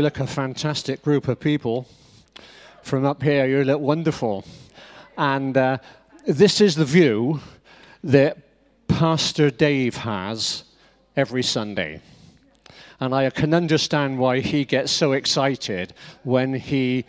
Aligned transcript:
you 0.00 0.04
look 0.04 0.18
a 0.18 0.26
fantastic 0.26 1.02
group 1.02 1.28
of 1.28 1.38
people. 1.38 1.86
From 2.82 3.04
up 3.04 3.22
here, 3.22 3.44
you 3.44 3.62
look 3.64 3.82
wonderful. 3.82 4.46
And 5.18 5.54
uh, 5.54 5.76
this 6.26 6.62
is 6.62 6.74
the 6.74 6.86
view 6.86 7.40
that 8.02 8.38
Pastor 8.88 9.50
Dave 9.50 9.96
has 9.96 10.64
every 11.18 11.42
Sunday. 11.42 12.00
And 12.98 13.14
I 13.14 13.28
can 13.28 13.52
understand 13.52 14.18
why 14.18 14.40
he 14.40 14.64
gets 14.64 14.90
so 14.90 15.12
excited 15.12 15.92
when 16.22 16.54
he 16.54 17.04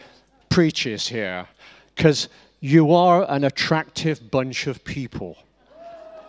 preaches 0.50 1.08
here, 1.08 1.48
because 1.96 2.28
you 2.60 2.94
are 2.94 3.26
an 3.32 3.46
attractive 3.46 4.30
bunch 4.30 4.68
of 4.68 4.84
people. 4.84 5.38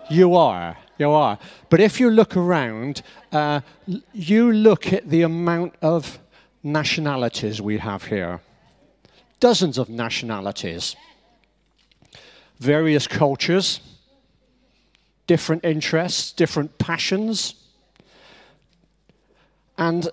You 0.08 0.36
are. 0.36 0.77
You 0.97 1.10
are. 1.10 1.41
But 1.70 1.80
if 1.80 1.98
you 1.98 2.08
look 2.08 2.36
around, 2.36 3.02
uh, 3.33 3.62
you 4.12 4.52
look 4.52 4.92
at 4.92 5.10
the 5.10 5.22
amount 5.22 5.74
of 5.83 6.20
nationalities 6.62 7.60
we 7.60 7.78
have 7.78 8.04
here 8.04 8.40
dozens 9.42 9.76
of 9.76 9.88
nationalities, 9.88 10.94
various 12.60 13.08
cultures, 13.08 13.80
different 15.26 15.64
interests, 15.64 16.30
different 16.30 16.78
passions, 16.78 17.56
and 19.76 20.08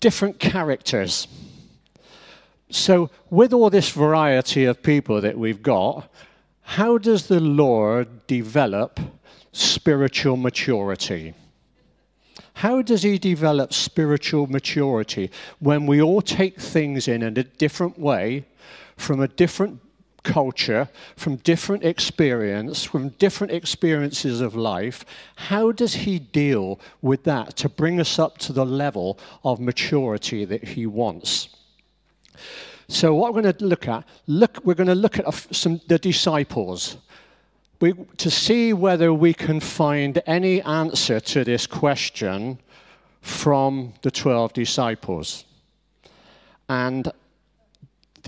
different 0.00 0.38
characters. 0.38 1.26
So, 2.68 3.08
with 3.30 3.54
all 3.54 3.70
this 3.70 3.88
variety 3.88 4.66
of 4.66 4.82
people 4.82 5.22
that 5.22 5.38
we've 5.38 5.62
got, 5.62 6.12
how 6.60 6.98
does 6.98 7.28
the 7.28 7.40
Lord 7.40 8.26
develop 8.26 9.00
spiritual 9.52 10.36
maturity? 10.36 11.32
How 12.54 12.82
does 12.82 13.02
he 13.02 13.18
develop 13.18 13.72
spiritual 13.72 14.46
maturity 14.46 15.30
when 15.58 15.86
we 15.86 16.00
all 16.00 16.22
take 16.22 16.60
things 16.60 17.08
in 17.08 17.22
in 17.22 17.36
a 17.38 17.44
different 17.44 17.98
way, 17.98 18.44
from 18.96 19.20
a 19.20 19.28
different 19.28 19.80
culture, 20.22 20.88
from 21.16 21.36
different 21.36 21.84
experience, 21.84 22.84
from 22.84 23.10
different 23.10 23.52
experiences 23.52 24.40
of 24.40 24.54
life? 24.54 25.04
How 25.36 25.72
does 25.72 25.94
he 25.94 26.18
deal 26.18 26.78
with 27.00 27.24
that 27.24 27.56
to 27.56 27.68
bring 27.68 28.00
us 28.00 28.18
up 28.18 28.38
to 28.38 28.52
the 28.52 28.66
level 28.66 29.18
of 29.44 29.60
maturity 29.60 30.44
that 30.44 30.64
he 30.64 30.86
wants? 30.86 31.48
So 32.88 33.14
what 33.14 33.32
we're 33.32 33.42
going 33.42 33.54
to 33.54 33.64
look 33.64 33.88
at, 33.88 34.04
look, 34.26 34.60
we're 34.64 34.74
going 34.74 34.88
to 34.88 34.94
look 34.94 35.18
at 35.18 35.32
some 35.54 35.80
the 35.88 35.98
disciples. 35.98 36.98
We, 37.82 37.94
to 38.18 38.30
see 38.30 38.72
whether 38.72 39.12
we 39.12 39.34
can 39.34 39.58
find 39.58 40.22
any 40.24 40.62
answer 40.62 41.18
to 41.18 41.42
this 41.42 41.66
question 41.66 42.60
from 43.22 43.94
the 44.02 44.10
12 44.12 44.52
disciples. 44.52 45.44
And 46.68 47.10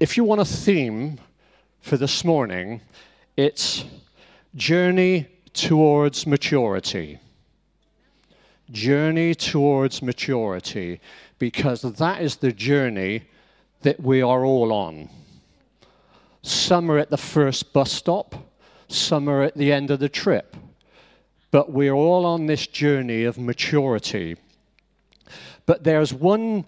if 0.00 0.16
you 0.16 0.24
want 0.24 0.40
a 0.40 0.44
theme 0.44 1.20
for 1.80 1.96
this 1.96 2.24
morning, 2.24 2.80
it's 3.36 3.84
journey 4.56 5.28
towards 5.52 6.26
maturity. 6.26 7.20
Journey 8.72 9.36
towards 9.36 10.02
maturity, 10.02 11.00
because 11.38 11.82
that 11.82 12.20
is 12.20 12.34
the 12.38 12.50
journey 12.50 13.22
that 13.82 14.00
we 14.00 14.20
are 14.20 14.44
all 14.44 14.72
on. 14.72 15.08
Some 16.42 16.90
are 16.90 16.98
at 16.98 17.10
the 17.10 17.16
first 17.16 17.72
bus 17.72 17.92
stop, 17.92 18.43
some 18.94 19.28
are 19.28 19.42
at 19.42 19.56
the 19.56 19.72
end 19.72 19.90
of 19.90 20.00
the 20.00 20.08
trip. 20.08 20.56
But 21.50 21.72
we're 21.72 21.92
all 21.92 22.26
on 22.26 22.46
this 22.46 22.66
journey 22.66 23.24
of 23.24 23.38
maturity. 23.38 24.36
But 25.66 25.84
there's 25.84 26.12
one 26.12 26.64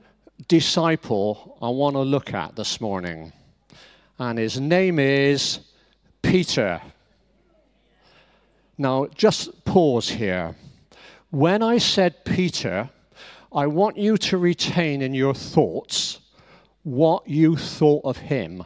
disciple 0.49 1.59
I 1.61 1.69
want 1.69 1.95
to 1.95 2.01
look 2.01 2.33
at 2.35 2.57
this 2.57 2.81
morning, 2.81 3.33
and 4.19 4.39
his 4.39 4.61
name 4.61 4.99
is 4.99 5.61
Peter. 6.23 6.81
Now, 8.79 9.07
just 9.15 9.65
pause 9.65 10.09
here. 10.09 10.55
When 11.31 11.63
I 11.63 11.79
said 11.79 12.25
Peter, 12.25 12.91
I 13.53 13.67
want 13.67 13.97
you 13.97 14.17
to 14.19 14.39
retain 14.39 15.03
in 15.03 15.15
your 15.15 15.35
thoughts 15.35 16.21
what 16.83 17.29
you 17.29 17.57
thought 17.57 18.05
of 18.05 18.19
him, 18.19 18.65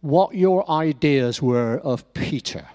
what 0.00 0.34
your 0.34 0.68
ideas 0.70 1.42
were 1.42 1.78
of 1.78 2.12
Peter. 2.14 2.66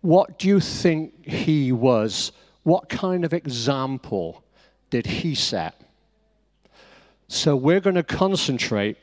What 0.00 0.38
do 0.38 0.46
you 0.46 0.60
think 0.60 1.26
he 1.26 1.72
was? 1.72 2.32
What 2.62 2.88
kind 2.88 3.24
of 3.24 3.32
example 3.32 4.44
did 4.90 5.06
he 5.06 5.34
set? 5.34 5.80
So 7.28 7.56
we're 7.56 7.80
going 7.80 7.96
to 7.96 8.04
concentrate 8.04 8.98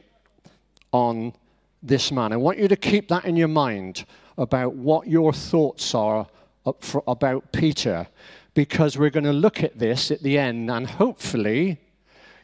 on 0.94 1.34
this 1.81 2.12
man. 2.12 2.31
I 2.31 2.38
want 2.38 2.58
you 2.58 2.70
to 2.70 2.78
keep 2.78 3.10
that 3.10 3.25
in 3.25 3.36
your 3.36 3.50
mind 3.50 4.06
about 4.38 4.75
what 4.75 5.08
your 5.08 5.34
thoughts 5.34 5.94
are 5.94 6.25
about 7.06 7.52
Peter, 7.52 8.08
because 8.54 8.98
we're 8.98 9.10
going 9.10 9.25
to 9.25 9.34
look 9.34 9.62
at 9.62 9.78
this 9.78 10.10
at 10.10 10.24
the 10.24 10.38
end 10.38 10.72
and 10.72 10.88
hopefully 10.90 11.78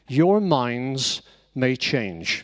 your 0.10 0.42
minds 0.42 1.22
may 1.56 1.78
change. 1.78 2.44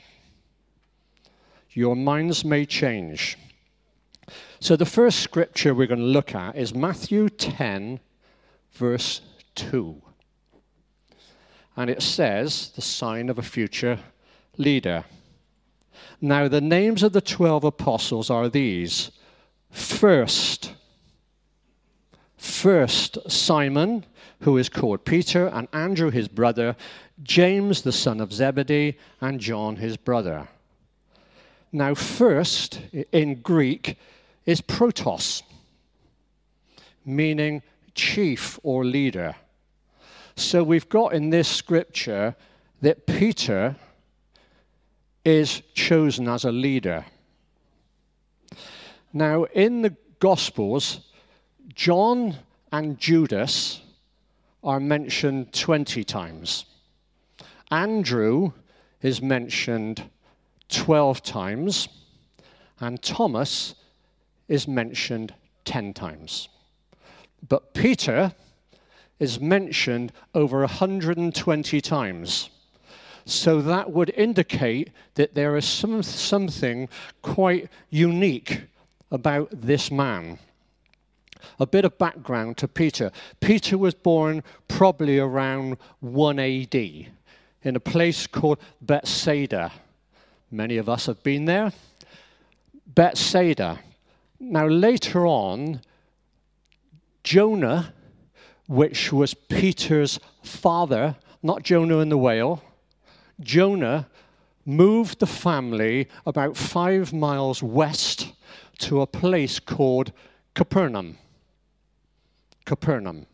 Your 1.75 1.97
minds 1.97 2.45
may 2.45 2.65
change. 2.65 3.37
So, 4.61 4.77
the 4.77 4.85
first 4.85 5.19
scripture 5.19 5.75
we're 5.75 5.87
going 5.87 5.99
to 5.99 6.05
look 6.05 6.33
at 6.33 6.55
is 6.55 6.73
Matthew 6.73 7.27
10, 7.27 7.99
verse 8.71 9.19
2. 9.55 10.01
And 11.75 11.89
it 11.89 12.01
says, 12.01 12.71
the 12.75 12.81
sign 12.81 13.29
of 13.29 13.37
a 13.37 13.43
future 13.43 13.99
leader. 14.57 15.03
Now, 16.21 16.47
the 16.47 16.61
names 16.61 17.03
of 17.03 17.11
the 17.11 17.19
12 17.19 17.65
apostles 17.65 18.29
are 18.29 18.47
these 18.47 19.11
first, 19.69 20.73
first 22.37 23.17
Simon, 23.29 24.05
who 24.39 24.57
is 24.57 24.69
called 24.69 25.03
Peter, 25.03 25.47
and 25.47 25.67
Andrew 25.73 26.09
his 26.09 26.29
brother, 26.29 26.77
James 27.21 27.81
the 27.81 27.91
son 27.91 28.21
of 28.21 28.31
Zebedee, 28.31 28.97
and 29.19 29.41
John 29.41 29.75
his 29.75 29.97
brother. 29.97 30.47
Now, 31.71 31.93
first 31.93 32.79
in 33.11 33.41
Greek 33.41 33.97
is 34.45 34.61
protos, 34.61 35.43
meaning 37.05 37.61
chief 37.93 38.59
or 38.63 38.85
leader. 38.85 39.35
So 40.35 40.63
we've 40.63 40.89
got 40.89 41.13
in 41.13 41.29
this 41.29 41.47
scripture 41.47 42.35
that 42.81 43.05
Peter 43.05 43.75
is 45.23 45.61
chosen 45.73 46.27
as 46.27 46.45
a 46.45 46.51
leader. 46.51 47.05
Now, 49.11 49.45
in 49.45 49.81
the 49.81 49.95
Gospels, 50.19 51.11
John 51.73 52.35
and 52.71 52.99
Judas 52.99 53.81
are 54.63 54.79
mentioned 54.79 55.53
20 55.53 56.03
times. 56.03 56.65
Andrew 57.71 58.51
is 59.01 59.21
mentioned 59.21 60.09
12 60.69 61.21
times, 61.21 61.87
and 62.79 63.01
Thomas 63.01 63.75
is 64.47 64.67
mentioned 64.67 65.33
10 65.65 65.93
times. 65.93 66.49
But 67.47 67.73
Peter 67.73 68.33
is 69.19 69.39
mentioned 69.39 70.11
over 70.33 70.59
120 70.59 71.81
times. 71.81 72.49
So 73.25 73.61
that 73.61 73.91
would 73.91 74.11
indicate 74.15 74.91
that 75.15 75.33
there 75.33 75.57
is 75.57 75.65
some, 75.65 76.03
something 76.03 76.89
quite 77.21 77.69
unique 77.89 78.63
about 79.11 79.49
this 79.51 79.89
man. 79.89 80.37
A 81.59 81.65
bit 81.65 81.85
of 81.85 81.97
background 81.97 82.57
to 82.57 82.67
Peter. 82.67 83.11
Peter 83.39 83.77
was 83.77 83.93
born 83.93 84.43
probably 84.67 85.19
around 85.19 85.77
1 86.01 86.39
AD 86.39 86.75
in 86.75 87.75
a 87.75 87.79
place 87.79 88.27
called 88.27 88.59
Bethsaida. 88.81 89.71
Many 90.55 90.77
of 90.77 90.87
us 90.87 91.07
have 91.07 91.21
been 91.21 91.43
there. 91.43 91.73
Bethsaida. 92.87 93.79
Now, 94.39 94.67
later 94.67 95.27
on, 95.27 95.81
Jonah, 97.25 97.93
which 98.65 99.11
was 99.11 99.33
Peter's 99.33 100.17
father, 100.43 101.17
not 101.43 101.63
Jonah 101.63 101.99
and 101.99 102.09
the 102.09 102.17
whale, 102.17 102.63
Jonah 103.41 104.07
moved 104.65 105.19
the 105.19 105.27
family 105.27 106.07
about 106.25 106.55
five 106.55 107.11
miles 107.11 107.61
west 107.61 108.31
to 108.77 109.01
a 109.01 109.07
place 109.07 109.59
called 109.59 110.13
Capernaum. 110.53 111.17
Capernaum. 112.63 113.25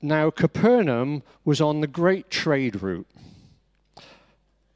Now, 0.00 0.30
Capernaum 0.30 1.22
was 1.44 1.60
on 1.60 1.82
the 1.82 1.86
great 1.86 2.30
trade 2.30 2.82
route. 2.82 3.06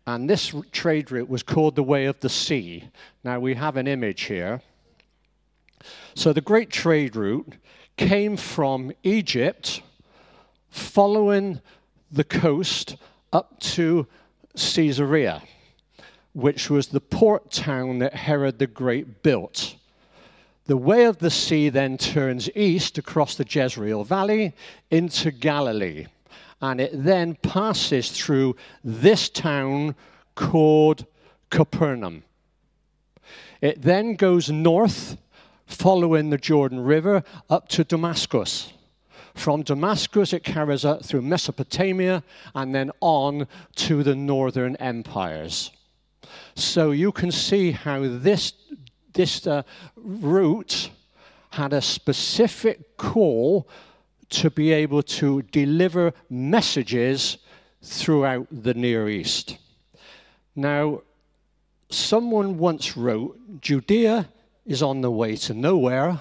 And 0.07 0.29
this 0.29 0.55
trade 0.73 1.11
route 1.13 1.29
was 1.29 1.43
called 1.43 1.77
the 1.77 1.83
Way 1.83 2.07
of 2.07 2.19
the 2.21 2.29
Sea. 2.29 2.85
Now, 3.23 3.39
we 3.39 3.55
have 3.55 3.77
an 3.77 3.87
image 3.87 4.23
here. 4.23 4.61
So, 6.15 6.33
the 6.33 6.41
great 6.41 6.71
trade 6.71 7.15
route 7.17 7.55
came 7.97 8.37
from 8.37 8.93
Egypt 9.03 9.83
following 10.71 11.61
the 12.11 12.25
coast 12.25 12.97
up 13.33 13.59
to 13.61 14.07
Caesarea, 14.57 15.43
which 16.35 16.69
was 16.69 16.89
the 16.89 17.01
port 17.01 17.51
town 17.51 17.99
that 17.99 18.15
Herod 18.15 18.59
the 18.59 18.67
Great 18.67 19.23
built. 19.23 19.77
The 20.67 20.77
way 20.77 21.05
of 21.05 21.19
the 21.19 21.31
sea 21.31 21.69
then 21.69 21.99
turns 21.99 22.49
east 22.55 22.99
across 22.99 23.35
the 23.35 23.47
Jezreel 23.49 24.05
Valley 24.05 24.55
into 24.91 25.31
Galilee, 25.31 26.07
and 26.63 26.81
it 26.81 26.93
then 26.95 27.35
passes 27.35 28.13
through 28.13 28.55
this 28.85 29.29
town 29.29 29.97
called 30.37 31.05
Capernaum. 31.51 32.23
It 33.61 33.83
then 33.83 34.15
goes 34.15 34.49
north, 34.49 35.19
following 35.67 36.31
the 36.31 36.39
Jordan 36.39 36.81
River, 36.81 37.25
up 37.51 37.69
to 37.71 37.85
Damascus. 37.85 38.73
From 39.35 39.63
Damascus, 39.63 40.33
it 40.33 40.45
carries 40.45 40.85
out 40.85 41.05
through 41.05 41.23
Mesopotamia 41.23 42.23
and 42.55 42.75
then 42.75 42.93
on 43.01 43.49
to 43.77 44.03
the 44.03 44.15
northern 44.15 44.77
empires. 44.77 45.73
So 46.55 46.91
you 46.91 47.13
can 47.13 47.33
see 47.33 47.73
how 47.73 48.03
this, 48.03 48.53
this 49.15 49.47
uh, 49.47 49.63
route 49.97 50.91
had 51.51 51.73
a 51.73 51.83
specific 51.83 52.97
call 52.97 53.69
to 54.33 54.51
be 54.51 54.73
able 54.73 55.03
to 55.03 55.43
deliver 55.43 56.13
messages 56.29 57.39
throughout 57.83 58.47
the 58.51 58.75
Near 58.75 59.09
East. 59.09 59.59
Now, 60.57 61.03
someone 61.91 62.59
once 62.59 62.97
wrote 62.97 63.61
Judea 63.61 64.29
is 64.67 64.83
on 64.83 65.01
the 65.01 65.11
way 65.11 65.37
to 65.37 65.55
nowhere, 65.55 66.21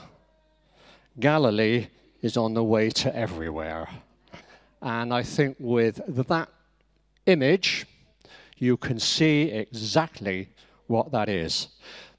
Galilee 1.20 1.88
is 2.22 2.38
on 2.38 2.54
the 2.54 2.64
way 2.64 2.90
to 2.90 3.16
everywhere. 3.16 3.88
And 4.82 5.14
I 5.14 5.24
think 5.24 5.58
with 5.60 6.02
that 6.28 6.50
image, 7.26 7.86
you 8.58 8.78
can 8.78 9.00
see 9.00 9.44
exactly 9.44 10.50
what 10.88 11.12
that 11.12 11.30
is. 11.30 11.68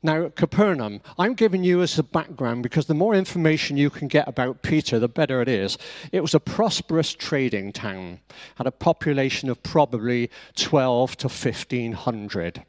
Now, 0.04 0.30
Capernaum, 0.30 1.00
I'm 1.16 1.34
giving 1.34 1.62
you 1.62 1.80
as 1.80 1.96
a 1.96 2.02
background 2.02 2.64
because 2.64 2.86
the 2.86 2.94
more 2.94 3.14
information 3.14 3.76
you 3.76 3.88
can 3.88 4.08
get 4.08 4.26
about 4.26 4.62
Peter, 4.62 4.98
the 4.98 5.08
better 5.08 5.40
it 5.40 5.48
is. 5.48 5.78
It 6.10 6.22
was 6.22 6.34
a 6.34 6.40
prosperous 6.40 7.12
trading 7.12 7.72
town, 7.72 8.18
had 8.56 8.66
a 8.66 8.72
population 8.72 9.48
of 9.48 9.62
probably 9.62 10.28
12 10.56 11.16
to 11.18 11.28
1500. 11.28 12.64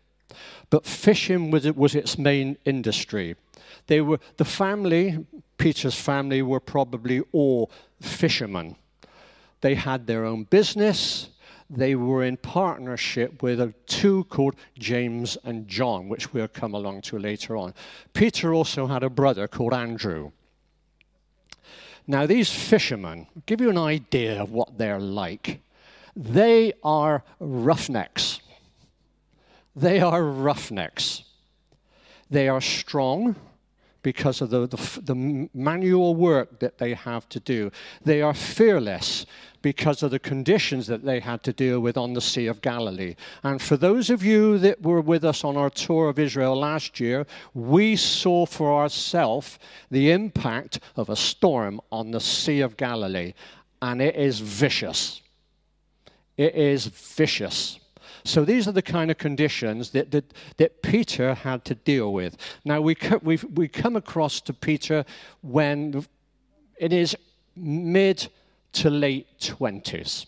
But 0.69 0.85
fishing 0.85 1.49
was, 1.49 1.71
was 1.73 1.95
its 1.95 2.19
main 2.19 2.57
industry. 2.65 3.35
They 3.87 4.01
were 4.01 4.19
the 4.37 4.45
family, 4.45 5.25
Peter's 5.57 5.95
family, 5.95 6.43
were 6.43 6.59
probably 6.59 7.21
all 7.31 7.71
fishermen. 7.99 8.75
They 9.61 9.75
had 9.75 10.05
their 10.05 10.25
own 10.25 10.43
business. 10.43 11.29
They 11.75 11.95
were 11.95 12.23
in 12.23 12.37
partnership 12.37 13.41
with 13.41 13.59
a 13.59 13.73
two 13.87 14.25
called 14.25 14.55
James 14.77 15.39
and 15.43 15.67
John, 15.67 16.07
which 16.07 16.31
we'll 16.31 16.47
come 16.47 16.75
along 16.75 17.01
to 17.03 17.17
later 17.17 17.57
on. 17.57 17.73
Peter 18.13 18.53
also 18.53 18.85
had 18.85 19.01
a 19.01 19.09
brother 19.09 19.47
called 19.47 19.73
Andrew. 19.73 20.31
Now, 22.05 22.27
these 22.27 22.51
fishermen, 22.51 23.25
give 23.47 23.59
you 23.59 23.71
an 23.71 23.77
idea 23.77 24.39
of 24.39 24.51
what 24.51 24.77
they're 24.77 24.99
like. 24.99 25.61
They 26.15 26.73
are 26.83 27.23
roughnecks. 27.39 28.39
They 29.75 29.99
are 29.99 30.23
roughnecks. 30.23 31.23
They 32.29 32.49
are 32.49 32.61
strong 32.61 33.35
because 34.03 34.41
of 34.41 34.51
the, 34.51 34.67
the, 34.67 35.01
the, 35.01 35.49
manual 35.53 36.13
work 36.13 36.59
that 36.59 36.77
they 36.77 36.93
have 36.93 37.27
to 37.29 37.39
do. 37.39 37.71
They 38.03 38.21
are 38.21 38.33
fearless 38.33 39.25
because 39.63 40.03
of 40.03 40.11
the 40.11 40.19
conditions 40.19 40.85
that 40.85 41.03
they 41.03 41.19
had 41.19 41.41
to 41.41 41.51
deal 41.51 41.79
with 41.79 41.97
on 41.97 42.13
the 42.13 42.21
Sea 42.21 42.45
of 42.45 42.61
Galilee. 42.61 43.15
And 43.41 43.59
for 43.59 43.77
those 43.77 44.11
of 44.11 44.23
you 44.23 44.59
that 44.59 44.83
were 44.83 45.01
with 45.01 45.23
us 45.23 45.43
on 45.43 45.57
our 45.57 45.71
tour 45.71 46.09
of 46.09 46.19
Israel 46.19 46.55
last 46.55 46.99
year, 46.99 47.25
we 47.55 47.95
saw 47.95 48.45
for 48.45 48.79
ourselves 48.79 49.57
the 49.89 50.11
impact 50.11 50.79
of 50.95 51.09
a 51.09 51.15
storm 51.15 51.81
on 51.91 52.11
the 52.11 52.19
Sea 52.19 52.61
of 52.61 52.77
Galilee. 52.77 53.33
And 53.81 54.01
it 54.01 54.15
is 54.15 54.39
vicious. 54.39 55.21
It 56.37 56.53
is 56.53 56.85
vicious. 56.85 57.79
So 58.25 58.45
these 58.45 58.67
are 58.67 58.71
the 58.71 58.81
kind 58.81 59.11
of 59.11 59.17
conditions 59.17 59.89
that, 59.91 60.11
that, 60.11 60.33
that 60.57 60.81
Peter 60.81 61.33
had 61.33 61.65
to 61.65 61.75
deal 61.75 62.13
with. 62.13 62.37
Now, 62.63 62.81
we, 62.81 62.95
we 63.21 63.37
we 63.53 63.67
come 63.67 63.95
across 63.95 64.39
to 64.41 64.53
Peter 64.53 65.03
when 65.41 66.05
in 66.77 66.91
his 66.91 67.15
mid 67.55 68.29
to 68.73 68.89
late 68.89 69.27
20s. 69.39 70.25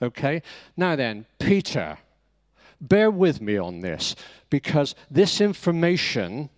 Okay? 0.00 0.42
Now 0.76 0.96
then, 0.96 1.26
Peter, 1.38 1.98
bear 2.80 3.10
with 3.10 3.40
me 3.40 3.56
on 3.56 3.80
this 3.80 4.14
because 4.50 4.94
this 5.10 5.40
information 5.40 6.50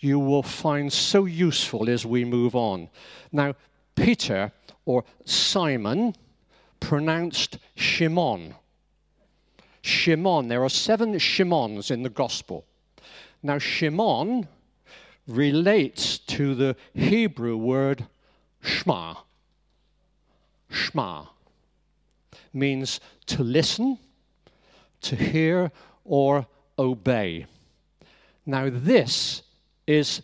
you 0.00 0.18
will 0.18 0.42
find 0.42 0.92
so 0.92 1.24
useful 1.24 1.88
as 1.88 2.04
we 2.04 2.24
move 2.24 2.54
on. 2.54 2.88
Now, 3.32 3.54
Peter, 3.94 4.52
or 4.84 5.04
Simon, 5.24 6.14
pronounced 6.78 7.58
Shimon. 7.74 8.54
Shimon. 9.80 10.48
There 10.48 10.62
are 10.62 10.68
seven 10.68 11.18
Shimons 11.18 11.90
in 11.90 12.02
the 12.02 12.10
gospel. 12.10 12.66
Now, 13.42 13.58
Shimon 13.58 14.46
relates 15.26 16.18
to 16.18 16.54
the 16.54 16.76
Hebrew 16.94 17.56
word 17.56 18.06
Shema. 18.60 19.14
Shema 20.74 21.26
means 22.52 23.00
to 23.26 23.42
listen, 23.42 23.98
to 25.02 25.16
hear, 25.16 25.70
or 26.04 26.46
obey. 26.78 27.46
Now, 28.46 28.68
this 28.70 29.42
is 29.86 30.22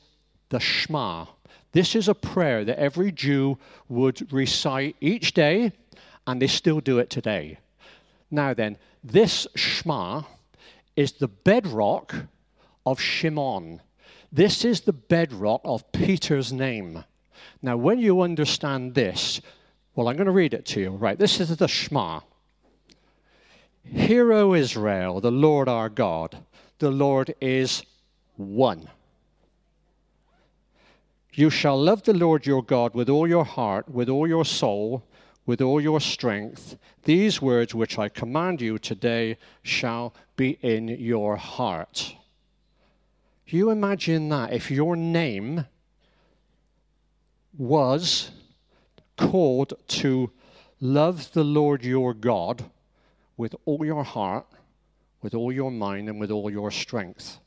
the 0.50 0.60
Shema. 0.60 1.26
This 1.72 1.94
is 1.94 2.08
a 2.08 2.14
prayer 2.14 2.64
that 2.64 2.78
every 2.78 3.12
Jew 3.12 3.58
would 3.88 4.32
recite 4.32 4.96
each 5.00 5.32
day, 5.32 5.72
and 6.26 6.40
they 6.40 6.46
still 6.46 6.80
do 6.80 6.98
it 6.98 7.10
today. 7.10 7.58
Now, 8.30 8.54
then, 8.54 8.76
this 9.02 9.46
Shema 9.54 10.22
is 10.96 11.12
the 11.12 11.28
bedrock 11.28 12.14
of 12.84 13.00
Shimon. 13.00 13.80
This 14.32 14.64
is 14.64 14.82
the 14.82 14.92
bedrock 14.92 15.62
of 15.64 15.90
Peter's 15.92 16.52
name. 16.52 17.04
Now, 17.62 17.76
when 17.76 17.98
you 17.98 18.20
understand 18.20 18.94
this, 18.94 19.40
well, 20.00 20.08
I'm 20.08 20.16
going 20.16 20.24
to 20.24 20.32
read 20.32 20.54
it 20.54 20.64
to 20.64 20.80
you. 20.80 20.90
Right, 20.92 21.18
this 21.18 21.40
is 21.40 21.54
the 21.54 21.68
Shema. 21.68 22.20
Hear, 23.84 24.32
O 24.32 24.54
Israel, 24.54 25.20
the 25.20 25.30
Lord 25.30 25.68
our 25.68 25.90
God, 25.90 26.38
the 26.78 26.90
Lord 26.90 27.34
is 27.38 27.82
one. 28.38 28.88
You 31.34 31.50
shall 31.50 31.78
love 31.78 32.02
the 32.04 32.14
Lord 32.14 32.46
your 32.46 32.62
God 32.62 32.94
with 32.94 33.10
all 33.10 33.28
your 33.28 33.44
heart, 33.44 33.90
with 33.90 34.08
all 34.08 34.26
your 34.26 34.46
soul, 34.46 35.04
with 35.44 35.60
all 35.60 35.82
your 35.82 36.00
strength. 36.00 36.78
These 37.02 37.42
words 37.42 37.74
which 37.74 37.98
I 37.98 38.08
command 38.08 38.62
you 38.62 38.78
today 38.78 39.36
shall 39.62 40.14
be 40.34 40.56
in 40.62 40.88
your 40.88 41.36
heart. 41.36 42.14
You 43.46 43.68
imagine 43.68 44.30
that 44.30 44.54
if 44.54 44.70
your 44.70 44.96
name 44.96 45.66
was 47.58 48.30
called 49.20 49.74
to 49.86 50.30
love 50.80 51.32
the 51.32 51.44
Lord 51.44 51.84
your 51.84 52.14
God 52.14 52.64
with 53.36 53.54
all 53.66 53.84
your 53.84 54.02
heart, 54.02 54.46
with 55.22 55.34
all 55.34 55.52
your 55.52 55.70
mind, 55.70 56.08
and 56.08 56.18
with 56.18 56.30
all 56.30 56.50
your 56.50 56.70
strength. 56.70 57.38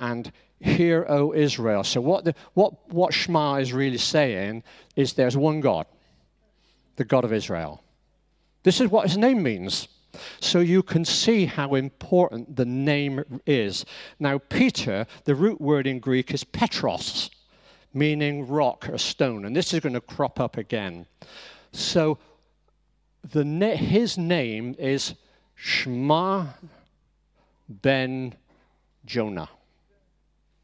And 0.00 0.32
hear, 0.60 1.04
O 1.08 1.34
Israel. 1.34 1.84
So, 1.84 2.00
what, 2.00 2.24
the, 2.24 2.34
what, 2.54 2.72
what 2.92 3.12
Shema 3.12 3.56
is 3.56 3.72
really 3.72 3.98
saying 3.98 4.62
is 4.96 5.12
there's 5.12 5.36
one 5.36 5.60
God 5.60 5.86
the 6.96 7.04
God 7.04 7.24
of 7.24 7.32
Israel. 7.32 7.80
This 8.64 8.80
is 8.80 8.90
what 8.90 9.06
his 9.06 9.16
name 9.16 9.40
means. 9.40 9.86
So 10.40 10.58
you 10.58 10.82
can 10.82 11.04
see 11.04 11.46
how 11.46 11.74
important 11.74 12.56
the 12.56 12.64
name 12.64 13.40
is. 13.46 13.84
Now, 14.18 14.38
Peter, 14.38 15.06
the 15.24 15.36
root 15.36 15.60
word 15.60 15.86
in 15.86 16.00
Greek 16.00 16.34
is 16.34 16.42
Petros, 16.42 17.30
meaning 17.98 18.46
rock 18.46 18.88
or 18.88 18.98
stone. 18.98 19.44
And 19.44 19.54
this 19.54 19.74
is 19.74 19.80
going 19.80 19.94
to 19.94 20.00
crop 20.00 20.38
up 20.40 20.56
again. 20.56 21.06
So 21.72 22.18
the 23.22 23.44
his 23.76 24.16
name 24.16 24.74
is 24.78 25.14
Shema 25.54 26.46
ben 27.68 28.34
Jonah. 29.04 29.48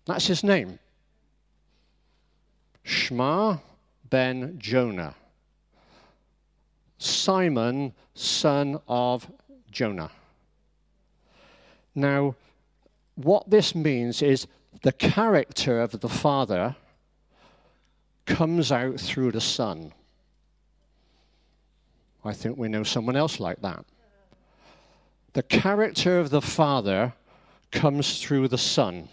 That's 0.07 0.27
his 0.27 0.45
name. 0.45 0.79
Shema 2.83 3.59
ben 4.09 4.59
Jonah. 4.59 5.15
Simon, 6.99 7.93
son 8.15 8.79
of 8.89 9.31
Jonah. 9.71 10.11
Now, 11.95 12.35
what 13.17 13.51
this 13.51 13.75
means 13.75 14.23
is 14.23 14.47
the 14.83 14.93
character 14.93 15.81
of 15.81 16.01
the 16.01 16.09
Father 16.09 16.77
comes 18.27 18.73
out 18.73 18.99
through 18.99 19.33
the 19.33 19.41
Son. 19.41 19.93
I 22.25 22.33
think 22.33 22.57
we 22.57 22.69
know 22.69 22.83
someone 22.83 23.17
else 23.17 23.39
like 23.39 23.61
that. 23.63 23.85
The 25.35 25.43
character 25.43 26.19
of 26.19 26.31
the 26.31 26.41
Father 26.41 27.13
comes 27.71 28.23
through 28.23 28.49
the 28.49 28.59
Son. 28.59 29.09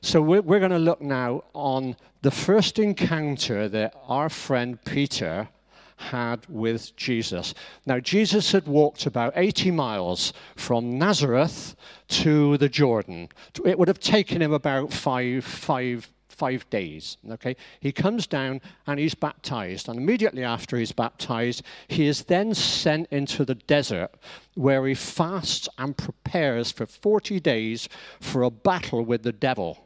So 0.00 0.22
we're, 0.22 0.42
we're 0.42 0.58
going 0.58 0.70
to 0.70 0.78
look 0.78 1.00
now 1.00 1.44
on 1.54 1.96
the 2.22 2.30
first 2.30 2.78
encounter 2.78 3.68
that 3.68 3.94
our 4.08 4.28
friend 4.28 4.82
Peter 4.84 5.48
had 5.96 6.46
with 6.48 6.94
Jesus. 6.96 7.54
Now, 7.84 7.98
Jesus 7.98 8.52
had 8.52 8.66
walked 8.66 9.06
about 9.06 9.32
80 9.34 9.72
miles 9.72 10.32
from 10.56 10.98
Nazareth 10.98 11.74
to 12.08 12.56
the 12.58 12.68
Jordan. 12.68 13.28
It 13.64 13.78
would 13.78 13.88
have 13.88 13.98
taken 13.98 14.40
him 14.40 14.52
about 14.52 14.92
five, 14.92 15.44
five, 15.44 16.08
five 16.38 16.68
days. 16.70 17.16
Okay, 17.30 17.56
he 17.80 17.92
comes 17.92 18.26
down 18.26 18.60
and 18.86 19.00
he's 19.00 19.14
baptized, 19.14 19.88
and 19.88 19.98
immediately 19.98 20.44
after 20.44 20.76
he's 20.76 20.92
baptized, 20.92 21.62
he 21.88 22.06
is 22.06 22.24
then 22.24 22.54
sent 22.54 23.08
into 23.10 23.44
the 23.44 23.56
desert 23.56 24.10
where 24.54 24.86
he 24.86 24.94
fasts 24.94 25.68
and 25.76 25.96
prepares 25.96 26.70
for 26.70 26.86
40 26.86 27.40
days 27.40 27.88
for 28.20 28.42
a 28.42 28.50
battle 28.50 29.04
with 29.04 29.22
the 29.22 29.32
devil. 29.32 29.84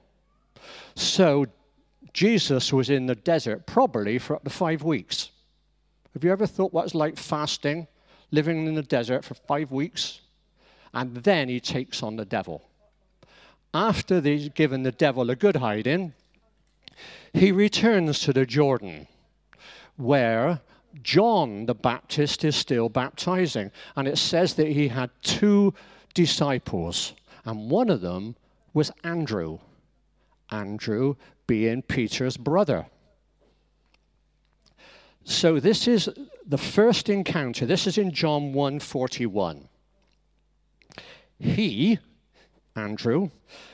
So 0.95 1.47
Jesus 2.13 2.73
was 2.73 2.91
in 2.91 3.07
the 3.07 3.15
desert 3.15 3.67
probably 3.67 4.19
for 4.19 4.37
up 4.37 4.45
to 4.45 4.51
five 4.51 4.83
weeks. 4.83 5.31
Have 6.13 6.25
you 6.25 6.33
ever 6.33 6.47
thought 6.47 6.73
what 6.73 6.85
it's 6.85 6.95
like 6.95 7.17
fasting, 7.17 7.87
living 8.31 8.67
in 8.67 8.75
the 8.75 8.83
desert 8.83 9.25
for 9.25 9.35
five 9.35 9.71
weeks? 9.71 10.21
And 10.93 11.17
then 11.17 11.49
he 11.49 11.59
takes 11.59 12.03
on 12.03 12.17
the 12.17 12.27
devil. 12.27 12.69
After 13.73 14.21
he's 14.21 14.51
given 14.51 14.83
the 14.83 14.93
devil 14.93 15.31
a 15.31 15.37
good 15.37 15.57
hiding, 15.57 16.13
he 17.33 17.53
returns 17.53 18.21
to 18.21 18.33
the 18.33 18.47
Jordan, 18.47 19.07
where 19.97 20.61
John 21.03 21.67
the 21.67 21.75
Baptist 21.75 22.45
is 22.45 22.57
still 22.57 22.89
baptizing. 22.89 23.71
And 23.97 24.07
it 24.07 24.19
says 24.19 24.55
that 24.55 24.69
he 24.69 24.89
had 24.89 25.11
two 25.23 25.75
disciples, 26.15 27.15
and 27.45 27.71
one 27.71 27.89
of 27.89 28.01
them 28.01 28.37
was 28.75 28.91
Andrew. 29.03 29.59
Andrew 30.51 31.17
being 31.47 31.83
Peter's 31.83 32.37
brother. 32.37 32.87
So 35.25 35.61
this 35.61 35.89
is 35.89 36.09
the 36.47 36.59
first 36.59 37.09
encounter. 37.09 37.65
This 37.65 37.87
is 37.87 37.97
in 37.97 38.13
John 38.13 38.53
1:41. 38.53 39.69
He, 41.39 41.99
Andrew, 42.75 43.31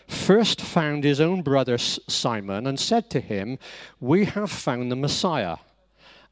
first 0.06 0.60
found 0.60 1.04
his 1.04 1.20
own 1.20 1.42
brother 1.42 1.78
Simon 1.78 2.66
and 2.66 2.78
said 2.78 3.08
to 3.10 3.20
him, 3.20 3.58
"We 4.00 4.24
have 4.24 4.50
found 4.50 4.90
the 4.90 4.96
Messiah." 4.96 5.58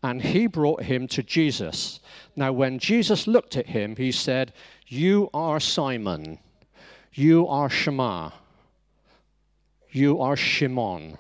And 0.03 0.23
he 0.23 0.47
brought 0.47 0.85
him 0.85 1.09
to 1.09 1.23
Jesus. 1.23 2.01
Now 2.35 2.53
when 2.53 2.79
Jesus 2.79 3.27
looked 3.27 3.57
at 3.57 3.69
him, 3.69 3.97
he 3.97 4.13
said, 4.13 4.53
"You 4.87 5.31
are 5.33 5.61
Simon. 5.61 6.39
You 7.13 7.49
are 7.49 7.71
Shema. 7.71 8.31
You 9.91 10.21
are 10.21 10.37
Shimon, 10.37 11.17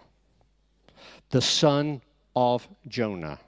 the 1.31 1.41
son 1.41 2.03
of 2.35 2.69
Jonah." 2.87 3.41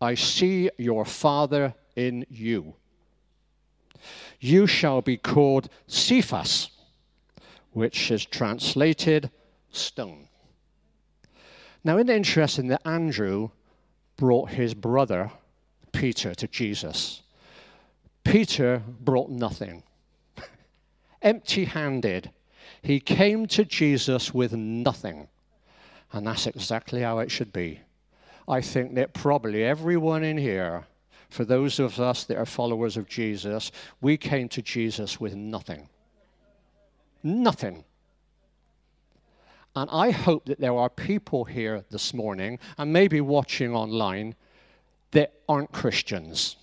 I 0.00 0.14
see 0.14 0.70
your 0.78 1.04
Father 1.04 1.74
in 1.94 2.24
you. 2.30 2.74
You 4.40 4.66
shall 4.66 5.02
be 5.02 5.16
called 5.16 5.68
Cephas, 5.86 6.70
which 7.72 8.10
is 8.10 8.24
translated 8.24 9.30
stone. 9.70 10.28
Now, 11.84 11.96
isn't 11.98 12.10
it 12.10 12.16
interesting 12.16 12.68
that 12.68 12.86
Andrew 12.86 13.50
brought 14.16 14.50
his 14.50 14.74
brother 14.74 15.30
Peter 15.92 16.34
to 16.34 16.48
Jesus? 16.48 17.22
Peter 18.24 18.82
brought 19.00 19.30
nothing, 19.30 19.84
empty 21.22 21.64
handed. 21.64 22.30
He 22.82 22.98
came 22.98 23.46
to 23.48 23.64
Jesus 23.64 24.34
with 24.34 24.52
nothing. 24.52 25.28
And 26.12 26.26
that's 26.26 26.46
exactly 26.46 27.02
how 27.02 27.18
it 27.20 27.30
should 27.30 27.52
be. 27.52 27.80
I 28.48 28.60
think 28.60 28.94
that 28.94 29.12
probably 29.12 29.64
everyone 29.64 30.24
in 30.24 30.38
here, 30.38 30.86
for 31.28 31.44
those 31.44 31.78
of 31.78 31.98
us 32.00 32.24
that 32.24 32.36
are 32.36 32.46
followers 32.46 32.96
of 32.96 33.08
Jesus, 33.08 33.72
we 34.00 34.16
came 34.16 34.48
to 34.50 34.62
Jesus 34.62 35.20
with 35.20 35.34
nothing. 35.34 35.88
Nothing. 37.22 37.84
And 39.74 39.90
I 39.92 40.10
hope 40.10 40.46
that 40.46 40.60
there 40.60 40.74
are 40.74 40.88
people 40.88 41.44
here 41.44 41.84
this 41.90 42.14
morning, 42.14 42.58
and 42.78 42.92
maybe 42.92 43.20
watching 43.20 43.74
online, 43.74 44.34
that 45.10 45.34
aren't 45.48 45.72
Christians. 45.72 46.56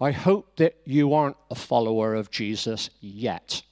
I 0.00 0.12
hope 0.12 0.56
that 0.56 0.76
you 0.84 1.12
aren't 1.12 1.36
a 1.50 1.54
follower 1.54 2.14
of 2.14 2.30
Jesus 2.30 2.90
yet 3.00 3.62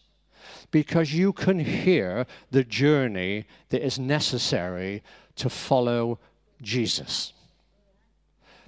because 0.71 1.15
you 1.15 1.33
can 1.33 1.59
hear 1.59 2.27
the 2.51 2.65
journey 2.65 3.47
that 3.71 3.85
is 3.85 3.99
necessary 3.99 5.03
to 5.37 5.49
follow 5.49 6.19
Jesus. 6.61 7.33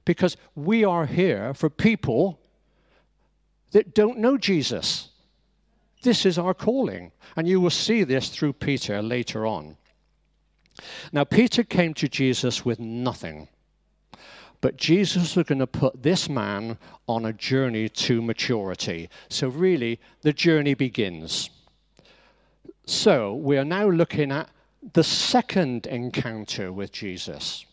Because 0.04 0.36
we 0.54 0.84
are 0.84 1.06
here 1.06 1.54
for 1.54 1.68
people 1.68 2.40
that 3.72 3.94
don't 3.94 4.18
know 4.18 4.36
Jesus. 4.36 5.08
This 6.02 6.24
is 6.24 6.38
our 6.38 6.54
calling. 6.54 7.12
And 7.36 7.46
you 7.46 7.60
will 7.60 7.70
see 7.70 8.04
this 8.04 8.28
through 8.28 8.54
Peter 8.54 9.02
later 9.02 9.46
on. 9.46 9.76
Now, 11.12 11.24
Peter 11.24 11.62
came 11.62 11.94
to 11.94 12.08
Jesus 12.08 12.64
with 12.64 12.80
nothing. 12.80 13.48
But 14.60 14.76
Jesus 14.76 15.36
was 15.36 15.46
going 15.46 15.58
to 15.58 15.66
put 15.66 16.02
this 16.02 16.28
man 16.28 16.78
on 17.06 17.24
a 17.24 17.32
journey 17.32 17.88
to 17.88 18.20
maturity. 18.20 19.08
So, 19.28 19.48
really, 19.48 20.00
the 20.22 20.32
journey 20.32 20.74
begins. 20.74 21.50
So, 22.86 23.34
we 23.34 23.56
are 23.56 23.64
now 23.64 23.88
looking 23.88 24.30
at 24.30 24.50
the 24.92 25.04
second 25.04 25.86
encounter 25.86 26.72
with 26.72 26.92
Jesus. 26.92 27.64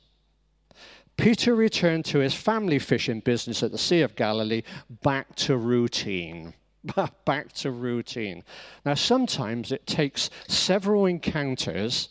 Peter 1.18 1.56
returned 1.56 2.06
to 2.06 2.20
his 2.20 2.36
family 2.36 2.80
fishing 2.80 3.20
business 3.20 3.64
at 3.64 3.72
the 3.72 3.78
Sea 3.78 4.02
of 4.02 4.16
Galilee 4.16 4.62
back 5.02 5.36
to 5.36 5.58
routine. 5.58 6.54
back 7.26 7.52
to 7.54 7.72
routine. 7.72 8.44
Now, 8.86 8.94
sometimes 8.94 9.72
it 9.72 9.88
takes 9.88 10.30
several 10.48 11.06
encounters 11.08 12.10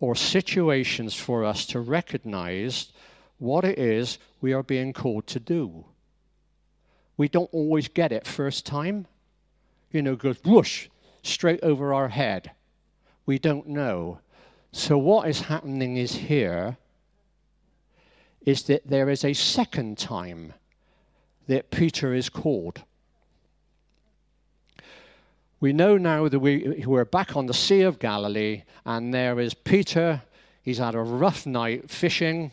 or 0.00 0.16
situations 0.16 1.14
for 1.14 1.44
us 1.44 1.66
to 1.66 1.80
recognize 1.80 2.92
what 3.38 3.64
it 3.64 3.78
is 3.78 4.18
we 4.40 4.52
are 4.54 4.62
being 4.62 4.92
called 4.92 5.26
to 5.28 5.38
do. 5.38 5.84
We 7.18 7.28
don't 7.28 7.52
always 7.52 7.88
get 7.88 8.12
it 8.12 8.26
first 8.26 8.64
time. 8.64 9.06
You 9.92 10.00
know, 10.00 10.16
goes 10.16 10.38
whoosh, 10.44 10.88
straight 11.22 11.62
over 11.62 11.92
our 11.92 12.08
head. 12.08 12.52
We 13.26 13.38
don't 13.38 13.66
know. 13.66 14.20
So, 14.72 14.96
what 14.96 15.28
is 15.28 15.42
happening 15.42 15.96
is 15.96 16.12
here 16.12 16.78
is 18.46 18.64
that 18.64 18.86
there 18.86 19.08
is 19.08 19.24
a 19.24 19.32
second 19.32 19.98
time 19.98 20.54
that 21.46 21.70
Peter 21.70 22.14
is 22.14 22.28
called. 22.28 22.82
We 25.60 25.72
know 25.72 25.98
now 25.98 26.28
that 26.28 26.38
we, 26.38 26.84
we're 26.86 27.04
back 27.04 27.36
on 27.36 27.46
the 27.46 27.54
Sea 27.54 27.82
of 27.82 27.98
Galilee, 27.98 28.62
and 28.86 29.12
there 29.12 29.38
is 29.38 29.52
Peter. 29.52 30.22
He's 30.62 30.78
had 30.78 30.94
a 30.94 31.02
rough 31.02 31.44
night 31.44 31.90
fishing. 31.90 32.52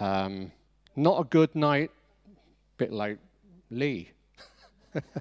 Um, 0.00 0.50
not 0.96 1.20
a 1.20 1.24
good 1.24 1.54
night, 1.54 1.90
bit 2.76 2.92
like 2.92 3.18
Lee. 3.70 4.10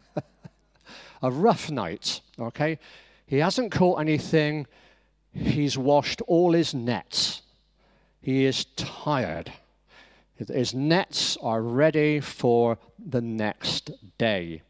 a 1.21 1.31
rough 1.31 1.69
night, 1.69 2.21
okay? 2.39 2.79
He 3.27 3.37
hasn't 3.37 3.71
caught 3.71 3.99
anything. 3.99 4.65
He's 5.33 5.77
washed 5.77 6.21
all 6.27 6.53
his 6.53 6.73
nets. 6.73 7.43
He 8.21 8.45
is 8.45 8.65
tired. 8.75 9.51
His 10.35 10.73
nets 10.73 11.37
are 11.41 11.61
ready 11.61 12.19
for 12.19 12.77
the 12.97 13.21
next 13.21 13.91
day. 14.17 14.61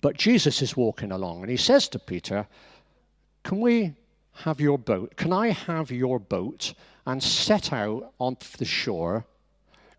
But 0.00 0.16
Jesus 0.16 0.60
is 0.60 0.76
walking 0.76 1.12
along 1.12 1.42
and 1.42 1.50
he 1.50 1.56
says 1.56 1.88
to 1.88 1.98
Peter, 1.98 2.46
Can 3.42 3.60
we 3.60 3.94
have 4.32 4.60
your 4.60 4.78
boat? 4.78 5.16
Can 5.16 5.32
I 5.32 5.50
have 5.50 5.90
your 5.90 6.18
boat 6.18 6.74
and 7.06 7.22
set 7.22 7.72
out 7.72 8.12
on 8.18 8.36
the 8.58 8.64
shore? 8.64 9.24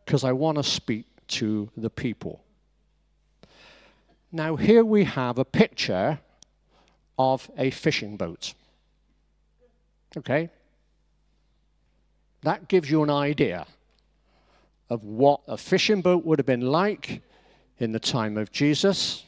Because 0.06 0.24
I 0.24 0.32
want 0.34 0.58
to 0.58 0.64
speak 0.64 1.06
to 1.30 1.70
the 1.78 1.90
people. 1.90 2.44
Now, 4.32 4.56
here 4.56 4.84
we 4.84 5.04
have 5.04 5.38
a 5.38 5.46
picture 5.46 6.20
of 7.18 7.50
a 7.58 7.70
fishing 7.70 8.18
boat. 8.18 8.54
Okay? 10.18 10.50
That 12.44 12.68
gives 12.68 12.92
you 12.92 13.04
an 13.04 13.10
idea 13.10 13.66
of 14.90 15.04
what 15.04 15.42
a 15.48 15.58
fishing 15.58 16.02
boat 16.02 16.26
would 16.26 16.40
have 16.40 16.46
been 16.46 16.62
like 16.62 17.22
in 17.80 17.92
the 17.92 18.00
time 18.00 18.38
of 18.38 18.52
Jesus. 18.52 19.26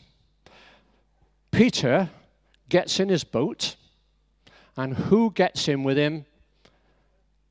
Peter 1.51 2.10
gets 2.69 3.00
in 3.00 3.10
his 3.10 3.24
boat, 3.24 3.77
and 4.75 4.93
who 4.93 5.31
gets 5.31 5.67
in 5.67 5.84
with 5.84 5.98
him? 5.98 6.25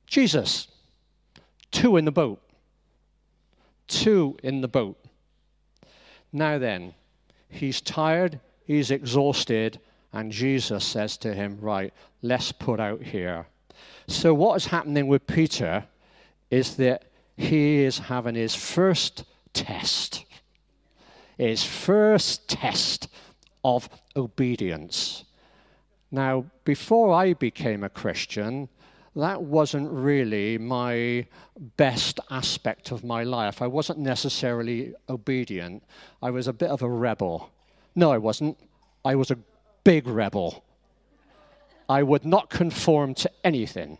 Jesus. 0.07 0.69
Two 1.71 1.97
in 1.97 2.05
the 2.05 2.13
boat. 2.13 2.41
Two 3.89 4.37
in 4.43 4.61
the 4.61 4.69
boat. 4.69 4.99
Now 6.33 6.59
then, 6.59 6.95
he's 7.49 7.81
tired, 7.81 8.41
he's 8.67 8.91
exhausted, 8.91 9.81
and 10.13 10.31
Jesus 10.31 10.85
says 10.85 11.17
to 11.19 11.33
him, 11.33 11.59
Right, 11.61 11.93
let's 12.23 12.53
put 12.53 12.81
out 12.81 13.03
here. 13.03 13.47
So, 14.07 14.35
what 14.35 14.57
is 14.57 14.67
happening 14.67 15.07
with 15.07 15.27
Peter 15.27 15.87
is 16.51 16.77
that 16.77 17.05
he 17.37 17.83
is 17.83 17.99
having 17.99 18.35
his 18.35 18.55
first 18.55 19.25
test, 19.53 20.25
his 21.39 21.65
first 21.65 22.49
test 22.49 23.09
of 23.65 23.89
obedience. 24.15 25.25
Now, 26.11 26.45
before 26.65 27.13
I 27.13 27.33
became 27.35 27.83
a 27.83 27.89
Christian, 27.89 28.69
that 29.17 29.43
wasn't 29.43 29.91
really 29.91 30.59
my 30.59 31.27
best 31.77 32.21
aspect 32.31 32.91
of 32.91 33.05
my 33.05 33.23
life. 33.23 33.63
I 33.63 33.67
wasn't 33.67 34.01
necessarily 34.01 34.93
obedient. 35.09 35.83
I 36.23 36.31
was 36.31 36.47
a 36.47 36.53
bit 36.53 36.71
of 36.71 36.83
a 36.83 36.89
rebel. 36.89 37.51
No, 37.95 38.13
I 38.13 38.19
wasn't. 38.19 38.59
I 39.05 39.15
was 39.15 39.31
a 39.31 39.39
big 39.85 40.07
rebel. 40.07 40.65
I 41.89 42.03
would 42.03 42.25
not 42.25 42.51
conform 42.51 43.15
to 43.15 43.31
anything. 43.43 43.99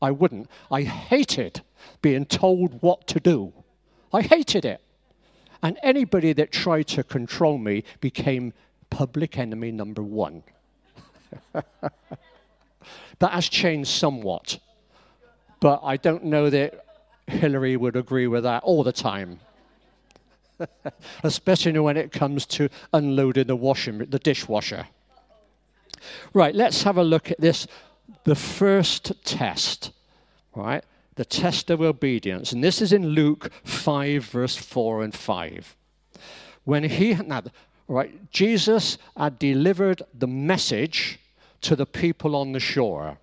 I 0.00 0.10
wouldn't. 0.10 0.48
I 0.70 0.82
hated 0.82 1.62
being 2.00 2.26
told 2.26 2.82
what 2.82 3.06
to 3.08 3.20
do. 3.20 3.52
I 4.12 4.22
hated 4.22 4.64
it. 4.64 4.80
And 5.62 5.78
anybody 5.82 6.32
that 6.32 6.50
tried 6.50 6.88
to 6.88 7.04
control 7.04 7.56
me 7.56 7.84
became 8.00 8.52
public 8.90 9.38
enemy 9.38 9.70
number 9.70 10.02
one. 10.02 10.42
that 11.52 11.64
has 13.20 13.48
changed 13.48 13.90
somewhat. 13.90 14.58
But 15.60 15.80
I 15.84 15.96
don't 15.96 16.24
know 16.24 16.50
that 16.50 16.84
Hillary 17.28 17.76
would 17.76 17.94
agree 17.94 18.26
with 18.26 18.42
that 18.42 18.64
all 18.64 18.82
the 18.82 18.92
time. 18.92 19.38
Especially 21.22 21.78
when 21.78 21.96
it 21.96 22.10
comes 22.10 22.44
to 22.46 22.68
unloading 22.92 23.46
the 23.46 23.56
washing, 23.56 23.98
the 23.98 24.18
dishwasher. 24.18 24.88
Right, 26.32 26.54
let's 26.54 26.82
have 26.82 26.96
a 26.96 27.04
look 27.04 27.30
at 27.30 27.40
this. 27.40 27.66
The 28.24 28.34
first 28.34 29.12
test, 29.24 29.92
right? 30.54 30.84
The 31.16 31.24
test 31.24 31.70
of 31.70 31.80
obedience. 31.80 32.52
And 32.52 32.62
this 32.62 32.80
is 32.80 32.92
in 32.92 33.08
Luke 33.08 33.50
5, 33.64 34.24
verse 34.24 34.56
4 34.56 35.02
and 35.02 35.14
5. 35.14 35.76
When 36.64 36.84
he, 36.84 37.14
now, 37.14 37.42
right, 37.88 38.30
Jesus 38.30 38.98
had 39.16 39.38
delivered 39.38 40.02
the 40.14 40.26
message 40.26 41.18
to 41.62 41.76
the 41.76 41.86
people 41.86 42.36
on 42.36 42.52
the 42.52 42.60
shore. 42.60 43.18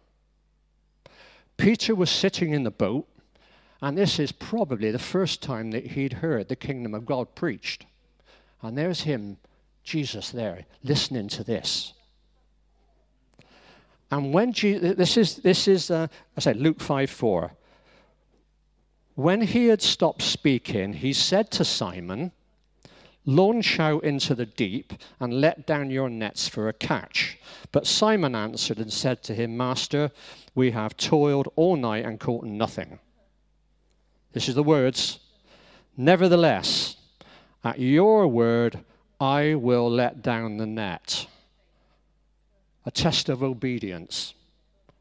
Peter 1.57 1.93
was 1.93 2.09
sitting 2.09 2.51
in 2.51 2.63
the 2.63 2.71
boat, 2.71 3.05
and 3.81 3.97
this 3.97 4.19
is 4.19 4.31
probably 4.31 4.91
the 4.91 4.99
first 4.99 5.41
time 5.41 5.71
that 5.71 5.87
he'd 5.87 6.13
heard 6.13 6.47
the 6.47 6.55
kingdom 6.55 6.93
of 6.93 7.05
God 7.05 7.35
preached. 7.35 7.85
And 8.61 8.77
there's 8.77 9.01
him, 9.01 9.37
Jesus, 9.83 10.31
there, 10.31 10.65
listening 10.83 11.27
to 11.29 11.43
this. 11.43 11.93
And 14.11 14.33
when 14.33 14.53
Jesus, 14.53 14.95
this 14.95 15.17
is, 15.17 15.35
this 15.37 15.67
is 15.67 15.91
uh, 15.91 16.07
I 16.35 16.39
said, 16.39 16.57
Luke 16.57 16.79
5 16.79 17.09
4. 17.09 17.51
When 19.15 19.41
he 19.41 19.67
had 19.67 19.81
stopped 19.81 20.21
speaking, 20.21 20.93
he 20.93 21.13
said 21.13 21.51
to 21.51 21.65
Simon, 21.65 22.31
Launch 23.25 23.79
out 23.79 24.03
into 24.03 24.33
the 24.33 24.45
deep 24.45 24.93
and 25.19 25.41
let 25.41 25.67
down 25.67 25.91
your 25.91 26.09
nets 26.09 26.47
for 26.47 26.67
a 26.67 26.73
catch. 26.73 27.37
But 27.71 27.85
Simon 27.85 28.33
answered 28.33 28.79
and 28.79 28.91
said 28.91 29.21
to 29.23 29.35
him, 29.35 29.55
Master, 29.55 30.09
we 30.55 30.71
have 30.71 30.97
toiled 30.97 31.49
all 31.55 31.75
night 31.75 32.05
and 32.05 32.19
caught 32.19 32.45
nothing. 32.45 32.97
This 34.31 34.49
is 34.49 34.55
the 34.55 34.63
words. 34.63 35.19
Nevertheless, 35.97 36.95
at 37.63 37.79
your 37.79 38.27
word, 38.27 38.79
I 39.19 39.53
will 39.53 39.89
let 39.91 40.23
down 40.23 40.57
the 40.57 40.65
net. 40.65 41.27
A 42.85 42.91
test 42.91 43.29
of 43.29 43.43
obedience. 43.43 44.33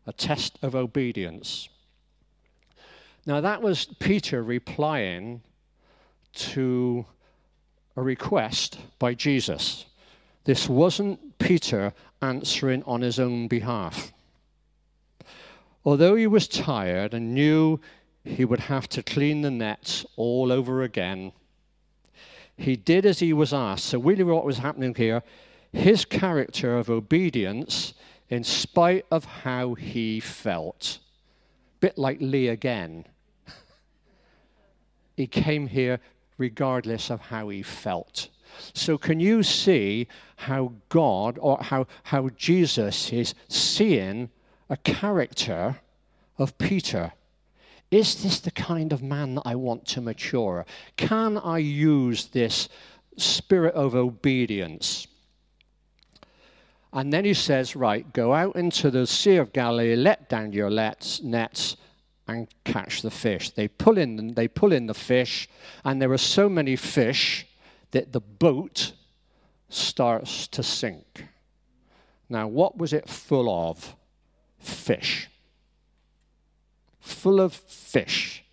A 0.06 0.12
test 0.12 0.58
of 0.62 0.74
obedience. 0.74 1.68
Now, 3.26 3.40
that 3.40 3.60
was 3.60 3.86
Peter 3.98 4.42
replying 4.42 5.42
to 6.34 7.04
a 7.96 8.02
request 8.02 8.78
by 8.98 9.14
Jesus. 9.14 9.84
This 10.44 10.68
wasn't 10.68 11.38
Peter 11.38 11.92
answering 12.22 12.82
on 12.84 13.02
his 13.02 13.18
own 13.18 13.48
behalf. 13.48 14.12
Although 15.84 16.14
he 16.16 16.26
was 16.26 16.48
tired 16.48 17.12
and 17.12 17.34
knew 17.34 17.80
he 18.24 18.44
would 18.44 18.60
have 18.60 18.88
to 18.90 19.02
clean 19.02 19.42
the 19.42 19.50
nets 19.50 20.06
all 20.16 20.50
over 20.52 20.82
again, 20.82 21.32
he 22.56 22.76
did 22.76 23.06
as 23.06 23.20
he 23.20 23.32
was 23.32 23.52
asked. 23.52 23.84
So, 23.86 23.98
really, 23.98 24.24
what 24.24 24.44
was 24.44 24.58
happening 24.58 24.94
here, 24.94 25.22
his 25.72 26.04
character 26.04 26.76
of 26.76 26.90
obedience, 26.90 27.94
in 28.28 28.44
spite 28.44 29.06
of 29.10 29.24
how 29.24 29.74
he 29.74 30.20
felt, 30.20 30.98
bit 31.80 31.96
like 31.96 32.18
Lee 32.20 32.48
again. 32.48 33.04
he 35.16 35.26
came 35.26 35.66
here 35.66 36.00
regardless 36.36 37.10
of 37.10 37.20
how 37.20 37.48
he 37.48 37.62
felt. 37.62 38.28
So, 38.72 38.96
can 38.96 39.20
you 39.20 39.42
see 39.42 40.08
how 40.36 40.72
God 40.88 41.38
or 41.40 41.58
how, 41.60 41.86
how 42.04 42.30
Jesus 42.30 43.12
is 43.12 43.34
seeing 43.48 44.30
a 44.70 44.76
character 44.78 45.80
of 46.38 46.56
Peter? 46.58 47.12
Is 47.90 48.22
this 48.22 48.40
the 48.40 48.50
kind 48.50 48.92
of 48.92 49.02
man 49.02 49.34
that 49.34 49.42
I 49.44 49.54
want 49.54 49.86
to 49.88 50.00
mature? 50.00 50.66
Can 50.96 51.38
I 51.38 51.58
use 51.58 52.26
this 52.26 52.68
spirit 53.16 53.74
of 53.74 53.94
obedience? 53.94 55.07
And 56.92 57.12
then 57.12 57.24
he 57.24 57.34
says, 57.34 57.76
Right, 57.76 58.10
go 58.12 58.32
out 58.32 58.56
into 58.56 58.90
the 58.90 59.06
Sea 59.06 59.36
of 59.36 59.52
Galilee, 59.52 59.94
let 59.96 60.28
down 60.28 60.52
your 60.52 60.70
nets, 60.70 61.76
and 62.26 62.48
catch 62.64 63.02
the 63.02 63.10
fish. 63.10 63.50
They 63.50 63.68
pull 63.68 63.98
in, 63.98 64.34
they 64.34 64.48
pull 64.48 64.72
in 64.72 64.86
the 64.86 64.94
fish, 64.94 65.48
and 65.84 66.00
there 66.00 66.12
are 66.12 66.18
so 66.18 66.48
many 66.48 66.76
fish 66.76 67.46
that 67.90 68.12
the 68.12 68.20
boat 68.20 68.92
starts 69.68 70.46
to 70.48 70.62
sink. 70.62 71.26
Now, 72.28 72.46
what 72.46 72.76
was 72.76 72.92
it 72.92 73.08
full 73.08 73.48
of? 73.48 73.96
Fish. 74.58 75.28
Full 77.00 77.40
of 77.40 77.54
fish. 77.54 78.44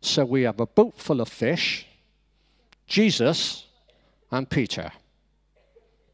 So 0.00 0.24
we 0.24 0.42
have 0.42 0.58
a 0.58 0.66
boat 0.66 0.94
full 0.96 1.20
of 1.20 1.28
fish, 1.28 1.86
Jesus, 2.86 3.66
and 4.30 4.50
Peter. 4.50 4.90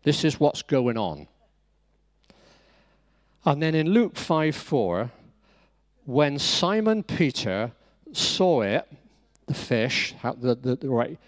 This 0.03 0.25
is 0.25 0.39
what's 0.39 0.63
going 0.63 0.99
on. 0.99 1.27
And 3.49 3.63
then 3.63 3.75
in 3.75 3.89
Luke 3.89 4.15
5 4.15 4.55
4, 4.55 5.11
when 6.05 6.39
Simon 6.39 7.03
Peter 7.03 7.73
saw 8.13 8.61
it, 8.61 8.87
the 9.47 9.55
fish, 9.55 10.15
the, 10.23 10.55
the, 10.55 10.77
the 10.77 10.91
right, 10.91 11.19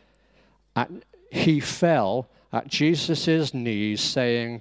he 1.32 1.60
fell 1.60 2.28
at 2.52 2.68
Jesus' 2.68 3.54
knees, 3.54 4.02
saying, 4.02 4.60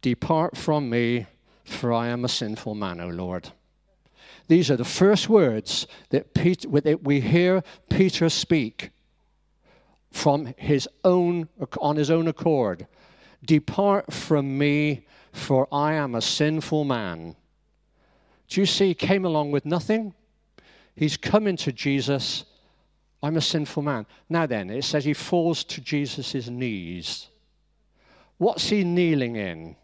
Depart 0.00 0.56
from 0.56 0.90
me, 0.90 1.26
for 1.62 1.92
I 1.92 2.08
am 2.08 2.24
a 2.24 2.28
sinful 2.28 2.74
man, 2.74 3.00
O 3.00 3.06
Lord. 3.06 3.50
These 4.48 4.68
are 4.68 4.76
the 4.76 4.84
first 4.84 5.28
words 5.28 5.86
that, 6.08 6.34
Peter, 6.34 6.68
that 6.68 7.04
we 7.04 7.20
hear 7.20 7.62
Peter 7.90 8.28
speak 8.28 8.90
from 10.10 10.52
his 10.56 10.88
own, 11.04 11.48
on 11.80 11.94
his 11.94 12.10
own 12.10 12.26
accord. 12.26 12.88
Depart 13.46 14.12
from 14.12 14.58
me, 14.58 15.06
for 15.32 15.66
I 15.72 15.94
am 15.94 16.14
a 16.14 16.20
sinful 16.20 16.84
man. 16.84 17.36
Do 18.48 18.60
you 18.60 18.66
see, 18.66 18.88
he 18.88 18.94
came 18.94 19.24
along 19.24 19.50
with 19.50 19.64
nothing? 19.64 20.14
He's 20.94 21.16
coming 21.16 21.56
to 21.58 21.72
Jesus. 21.72 22.44
I'm 23.22 23.36
a 23.36 23.40
sinful 23.40 23.82
man. 23.82 24.06
Now 24.28 24.46
then, 24.46 24.68
it 24.68 24.84
says 24.84 25.04
he 25.04 25.14
falls 25.14 25.64
to 25.64 25.80
Jesus' 25.80 26.48
knees. 26.48 27.28
What's 28.36 28.68
he 28.68 28.84
kneeling 28.84 29.36
in? 29.36 29.76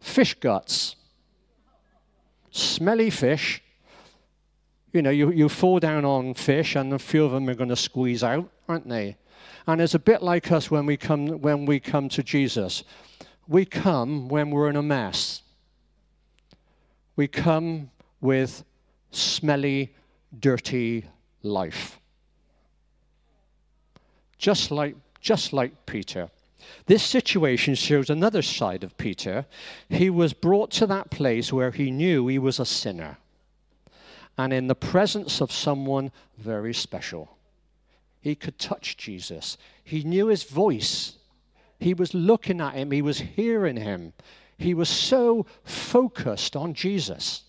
Fish 0.00 0.34
guts. 0.34 0.96
Smelly 2.50 3.10
fish. 3.10 3.62
You 4.92 5.02
know, 5.02 5.10
you, 5.10 5.30
you 5.30 5.48
fall 5.48 5.78
down 5.78 6.04
on 6.04 6.34
fish, 6.34 6.74
and 6.74 6.92
a 6.92 6.98
few 6.98 7.24
of 7.24 7.32
them 7.32 7.48
are 7.48 7.54
going 7.54 7.68
to 7.68 7.76
squeeze 7.76 8.24
out, 8.24 8.50
aren't 8.68 8.88
they? 8.88 9.16
And 9.66 9.80
it's 9.80 9.94
a 9.94 10.00
bit 10.00 10.22
like 10.22 10.50
us 10.50 10.70
when 10.70 10.84
we 10.84 10.96
come, 10.96 11.40
when 11.40 11.64
we 11.64 11.78
come 11.78 12.08
to 12.10 12.22
Jesus. 12.22 12.82
We 13.50 13.66
come 13.66 14.28
when 14.28 14.50
we're 14.50 14.70
in 14.70 14.76
a 14.76 14.82
mess 14.82 15.42
we 17.20 17.28
come 17.28 17.90
with 18.22 18.64
smelly, 19.10 19.94
dirty 20.38 21.04
life. 21.42 22.00
Just 24.38 24.70
like, 24.70 24.96
just 25.20 25.52
like 25.52 25.84
Peter. 25.84 26.30
This 26.86 27.02
situation 27.02 27.74
shows 27.74 28.08
another 28.08 28.40
side 28.40 28.84
of 28.84 28.96
Peter. 28.96 29.44
He 29.90 30.08
was 30.08 30.32
brought 30.32 30.70
to 30.70 30.86
that 30.86 31.10
place 31.10 31.52
where 31.52 31.72
he 31.72 31.90
knew 31.90 32.26
he 32.26 32.38
was 32.38 32.58
a 32.58 32.64
sinner. 32.64 33.18
and 34.38 34.54
in 34.54 34.66
the 34.66 34.74
presence 34.74 35.42
of 35.42 35.52
someone 35.52 36.10
very 36.38 36.72
special. 36.72 37.36
He 38.22 38.34
could 38.34 38.58
touch 38.58 38.96
Jesus, 38.96 39.58
he 39.84 40.04
knew 40.04 40.28
his 40.28 40.44
voice. 40.44 41.18
He 41.80 41.94
was 41.94 42.12
looking 42.12 42.60
at 42.60 42.74
him, 42.74 42.90
he 42.90 43.02
was 43.02 43.18
hearing 43.18 43.78
him. 43.78 44.12
He 44.58 44.74
was 44.74 44.90
so 44.90 45.46
focused 45.64 46.54
on 46.54 46.74
Jesus. 46.74 47.42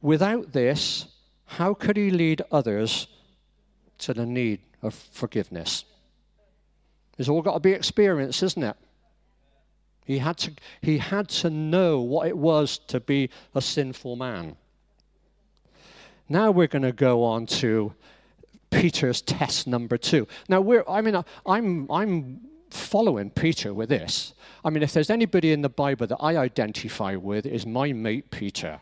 Without 0.00 0.52
this, 0.52 1.06
how 1.46 1.74
could 1.74 1.96
he 1.96 2.10
lead 2.10 2.42
others 2.52 3.08
to 3.98 4.14
the 4.14 4.24
need 4.24 4.60
of 4.80 4.94
forgiveness? 4.94 5.84
It's 7.18 7.28
all 7.28 7.42
got 7.42 7.54
to 7.54 7.60
be 7.60 7.72
experienced, 7.72 8.42
isn't 8.42 8.62
it? 8.62 8.76
He 10.04 10.18
had 10.18 10.36
to, 10.38 10.52
he 10.82 10.98
had 10.98 11.28
to 11.30 11.50
know 11.50 12.00
what 12.00 12.28
it 12.28 12.36
was 12.36 12.78
to 12.88 13.00
be 13.00 13.30
a 13.54 13.60
sinful 13.60 14.14
man. 14.16 14.56
Now 16.28 16.52
we're 16.52 16.68
going 16.68 16.82
to 16.82 16.92
go 16.92 17.24
on 17.24 17.46
to 17.46 17.94
Peter's 18.74 19.22
test 19.22 19.66
number 19.66 19.96
two. 19.96 20.26
Now 20.48 20.60
we're, 20.60 20.84
I 20.88 21.00
mean, 21.00 21.22
I'm, 21.46 21.90
I'm 21.90 22.40
following 22.70 23.30
Peter 23.30 23.72
with 23.72 23.88
this. 23.88 24.34
I 24.64 24.70
mean, 24.70 24.82
if 24.82 24.92
there's 24.92 25.10
anybody 25.10 25.52
in 25.52 25.62
the 25.62 25.68
Bible 25.68 26.06
that 26.08 26.18
I 26.20 26.36
identify 26.36 27.14
with, 27.16 27.46
is 27.46 27.66
my 27.66 27.92
mate 27.92 28.30
Peter. 28.30 28.80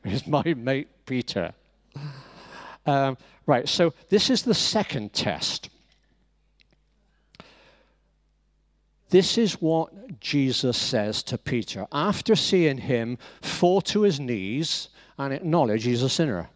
Is 0.04 0.26
my 0.26 0.54
mate 0.54 0.88
Peter. 1.04 1.52
Um, 2.86 3.18
right, 3.44 3.68
so 3.68 3.92
this 4.08 4.30
is 4.30 4.44
the 4.44 4.54
second 4.54 5.12
test. 5.12 5.68
This 9.10 9.36
is 9.36 9.60
what 9.60 10.20
Jesus 10.20 10.78
says 10.78 11.22
to 11.24 11.36
Peter 11.36 11.86
after 11.92 12.34
seeing 12.34 12.78
him 12.78 13.18
fall 13.42 13.82
to 13.82 14.02
his 14.02 14.18
knees 14.18 14.88
and 15.18 15.34
acknowledge 15.34 15.84
he's 15.84 16.02
a 16.02 16.08
sinner. 16.08 16.48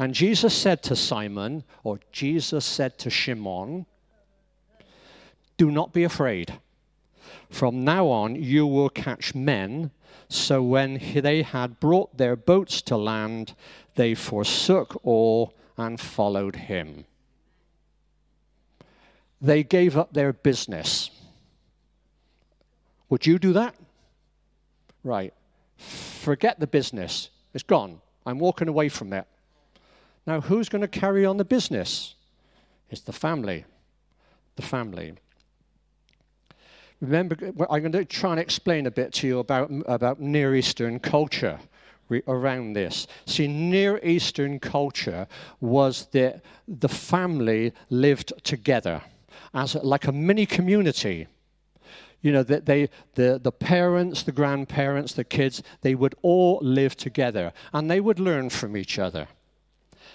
And 0.00 0.14
Jesus 0.14 0.54
said 0.54 0.82
to 0.84 0.96
Simon, 0.96 1.62
or 1.84 2.00
Jesus 2.10 2.64
said 2.64 2.98
to 3.00 3.10
Shimon, 3.10 3.84
Do 5.58 5.70
not 5.70 5.92
be 5.92 6.04
afraid. 6.04 6.58
From 7.50 7.84
now 7.84 8.06
on, 8.06 8.34
you 8.34 8.66
will 8.66 8.88
catch 8.88 9.34
men. 9.34 9.90
So 10.30 10.62
when 10.62 10.98
they 11.14 11.42
had 11.42 11.80
brought 11.80 12.16
their 12.16 12.34
boats 12.34 12.80
to 12.82 12.96
land, 12.96 13.54
they 13.96 14.14
forsook 14.14 14.98
all 15.04 15.52
and 15.76 16.00
followed 16.00 16.56
him. 16.56 17.04
They 19.38 19.62
gave 19.62 19.98
up 19.98 20.14
their 20.14 20.32
business. 20.32 21.10
Would 23.10 23.26
you 23.26 23.38
do 23.38 23.52
that? 23.52 23.74
Right. 25.04 25.34
Forget 25.76 26.58
the 26.58 26.66
business. 26.66 27.28
It's 27.52 27.62
gone. 27.62 28.00
I'm 28.24 28.38
walking 28.38 28.68
away 28.68 28.88
from 28.88 29.12
it. 29.12 29.26
Now, 30.30 30.40
who's 30.40 30.68
going 30.68 30.82
to 30.82 30.86
carry 30.86 31.26
on 31.26 31.38
the 31.38 31.44
business? 31.44 32.14
It's 32.88 33.00
the 33.00 33.12
family. 33.12 33.64
The 34.54 34.62
family. 34.62 35.14
Remember, 37.00 37.36
I'm 37.68 37.80
going 37.80 37.90
to 37.90 38.04
try 38.04 38.30
and 38.30 38.38
explain 38.38 38.86
a 38.86 38.92
bit 38.92 39.12
to 39.14 39.26
you 39.26 39.40
about, 39.40 39.72
about 39.86 40.20
Near 40.20 40.54
Eastern 40.54 41.00
culture 41.00 41.58
around 42.28 42.74
this. 42.74 43.08
See, 43.26 43.48
Near 43.48 43.98
Eastern 44.04 44.60
culture 44.60 45.26
was 45.60 46.06
that 46.12 46.44
the 46.68 46.88
family 46.88 47.72
lived 47.88 48.32
together 48.44 49.02
as 49.52 49.74
like 49.74 50.06
a 50.06 50.12
mini 50.12 50.46
community. 50.46 51.26
You 52.22 52.30
know, 52.30 52.44
that 52.44 52.66
they, 52.66 52.88
the, 53.16 53.40
the 53.42 53.50
parents, 53.50 54.22
the 54.22 54.30
grandparents, 54.30 55.12
the 55.12 55.24
kids, 55.24 55.64
they 55.80 55.96
would 55.96 56.14
all 56.22 56.60
live 56.62 56.96
together 56.96 57.52
and 57.72 57.90
they 57.90 57.98
would 57.98 58.20
learn 58.20 58.48
from 58.50 58.76
each 58.76 58.96
other. 58.96 59.26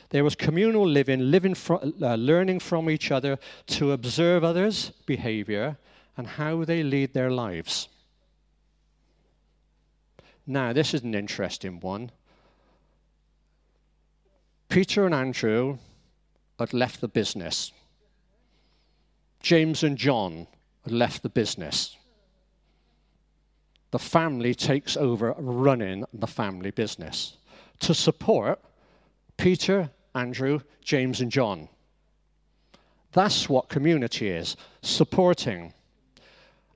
There 0.09 0.23
was 0.23 0.35
communal 0.35 0.87
living, 0.87 1.31
living 1.31 1.55
uh, 1.69 2.15
learning 2.15 2.59
from 2.59 2.89
each 2.89 3.11
other 3.11 3.39
to 3.67 3.91
observe 3.91 4.43
others' 4.43 4.91
behavior 5.05 5.77
and 6.17 6.27
how 6.27 6.63
they 6.63 6.83
lead 6.83 7.13
their 7.13 7.31
lives. 7.31 7.89
Now, 10.47 10.73
this 10.73 10.93
is 10.93 11.01
an 11.01 11.15
interesting 11.15 11.79
one. 11.79 12.11
Peter 14.69 15.05
and 15.05 15.15
Andrew 15.15 15.77
had 16.59 16.73
left 16.73 17.01
the 17.01 17.07
business. 17.07 17.71
James 19.41 19.83
and 19.83 19.97
John 19.97 20.47
had 20.83 20.93
left 20.93 21.23
the 21.23 21.29
business. 21.29 21.95
The 23.91 23.99
family 23.99 24.53
takes 24.53 24.97
over 24.97 25.33
running 25.37 26.05
the 26.13 26.27
family 26.27 26.71
business 26.71 27.37
to 27.79 27.93
support 27.93 28.59
Peter, 29.37 29.89
Andrew, 30.13 30.61
James, 30.81 31.21
and 31.21 31.31
John. 31.31 31.69
That's 33.11 33.47
what 33.47 33.69
community 33.69 34.29
is 34.29 34.57
supporting. 34.81 35.73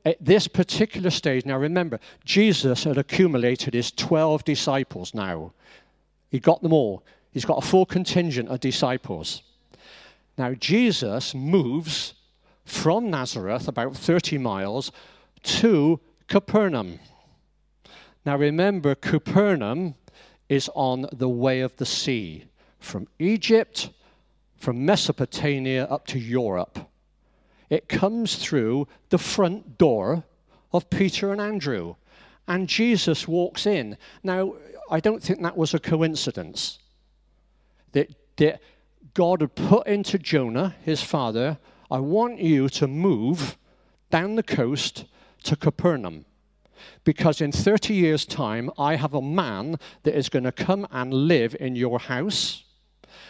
At 0.06 0.24
this 0.24 0.48
particular 0.48 1.10
stage, 1.10 1.46
now 1.46 1.58
remember, 1.58 2.00
Jesus 2.24 2.86
had 2.86 2.98
accumulated 2.98 3.74
his 3.74 3.92
12 3.92 4.46
disciples 4.46 5.14
now. 5.14 5.54
He 6.30 6.40
got 6.40 6.62
them 6.62 6.74
all. 6.74 7.04
He's 7.32 7.46
got 7.46 7.64
a 7.64 7.68
full 7.68 7.86
contingent 7.86 8.50
of 8.50 8.60
disciples. 8.60 9.44
Now, 10.38 10.54
Jesus 10.54 11.36
moves 11.36 12.14
from 12.64 13.10
Nazareth, 13.10 13.68
about 13.68 13.98
30 13.98 14.38
miles, 14.38 14.92
to 15.44 16.00
Capernaum. 16.28 17.00
Now 18.26 18.38
remember, 18.38 18.96
Capernaum 18.96 19.96
is 20.48 20.70
on 20.76 21.08
the 21.12 21.30
way 21.30 21.62
of 21.62 21.76
the 21.78 21.86
sea, 21.86 22.46
from 22.80 23.08
Egypt, 23.20 23.90
from 24.58 24.86
Mesopotamia 24.86 25.86
up 25.86 26.08
to 26.08 26.20
Europe. 26.20 26.90
It 27.70 27.88
comes 27.88 28.36
through 28.36 28.88
the 29.10 29.18
front 29.18 29.78
door 29.78 30.24
of 30.72 30.90
Peter 30.90 31.32
and 31.32 31.42
Andrew, 31.42 31.96
and 32.48 32.68
Jesus 32.68 33.28
walks 33.28 33.66
in. 33.66 33.98
Now, 34.24 34.56
I 34.90 35.00
don't 35.00 35.22
think 35.22 35.42
that 35.42 35.58
was 35.58 35.74
a 35.74 35.80
coincidence. 35.80 36.80
That, 37.92 38.10
that 38.38 38.62
God 39.14 39.42
had 39.42 39.56
put 39.56 39.88
into 39.88 40.18
Jonah, 40.18 40.76
his 40.84 41.04
father, 41.04 41.60
I 41.92 42.00
want 42.00 42.40
you 42.40 42.70
to 42.70 42.88
move 42.88 43.58
down 44.10 44.36
the 44.36 44.44
coast 44.44 45.06
to 45.44 45.56
Capernaum. 45.56 46.26
Because 47.04 47.42
in 47.42 47.52
30 47.52 47.94
years' 47.94 48.26
time, 48.26 48.70
I 48.78 48.96
have 48.96 49.14
a 49.14 49.22
man 49.22 49.78
that 50.04 50.16
is 50.16 50.30
going 50.30 50.44
to 50.44 50.52
come 50.52 50.88
and 50.92 51.14
live 51.14 51.56
in 51.60 51.76
your 51.76 52.00
house. 52.00 52.64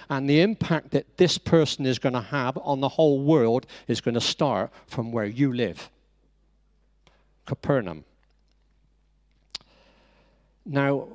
And 0.10 0.30
the 0.30 0.42
impact 0.42 0.92
that 0.92 1.18
this 1.18 1.38
person 1.38 1.86
is 1.86 2.00
going 2.00 2.14
to 2.14 2.22
have 2.22 2.58
on 2.58 2.80
the 2.80 2.90
whole 2.90 3.22
world 3.22 3.66
is 3.88 4.02
going 4.02 4.16
to 4.16 4.22
start 4.22 4.72
from 4.88 5.12
where 5.12 5.26
you 5.26 5.54
live 5.54 5.90
Capernaum. 7.46 8.06
Now, 10.66 11.08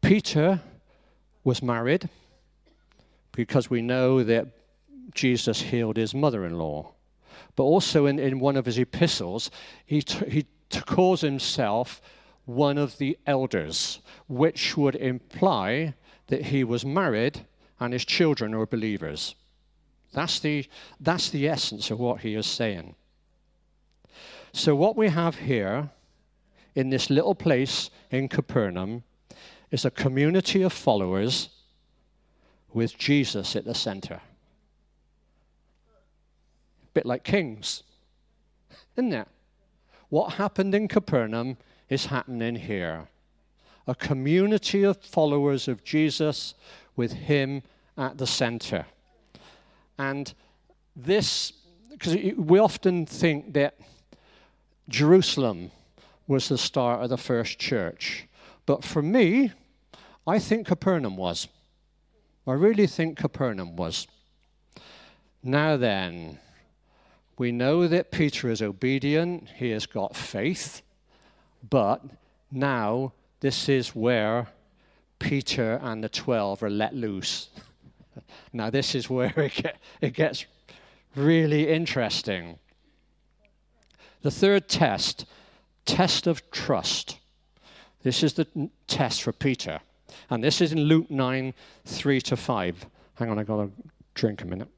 Peter 0.00 0.60
was 1.44 1.62
married 1.62 2.08
because 3.30 3.70
we 3.70 3.82
know 3.82 4.24
that 4.24 4.48
Jesus 5.14 5.62
healed 5.62 5.96
his 5.96 6.14
mother 6.14 6.44
in 6.44 6.58
law. 6.58 6.92
But 7.54 7.64
also 7.64 8.06
in, 8.06 8.18
in 8.18 8.40
one 8.40 8.56
of 8.56 8.66
his 8.66 8.78
epistles, 8.78 9.50
he, 9.86 10.02
t- 10.02 10.28
he 10.28 10.46
t- 10.70 10.80
calls 10.80 11.20
himself 11.20 12.00
one 12.44 12.78
of 12.78 12.98
the 12.98 13.18
elders, 13.26 14.00
which 14.26 14.76
would 14.76 14.96
imply 14.96 15.94
that 16.32 16.46
he 16.46 16.64
was 16.64 16.82
married 16.82 17.44
and 17.78 17.92
his 17.92 18.06
children 18.06 18.56
were 18.56 18.64
believers. 18.64 19.34
That's 20.14 20.40
the, 20.40 20.66
that's 20.98 21.28
the 21.28 21.46
essence 21.46 21.90
of 21.90 22.00
what 22.00 22.22
he 22.22 22.34
is 22.36 22.46
saying. 22.46 22.94
So, 24.50 24.74
what 24.74 24.96
we 24.96 25.10
have 25.10 25.36
here 25.36 25.90
in 26.74 26.88
this 26.88 27.10
little 27.10 27.34
place 27.34 27.90
in 28.10 28.28
Capernaum 28.28 29.02
is 29.70 29.84
a 29.84 29.90
community 29.90 30.62
of 30.62 30.72
followers 30.72 31.50
with 32.72 32.96
Jesus 32.96 33.54
at 33.54 33.66
the 33.66 33.74
center 33.74 34.14
A 34.14 34.20
bit 36.94 37.04
like 37.04 37.24
kings, 37.24 37.82
isn't 38.96 39.12
it? 39.12 39.28
What 40.08 40.32
happened 40.32 40.74
in 40.74 40.88
Capernaum 40.88 41.58
is 41.90 42.06
happening 42.06 42.56
here. 42.56 43.08
A 43.86 43.94
community 43.94 44.82
of 44.84 44.98
followers 44.98 45.68
of 45.68 45.84
Jesus 45.84 46.54
with 46.96 47.12
him 47.12 47.62
at 47.96 48.18
the 48.18 48.26
center. 48.26 48.86
And 49.98 50.32
this, 50.94 51.52
because 51.90 52.16
we 52.36 52.58
often 52.58 53.06
think 53.06 53.54
that 53.54 53.78
Jerusalem 54.88 55.70
was 56.26 56.48
the 56.48 56.58
start 56.58 57.02
of 57.02 57.10
the 57.10 57.16
first 57.16 57.58
church. 57.58 58.26
But 58.66 58.84
for 58.84 59.02
me, 59.02 59.52
I 60.26 60.38
think 60.38 60.66
Capernaum 60.66 61.16
was. 61.16 61.48
I 62.46 62.52
really 62.52 62.86
think 62.86 63.18
Capernaum 63.18 63.76
was. 63.76 64.06
Now 65.42 65.76
then, 65.76 66.38
we 67.38 67.50
know 67.50 67.88
that 67.88 68.10
Peter 68.10 68.50
is 68.50 68.62
obedient, 68.62 69.48
he 69.56 69.70
has 69.70 69.86
got 69.86 70.14
faith, 70.14 70.82
but 71.68 72.02
now 72.50 73.12
this 73.42 73.68
is 73.68 73.88
where 73.88 74.46
Peter 75.18 75.80
and 75.82 76.02
the 76.02 76.08
12 76.08 76.62
are 76.62 76.70
let 76.70 76.94
loose. 76.94 77.48
now, 78.52 78.70
this 78.70 78.94
is 78.94 79.10
where 79.10 79.32
it, 79.36 79.54
get, 79.54 79.76
it 80.00 80.14
gets 80.14 80.46
really 81.16 81.68
interesting. 81.68 82.60
The 84.22 84.30
third 84.30 84.68
test, 84.68 85.26
test 85.84 86.28
of 86.28 86.48
trust. 86.52 87.18
This 88.04 88.22
is 88.22 88.34
the 88.34 88.46
test 88.86 89.24
for 89.24 89.32
Peter. 89.32 89.80
And 90.30 90.42
this 90.42 90.60
is 90.60 90.72
in 90.72 90.82
Luke 90.82 91.10
9 91.10 91.52
3 91.84 92.20
to 92.20 92.36
5. 92.36 92.86
Hang 93.16 93.28
on, 93.28 93.40
I've 93.40 93.46
got 93.48 93.56
to 93.56 93.72
drink 94.14 94.42
a 94.42 94.46
minute. 94.46 94.68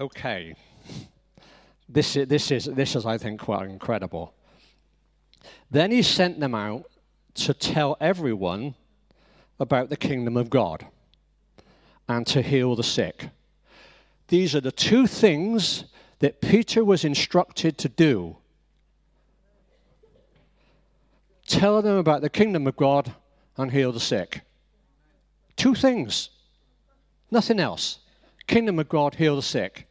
Okay. 0.00 0.54
This 1.88 2.14
is, 2.14 2.28
this, 2.28 2.50
is, 2.52 2.66
this 2.66 2.94
is, 2.94 3.04
I 3.04 3.18
think, 3.18 3.40
quite 3.40 3.68
incredible. 3.68 4.32
Then 5.70 5.90
he 5.90 6.02
sent 6.02 6.38
them 6.38 6.54
out 6.54 6.84
to 7.34 7.52
tell 7.52 7.96
everyone 8.00 8.74
about 9.58 9.90
the 9.90 9.96
kingdom 9.96 10.36
of 10.36 10.50
God 10.50 10.86
and 12.08 12.26
to 12.28 12.42
heal 12.42 12.76
the 12.76 12.84
sick. 12.84 13.30
These 14.28 14.54
are 14.54 14.60
the 14.60 14.72
two 14.72 15.06
things 15.06 15.84
that 16.20 16.40
Peter 16.40 16.84
was 16.84 17.04
instructed 17.04 17.78
to 17.78 17.88
do 17.88 18.36
tell 21.48 21.80
them 21.80 21.96
about 21.96 22.20
the 22.20 22.28
kingdom 22.28 22.66
of 22.66 22.76
God 22.76 23.14
and 23.56 23.72
heal 23.72 23.90
the 23.90 23.98
sick. 23.98 24.42
Two 25.56 25.74
things, 25.74 26.28
nothing 27.30 27.58
else. 27.58 28.00
Kingdom 28.46 28.78
of 28.78 28.88
God, 28.88 29.14
heal 29.14 29.36
the 29.36 29.42
sick. 29.42 29.87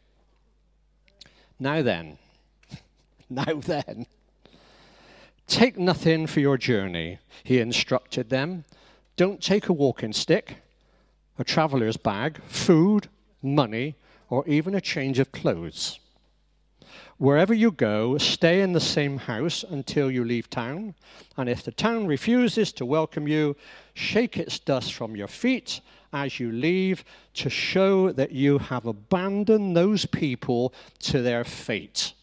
Now 1.60 1.82
then, 1.82 2.18
now 3.30 3.56
then, 3.56 4.06
take 5.48 5.78
nothing 5.78 6.28
for 6.28 6.40
your 6.40 6.58
journey, 6.58 7.20
he 7.44 7.60
instructed 7.60 8.30
them. 8.30 8.66
Don't 9.16 9.42
take 9.42 9.68
a 9.68 9.74
walking 9.74 10.14
stick, 10.14 10.58
a 11.40 11.44
traveler's 11.44 11.98
bag, 11.98 12.40
food, 12.44 13.10
money, 13.42 13.96
or 14.30 14.48
even 14.48 14.76
a 14.76 14.82
change 14.82 15.18
of 15.18 15.32
clothes. 15.32 16.00
Wherever 17.18 17.54
you 17.54 17.72
go, 17.72 18.20
stay 18.20 18.62
in 18.62 18.74
the 18.74 18.80
same 18.80 19.18
house 19.18 19.66
until 19.68 20.12
you 20.12 20.24
leave 20.24 20.52
town. 20.52 20.94
And 21.36 21.50
if 21.50 21.64
the 21.64 21.72
town 21.72 22.06
refuses 22.06 22.72
to 22.74 22.86
welcome 22.86 23.28
you, 23.28 23.56
shake 23.96 24.38
its 24.38 24.60
dust 24.60 24.94
from 24.94 25.16
your 25.16 25.28
feet 25.28 25.82
as 26.14 26.40
you 26.40 26.52
leave 26.52 27.04
to 27.36 27.50
show 27.50 28.12
that 28.12 28.32
you 28.32 28.58
have 28.58 28.86
abandoned 28.86 29.76
those 29.76 30.06
people 30.06 30.74
to 31.00 31.22
their 31.22 31.44
fate. 31.44 32.14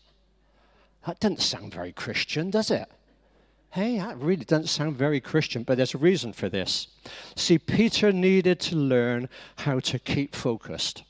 That 1.07 1.21
doesn't 1.21 1.43
sound 1.43 1.75
very 1.75 1.93
Christian, 1.93 2.51
does 2.51 2.71
it? 2.71 2.89
Hey, 3.71 3.99
that 3.99 4.19
really 4.19 4.45
doesn't 4.45 4.69
sound 4.69 4.97
very 4.97 5.21
Christian, 5.21 5.65
but 5.65 5.77
there's 5.77 5.95
a 5.95 5.99
reason 5.99 6.33
for 6.33 6.49
this. 6.49 6.87
See, 7.35 7.59
Peter 7.59 8.13
needed 8.13 8.61
to 8.61 8.77
learn 8.77 9.29
how 9.57 9.81
to 9.81 9.99
keep 9.99 10.35
focused, 10.35 11.03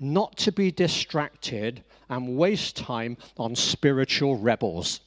not 0.00 0.36
to 0.38 0.50
be 0.50 0.70
distracted 0.70 1.84
and 2.08 2.36
waste 2.36 2.76
time 2.76 3.18
on 3.36 3.54
spiritual 3.54 4.38
rebels. 4.38 5.00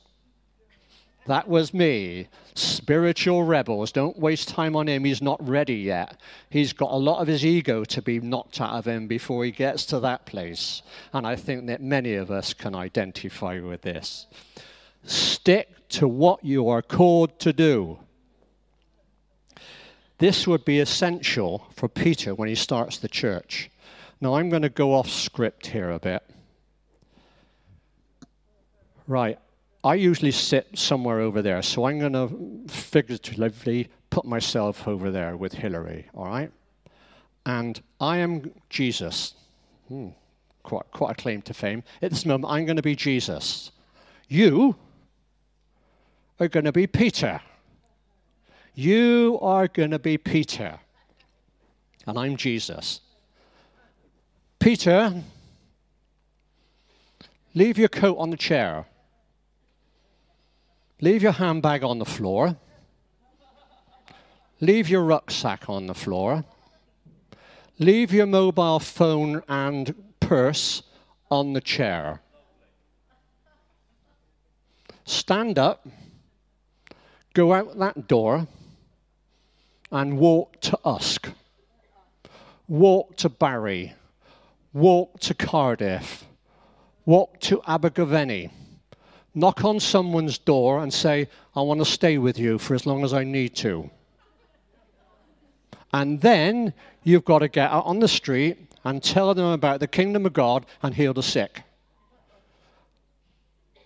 That 1.26 1.48
was 1.48 1.74
me. 1.74 2.28
Spiritual 2.54 3.44
rebels. 3.44 3.92
Don't 3.92 4.18
waste 4.20 4.48
time 4.50 4.76
on 4.76 4.88
him. 4.88 5.04
He's 5.06 5.22
not 5.22 5.46
ready 5.48 5.76
yet. 5.76 6.20
He's 6.50 6.72
got 6.72 6.92
a 6.92 6.98
lot 6.98 7.20
of 7.20 7.28
his 7.28 7.44
ego 7.44 7.84
to 7.86 8.02
be 8.02 8.20
knocked 8.20 8.62
out 8.62 8.74
of 8.74 8.86
him 8.86 9.08
before 9.08 9.44
he 9.44 9.52
gets 9.52 9.86
to 9.88 10.00
that 10.02 10.28
place. 10.28 10.84
And 11.14 11.26
I 11.26 11.36
think 11.36 11.66
that 11.68 11.82
many 11.82 12.14
of 12.14 12.30
us 12.30 12.54
can 12.54 12.76
identify 12.76 13.60
with 13.60 13.82
this. 13.82 14.28
Stick 15.04 15.90
to 15.90 16.08
what 16.08 16.44
you 16.46 16.70
are 16.70 16.84
called 16.84 17.40
to 17.40 17.52
do. 17.54 18.00
This 20.20 20.48
would 20.48 20.64
be 20.64 20.80
essential 20.80 21.68
for 21.76 21.90
Peter 21.90 22.36
when 22.36 22.48
he 22.48 22.56
starts 22.56 22.98
the 22.98 23.10
church. 23.10 23.70
Now, 24.22 24.36
I'm 24.36 24.50
going 24.50 24.62
to 24.62 24.70
go 24.70 24.94
off 24.94 25.10
script 25.10 25.68
here 25.68 25.90
a 25.90 26.00
bit. 26.00 26.24
Right, 29.08 29.38
I 29.86 29.94
usually 29.94 30.32
sit 30.32 30.68
somewhere 30.74 31.20
over 31.20 31.44
there, 31.44 31.62
so 31.62 31.86
I'm 31.86 32.00
going 32.00 32.14
to 32.14 32.74
figuratively 32.74 33.88
put 34.10 34.26
myself 34.26 34.88
over 34.88 35.12
there 35.12 35.38
with 35.38 35.54
Hillary, 35.54 36.08
all 36.16 36.26
right? 36.26 36.52
And 37.46 37.80
I 38.02 38.18
am 38.18 38.52
Jesus. 38.68 39.36
Hmm, 39.88 40.08
quite, 40.64 40.90
quite 40.92 41.12
a 41.12 41.22
claim 41.22 41.44
to 41.44 41.54
fame. 41.54 41.84
At 42.02 42.10
this 42.10 42.26
moment, 42.26 42.52
I'm 42.52 42.66
going 42.66 42.78
to 42.78 42.82
be 42.82 42.96
Jesus. 42.96 43.72
You 44.28 44.76
are 46.40 46.48
going 46.48 46.66
to 46.66 46.72
be 46.72 46.88
Peter. 46.88 47.40
You 48.74 49.38
are 49.40 49.68
going 49.68 49.92
to 49.92 50.00
be 50.00 50.18
Peter. 50.18 50.80
And 52.08 52.18
I'm 52.18 52.38
Jesus. 52.38 53.02
Peter, 54.58 55.14
leave 57.54 57.78
your 57.78 57.88
coat 57.88 58.18
on 58.18 58.32
the 58.32 58.38
chair. 58.38 58.88
Leave 61.02 61.22
your 61.22 61.34
handbag 61.34 61.84
on 61.84 62.00
the 62.00 62.06
floor. 62.06 62.56
Leave 64.62 64.88
your 64.88 65.04
rucksack 65.04 65.70
on 65.70 65.88
the 65.88 65.94
floor. 65.94 66.46
Leave 67.80 68.14
your 68.14 68.26
mobile 68.26 68.80
phone 68.80 69.44
and 69.50 69.94
purse 70.22 70.84
on 71.30 71.52
the 71.52 71.60
chair. 71.60 72.22
Stand 75.04 75.60
up, 75.60 75.86
go 77.34 77.54
out 77.54 77.78
that 77.78 78.08
door, 78.08 78.48
and 79.92 80.18
walk 80.18 80.62
to 80.62 80.80
Usk. 80.86 81.30
Walk 82.70 83.18
to 83.18 83.28
Barry. 83.28 83.94
Walk 84.72 85.20
to 85.20 85.34
Cardiff. 85.34 86.26
Walk 87.06 87.40
to 87.42 87.62
Abergavenny 87.68 88.50
knock 89.36 89.64
on 89.66 89.80
someone's 89.80 90.38
door 90.38 90.82
and 90.82 90.94
say, 90.94 91.28
I 91.56 91.62
want 91.62 91.82
to 91.82 91.86
stay 91.86 92.18
with 92.18 92.40
you 92.40 92.58
for 92.58 92.74
as 92.74 92.86
long 92.86 93.04
as 93.04 93.14
I 93.14 93.24
need 93.24 93.56
to. 93.58 93.90
And 95.94 96.22
then 96.22 96.74
you've 97.04 97.26
got 97.26 97.40
to 97.40 97.48
get 97.48 97.70
out 97.70 97.86
on 97.86 98.00
the 98.00 98.08
street 98.08 98.72
and 98.84 99.04
tell 99.04 99.34
them 99.34 99.46
about 99.46 99.80
the 99.80 99.88
kingdom 99.88 100.26
of 100.26 100.34
God 100.34 100.66
and 100.82 100.96
heal 100.96 101.14
the 101.14 101.24
sick. 101.24 101.64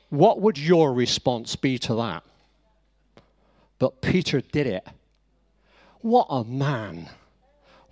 What 0.09 0.41
would 0.41 0.57
your 0.57 0.93
response 0.93 1.55
be 1.55 1.77
to 1.79 1.95
that? 1.95 2.23
But 3.77 4.01
Peter 4.01 4.41
did 4.41 4.67
it. 4.67 4.87
What 6.01 6.27
a 6.29 6.43
man. 6.43 7.09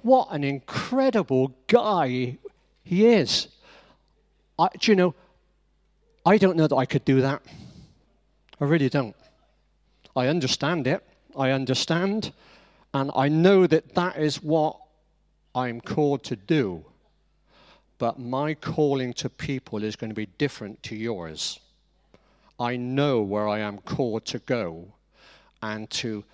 What 0.02 0.30
an 0.32 0.44
incredible 0.44 1.56
guy 1.68 2.38
he 2.84 3.06
is. 3.06 3.50
I, 4.58 4.70
do 4.80 4.92
you 4.92 4.96
know, 4.96 5.16
I 6.28 6.38
don't 6.38 6.58
know 6.58 6.68
that 6.68 6.76
I 6.76 6.86
could 6.86 7.06
do 7.06 7.22
that. 7.22 7.42
I 8.60 8.66
really 8.66 8.90
don't. 8.90 9.16
I 10.14 10.28
understand 10.28 10.86
it. 10.86 11.02
I 11.38 11.52
understand. 11.52 12.34
And 12.94 13.12
I 13.16 13.30
know 13.30 13.66
that 13.66 13.96
that 13.96 14.18
is 14.18 14.44
what 14.44 14.76
I'm 15.56 15.80
called 15.80 16.26
to 16.26 16.36
do. 16.36 16.84
But 17.98 18.20
my 18.20 18.56
calling 18.56 19.14
to 19.14 19.30
people 19.30 19.82
is 19.86 19.96
going 19.96 20.10
to 20.10 20.16
be 20.16 20.26
different 20.38 20.84
to 20.84 20.98
yours. 20.98 21.62
I 22.60 22.76
know 22.76 23.22
where 23.22 23.48
I 23.48 23.60
am 23.60 23.78
called 23.78 24.26
to 24.26 24.40
go 24.40 24.96
and 25.62 25.90
to 25.92 26.26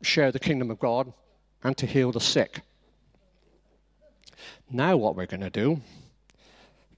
share 0.00 0.30
the 0.30 0.38
kingdom 0.38 0.70
of 0.70 0.78
God 0.78 1.12
and 1.64 1.76
to 1.78 1.86
heal 1.86 2.12
the 2.12 2.20
sick. 2.20 2.60
Now, 4.70 4.96
what 4.96 5.16
we're 5.16 5.26
going 5.26 5.40
to 5.40 5.50
do 5.50 5.82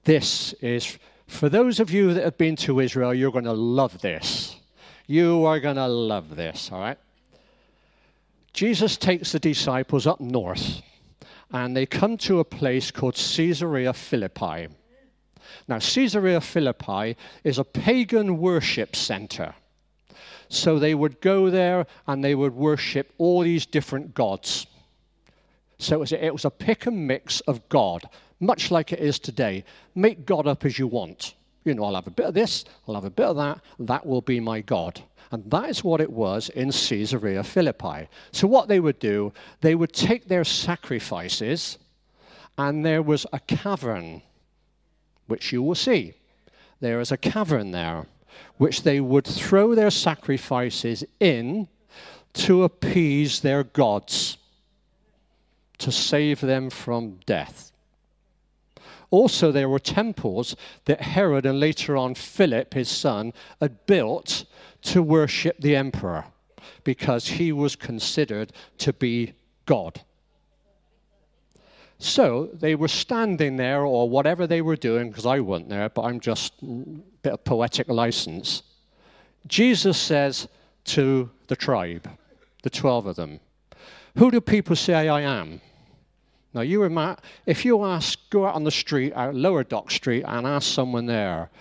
this 0.07 0.53
is 0.61 0.97
for 1.27 1.49
those 1.49 1.81
of 1.81 1.91
you 1.91 2.13
that 2.13 2.23
have 2.23 2.37
been 2.37 2.55
to 2.55 2.79
Israel, 2.79 3.13
you're 3.13 3.31
going 3.31 3.43
to 3.43 3.51
love 3.51 3.99
this. 3.99 4.55
You 5.05 5.45
are 5.45 5.59
going 5.59 5.75
to 5.75 5.87
love 5.87 6.37
this, 6.37 6.71
all 6.71 6.79
right? 6.79 6.97
Jesus 8.53 8.95
takes 8.95 9.33
the 9.33 9.39
disciples 9.39 10.07
up 10.07 10.21
north 10.21 10.81
and 11.51 11.75
they 11.75 11.85
come 11.85 12.15
to 12.19 12.39
a 12.39 12.45
place 12.45 12.89
called 12.89 13.15
Caesarea 13.15 13.91
Philippi. 13.91 14.69
Now, 15.67 15.79
Caesarea 15.79 16.39
Philippi 16.39 17.17
is 17.43 17.59
a 17.59 17.65
pagan 17.65 18.37
worship 18.37 18.95
center. 18.95 19.55
So 20.47 20.79
they 20.79 20.95
would 20.95 21.19
go 21.19 21.49
there 21.49 21.85
and 22.07 22.23
they 22.23 22.33
would 22.33 22.55
worship 22.55 23.11
all 23.17 23.41
these 23.41 23.65
different 23.65 24.13
gods. 24.13 24.67
So 25.79 26.01
it 26.01 26.31
was 26.31 26.45
a, 26.45 26.49
pick 26.49 26.85
and 26.85 27.05
mix 27.05 27.41
of 27.41 27.67
God 27.67 28.07
much 28.39 28.71
like 28.71 28.93
it 28.93 28.99
is 28.99 29.19
today. 29.19 29.63
Make 29.95 30.25
God 30.25 30.47
up 30.47 30.65
as 30.65 30.77
you 30.77 30.87
want. 30.87 31.33
You 31.63 31.73
know, 31.73 31.83
I'll 31.83 31.95
have 31.95 32.07
a 32.07 32.11
bit 32.11 32.27
of 32.27 32.33
this, 32.33 32.63
I'll 32.87 32.95
have 32.95 33.03
a 33.03 33.09
bit 33.09 33.25
of 33.25 33.35
that, 33.35 33.59
that 33.79 34.05
will 34.05 34.21
be 34.21 34.39
my 34.39 34.61
God. 34.61 35.01
And 35.31 35.49
that 35.51 35.69
is 35.69 35.83
what 35.83 35.99
it 35.99 36.11
was 36.11 36.47
in 36.49 36.71
Caesarea 36.71 37.43
Philippi. 37.43 38.07
So, 38.31 38.47
what 38.47 38.69
they 38.69 38.79
would 38.79 38.99
do, 38.99 39.33
they 39.59 39.75
would 39.75 39.91
take 39.91 40.27
their 40.27 40.45
sacrifices, 40.45 41.77
and 42.57 42.85
there 42.85 43.01
was 43.01 43.25
a 43.33 43.39
cavern, 43.41 44.21
which 45.27 45.51
you 45.51 45.61
will 45.61 45.75
see. 45.75 46.13
There 46.79 47.01
is 47.01 47.11
a 47.11 47.17
cavern 47.17 47.71
there, 47.71 48.05
which 48.57 48.83
they 48.83 49.01
would 49.01 49.25
throw 49.25 49.75
their 49.75 49.91
sacrifices 49.91 51.03
in 51.19 51.67
to 52.33 52.63
appease 52.63 53.41
their 53.41 53.63
gods, 53.63 54.37
to 55.79 55.91
save 55.91 56.39
them 56.39 56.69
from 56.69 57.19
death. 57.25 57.71
Also, 59.09 59.51
there 59.51 59.69
were 59.69 59.79
temples 59.79 60.55
that 60.85 61.01
Herod 61.01 61.45
and 61.45 61.59
later 61.59 61.95
on 61.95 62.15
Philip, 62.15 62.73
his 62.73 62.89
son, 62.89 63.33
had 63.61 63.85
built 63.85 64.45
to 64.83 65.01
worship 65.01 65.59
the 65.59 65.75
emperor 65.75 66.25
because 66.83 67.27
he 67.27 67.51
was 67.51 67.75
considered 67.75 68.51
to 68.79 68.91
be 68.93 69.33
God. 69.65 70.01
So 71.99 72.49
they 72.53 72.75
were 72.75 72.87
standing 72.87 73.55
there, 73.55 73.83
or 73.83 74.09
whatever 74.09 74.45
they 74.45 74.61
were 74.61 74.75
doing, 74.75 75.09
because 75.09 75.25
I 75.25 75.39
wasn't 75.39 75.69
there, 75.69 75.89
but 75.89 76.03
I'm 76.03 76.19
just 76.19 76.53
a 76.61 76.65
bit 77.23 77.33
of 77.33 77.43
poetic 77.43 77.87
license. 77.87 78.61
Jesus 79.47 79.97
says 79.97 80.47
to 80.85 81.29
the 81.47 81.55
tribe, 81.55 82.09
the 82.61 82.69
12 82.69 83.05
of 83.07 83.15
them, 83.15 83.39
Who 84.17 84.29
do 84.29 84.41
people 84.41 84.75
say 84.75 85.07
I 85.07 85.21
am? 85.21 85.61
Now, 86.57 86.63
you 86.63 86.81
and 86.81 86.95
Matt, 86.95 87.23
if 87.45 87.65
you 87.65 87.85
ask, 87.85 88.17
go 88.31 88.47
out 88.47 88.55
on 88.55 88.63
the 88.63 88.71
street, 88.71 89.13
out 89.13 89.35
Lower 89.35 89.63
Dock 89.63 89.91
Street, 89.91 90.23
and 90.23 90.47
ask 90.47 90.67
someone 90.67 91.05
there, 91.05 91.51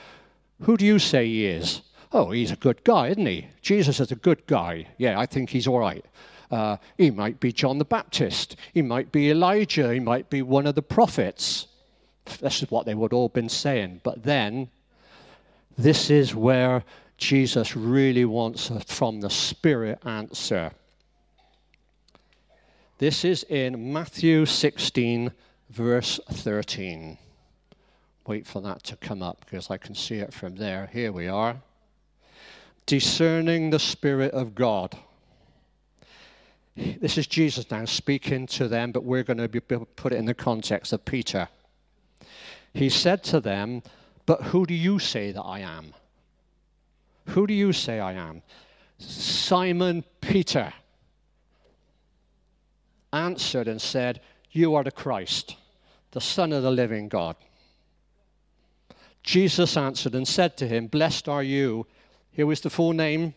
who 0.62 0.78
do 0.78 0.87
you 0.87 0.98
say 0.98 1.26
he 1.26 1.44
is? 1.44 1.82
Oh, 2.12 2.30
he's 2.30 2.50
a 2.50 2.56
good 2.56 2.82
guy, 2.82 3.09
isn't 3.09 3.26
he? 3.26 3.46
Jesus 3.61 4.00
is 4.00 4.11
a 4.11 4.16
good 4.16 4.46
guy. 4.46 4.87
Yeah, 4.96 5.20
I 5.20 5.26
think 5.26 5.50
he's 5.50 5.66
all 5.66 5.80
right. 5.80 6.02
Uh, 6.50 6.78
he 6.96 7.11
might 7.11 7.40
be 7.40 7.52
John 7.52 7.76
the 7.76 7.85
Baptist. 7.85 8.56
He 8.72 8.80
might 8.80 9.12
be 9.12 9.30
Elijah. 9.30 9.92
He 9.92 10.00
might 10.00 10.30
be 10.30 10.40
one 10.40 10.66
of 10.66 10.74
the 10.74 10.80
prophets. 10.80 11.66
This 12.40 12.62
is 12.62 12.70
what 12.70 12.87
they 12.87 12.94
would 12.94 13.12
all 13.12 13.28
been 13.28 13.50
saying. 13.50 14.00
But 14.02 14.22
then, 14.22 14.70
this 15.76 16.09
is 16.09 16.35
where 16.35 16.85
Jesus 17.18 17.76
really 17.76 18.24
wants 18.24 18.70
a 18.70 18.80
from 18.80 19.20
the 19.20 19.28
Spirit 19.28 19.98
answer. 20.06 20.72
This 22.98 23.26
is 23.26 23.42
in 23.42 23.92
Matthew 23.92 24.46
16, 24.46 25.30
verse 25.68 26.18
13. 26.30 27.18
Wait 28.26 28.46
for 28.46 28.62
that 28.62 28.82
to 28.85 28.96
come 28.96 29.22
up 29.22 29.44
because 29.44 29.70
I 29.70 29.76
can 29.76 29.94
see 29.94 30.14
it 30.14 30.32
from 30.32 30.56
there. 30.56 30.88
Here 30.90 31.12
we 31.12 31.28
are. 31.28 31.56
Discerning 32.87 33.68
the 33.68 33.78
Spirit 33.78 34.32
of 34.32 34.54
God. 34.54 34.96
This 36.74 37.18
is 37.18 37.26
Jesus 37.26 37.70
now 37.70 37.85
speaking 37.85 38.46
to 38.46 38.66
them, 38.66 38.92
but 38.92 39.04
we're 39.04 39.24
going 39.24 39.37
to 39.37 39.48
be, 39.48 39.61
put 39.61 40.14
it 40.14 40.16
in 40.16 40.24
the 40.24 40.32
context 40.32 40.94
of 40.94 41.04
Peter. 41.04 41.48
He 42.72 42.88
said 42.88 43.22
to 43.24 43.40
them, 43.40 43.82
But 44.24 44.40
who 44.40 44.64
do 44.64 44.72
you 44.72 44.98
say 45.00 45.32
that 45.32 45.42
I 45.42 45.59
am? 45.59 45.92
Who 47.28 47.46
do 47.46 47.52
you 47.52 47.74
say 47.74 48.00
I 48.00 48.14
am? 48.14 48.40
Simon 48.96 50.02
Peter 50.22 50.72
answered 53.24 53.68
and 53.68 53.81
said, 53.81 54.20
You 54.50 54.74
are 54.74 54.85
the 54.85 54.90
Christ, 54.90 55.57
the 56.12 56.20
Son 56.20 56.52
of 56.52 56.62
the 56.62 56.70
living 56.70 57.09
God. 57.09 57.37
Jesus 59.22 59.76
answered 59.76 60.14
and 60.14 60.26
said 60.26 60.57
to 60.59 60.68
him, 60.68 60.87
Blessed 60.87 61.29
are 61.29 61.42
you. 61.42 61.87
Here 62.31 62.46
was 62.46 62.61
the 62.61 62.70
full 62.70 62.92
name 62.92 63.35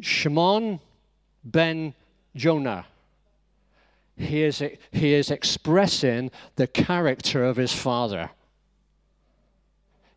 Shimon 0.00 0.80
ben 1.44 1.94
Jonah. 2.34 2.86
He 4.16 4.42
is, 4.42 4.62
he 4.92 5.14
is 5.14 5.30
expressing 5.30 6.30
the 6.56 6.66
character 6.66 7.44
of 7.44 7.56
his 7.56 7.72
father. 7.72 8.30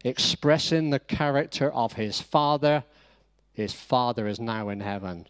Expressing 0.03 0.91
the 0.91 0.99
character 0.99 1.71
of 1.71 1.93
his 1.93 2.21
father. 2.21 2.83
His 3.53 3.73
father 3.73 4.27
is 4.27 4.39
now 4.39 4.69
in 4.69 4.81
heaven. 4.81 5.27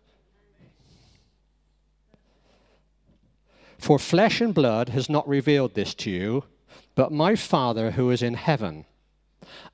For 3.77 3.99
flesh 3.99 4.41
and 4.41 4.53
blood 4.53 4.89
has 4.89 5.09
not 5.09 5.27
revealed 5.27 5.73
this 5.73 5.93
to 5.95 6.11
you, 6.11 6.43
but 6.95 7.11
my 7.11 7.35
Father 7.35 7.91
who 7.91 8.09
is 8.09 8.23
in 8.23 8.33
heaven. 8.33 8.85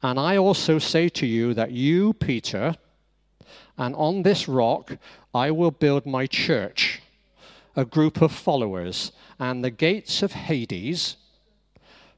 And 0.02 0.20
I 0.20 0.38
also 0.38 0.78
say 0.78 1.10
to 1.10 1.26
you 1.26 1.54
that 1.54 1.72
you, 1.72 2.14
Peter, 2.14 2.76
and 3.78 3.96
on 3.96 4.24
this 4.24 4.48
rock 4.48 4.98
I 5.34 5.52
will 5.52 5.72
build 5.72 6.06
my 6.06 6.28
church, 6.28 7.02
a 7.76 7.86
group 7.86 8.22
of 8.22 8.32
followers, 8.32 9.12
and 9.40 9.64
the 9.64 9.72
gates 9.72 10.22
of 10.22 10.34
Hades 10.34 11.18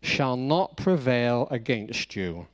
shall 0.01 0.35
not 0.35 0.75
prevail 0.75 1.47
against 1.49 2.15
you. 2.15 2.47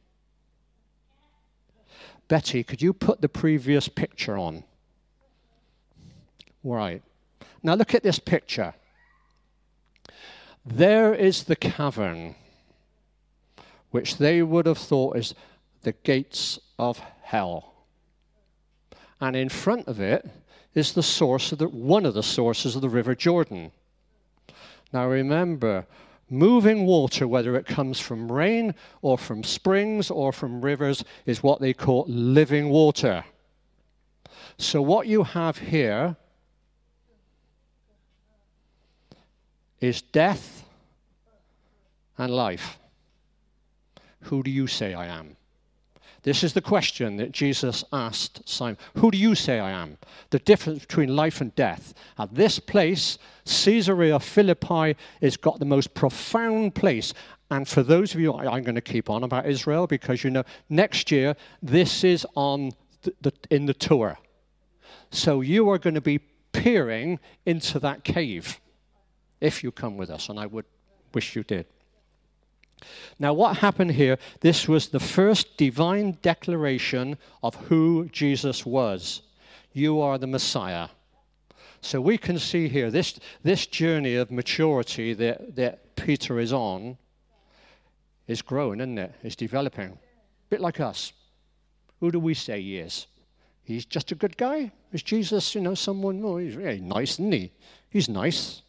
Betty, 2.27 2.63
could 2.63 2.81
you 2.81 2.93
put 2.93 3.21
the 3.21 3.27
previous 3.27 3.87
picture 3.87 4.37
on? 4.37 4.63
Right. 6.63 7.01
Now 7.63 7.73
look 7.73 7.93
at 7.93 8.03
this 8.03 8.19
picture. 8.19 8.73
There 10.65 11.13
is 11.13 11.45
the 11.45 11.55
cavern, 11.55 12.35
which 13.89 14.17
they 14.17 14.41
would 14.41 14.65
have 14.65 14.77
thought 14.77 15.17
is 15.17 15.33
the 15.81 15.93
gates 15.93 16.59
of 16.77 16.99
hell. 17.23 17.73
And 19.19 19.35
in 19.35 19.49
front 19.49 19.87
of 19.87 19.99
it 19.99 20.29
is 20.73 20.93
the 20.93 21.03
source 21.03 21.51
of 21.51 21.57
the, 21.57 21.67
one 21.67 22.05
of 22.05 22.13
the 22.13 22.23
sources 22.23 22.75
of 22.75 22.81
the 22.81 22.89
River 22.89 23.15
Jordan. 23.15 23.71
Now 24.93 25.07
remember, 25.07 25.85
moving 26.29 26.85
water, 26.85 27.27
whether 27.27 27.55
it 27.55 27.65
comes 27.65 27.99
from 27.99 28.31
rain 28.31 28.75
or 29.01 29.17
from 29.17 29.43
springs 29.43 30.11
or 30.11 30.31
from 30.31 30.61
rivers, 30.61 31.03
is 31.25 31.43
what 31.43 31.59
they 31.59 31.73
call 31.73 32.05
living 32.07 32.69
water. 32.69 33.25
So 34.57 34.81
what 34.81 35.07
you 35.07 35.23
have 35.23 35.57
here 35.57 36.17
is 39.81 40.01
death 40.01 40.63
and 42.17 42.33
life. 42.33 42.77
Who 44.25 44.43
do 44.43 44.51
you 44.51 44.67
say 44.67 44.93
I 44.93 45.07
am? 45.07 45.35
This 46.23 46.43
is 46.43 46.53
the 46.53 46.61
question 46.61 47.17
that 47.17 47.31
Jesus 47.31 47.83
asked 47.91 48.47
Simon. 48.47 48.77
Who 48.97 49.09
do 49.09 49.17
you 49.17 49.33
say 49.33 49.59
I 49.59 49.71
am? 49.71 49.97
The 50.29 50.37
difference 50.37 50.81
between 50.81 51.15
life 51.15 51.41
and 51.41 51.53
death. 51.55 51.95
At 52.19 52.35
this 52.35 52.59
place, 52.59 53.17
Caesarea 53.43 54.19
Philippi 54.19 54.95
has 55.21 55.35
got 55.35 55.57
the 55.57 55.65
most 55.65 55.95
profound 55.95 56.75
place. 56.75 57.15
And 57.49 57.67
for 57.67 57.81
those 57.81 58.13
of 58.13 58.19
you, 58.19 58.35
I'm 58.35 58.63
going 58.63 58.75
to 58.75 58.81
keep 58.81 59.09
on 59.09 59.23
about 59.23 59.47
Israel 59.47 59.87
because 59.87 60.23
you 60.23 60.29
know, 60.29 60.43
next 60.69 61.09
year, 61.09 61.35
this 61.63 62.03
is 62.03 62.25
on 62.35 62.73
the, 63.01 63.13
the, 63.21 63.33
in 63.49 63.65
the 63.65 63.73
tour. 63.73 64.19
So 65.09 65.41
you 65.41 65.71
are 65.71 65.79
going 65.79 65.95
to 65.95 66.01
be 66.01 66.19
peering 66.51 67.19
into 67.47 67.79
that 67.79 68.03
cave 68.03 68.61
if 69.41 69.63
you 69.63 69.71
come 69.71 69.97
with 69.97 70.09
us, 70.09 70.29
and 70.29 70.39
I 70.39 70.45
would 70.45 70.65
wish 71.13 71.35
you 71.35 71.43
did. 71.43 71.65
Now, 73.19 73.33
what 73.33 73.57
happened 73.57 73.91
here? 73.91 74.17
This 74.39 74.67
was 74.67 74.87
the 74.87 74.99
first 74.99 75.57
divine 75.57 76.17
declaration 76.21 77.17
of 77.43 77.55
who 77.55 78.09
Jesus 78.11 78.65
was. 78.65 79.21
You 79.73 80.01
are 80.01 80.17
the 80.17 80.27
Messiah. 80.27 80.89
So 81.81 81.99
we 81.99 82.17
can 82.17 82.37
see 82.37 82.67
here 82.67 82.91
this, 82.91 83.19
this 83.43 83.65
journey 83.65 84.15
of 84.15 84.31
maturity 84.31 85.13
that, 85.15 85.55
that 85.55 85.95
Peter 85.95 86.39
is 86.39 86.53
on 86.53 86.97
is 88.27 88.41
growing, 88.41 88.79
isn't 88.79 88.97
it? 88.97 89.13
It's 89.23 89.35
developing. 89.35 89.91
A 89.91 90.49
bit 90.49 90.61
like 90.61 90.79
us. 90.79 91.11
Who 91.99 92.11
do 92.11 92.19
we 92.19 92.33
say 92.33 92.61
he 92.61 92.77
is? 92.77 93.07
He's 93.63 93.85
just 93.85 94.11
a 94.11 94.15
good 94.15 94.37
guy? 94.37 94.71
Is 94.91 95.03
Jesus, 95.03 95.53
you 95.55 95.61
know, 95.61 95.75
someone? 95.75 96.21
Oh, 96.23 96.37
he's 96.37 96.55
really 96.55 96.81
nice, 96.81 97.13
isn't 97.13 97.31
he? 97.31 97.51
He's 97.89 98.09
nice. 98.09 98.61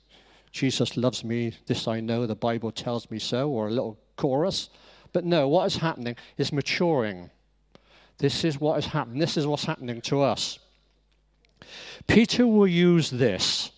Jesus 0.53 0.96
loves 0.96 1.24
me, 1.24 1.55
this 1.66 1.88
I 1.88 2.00
know, 2.00 2.26
the 2.26 2.34
Bible 2.34 2.70
tells 2.70 3.11
me 3.11 3.18
so, 3.18 3.50
or 3.50 3.68
a 3.68 3.70
little 3.70 3.98
chorus. 4.16 4.68
But 5.12 5.24
no, 5.24 5.48
what 5.48 5.66
is 5.66 5.76
happening 5.76 6.16
is 6.36 6.53
maturing. 6.53 7.30
This 8.18 8.44
is 8.44 8.61
what 8.61 8.78
is 8.78 8.86
happening. 8.86 9.18
This 9.18 9.36
is 9.36 9.46
what's 9.46 9.64
happening 9.64 10.00
to 10.03 10.20
us. 10.20 10.59
Peter 12.07 12.46
will 12.46 12.66
use 12.66 13.11
this 13.11 13.70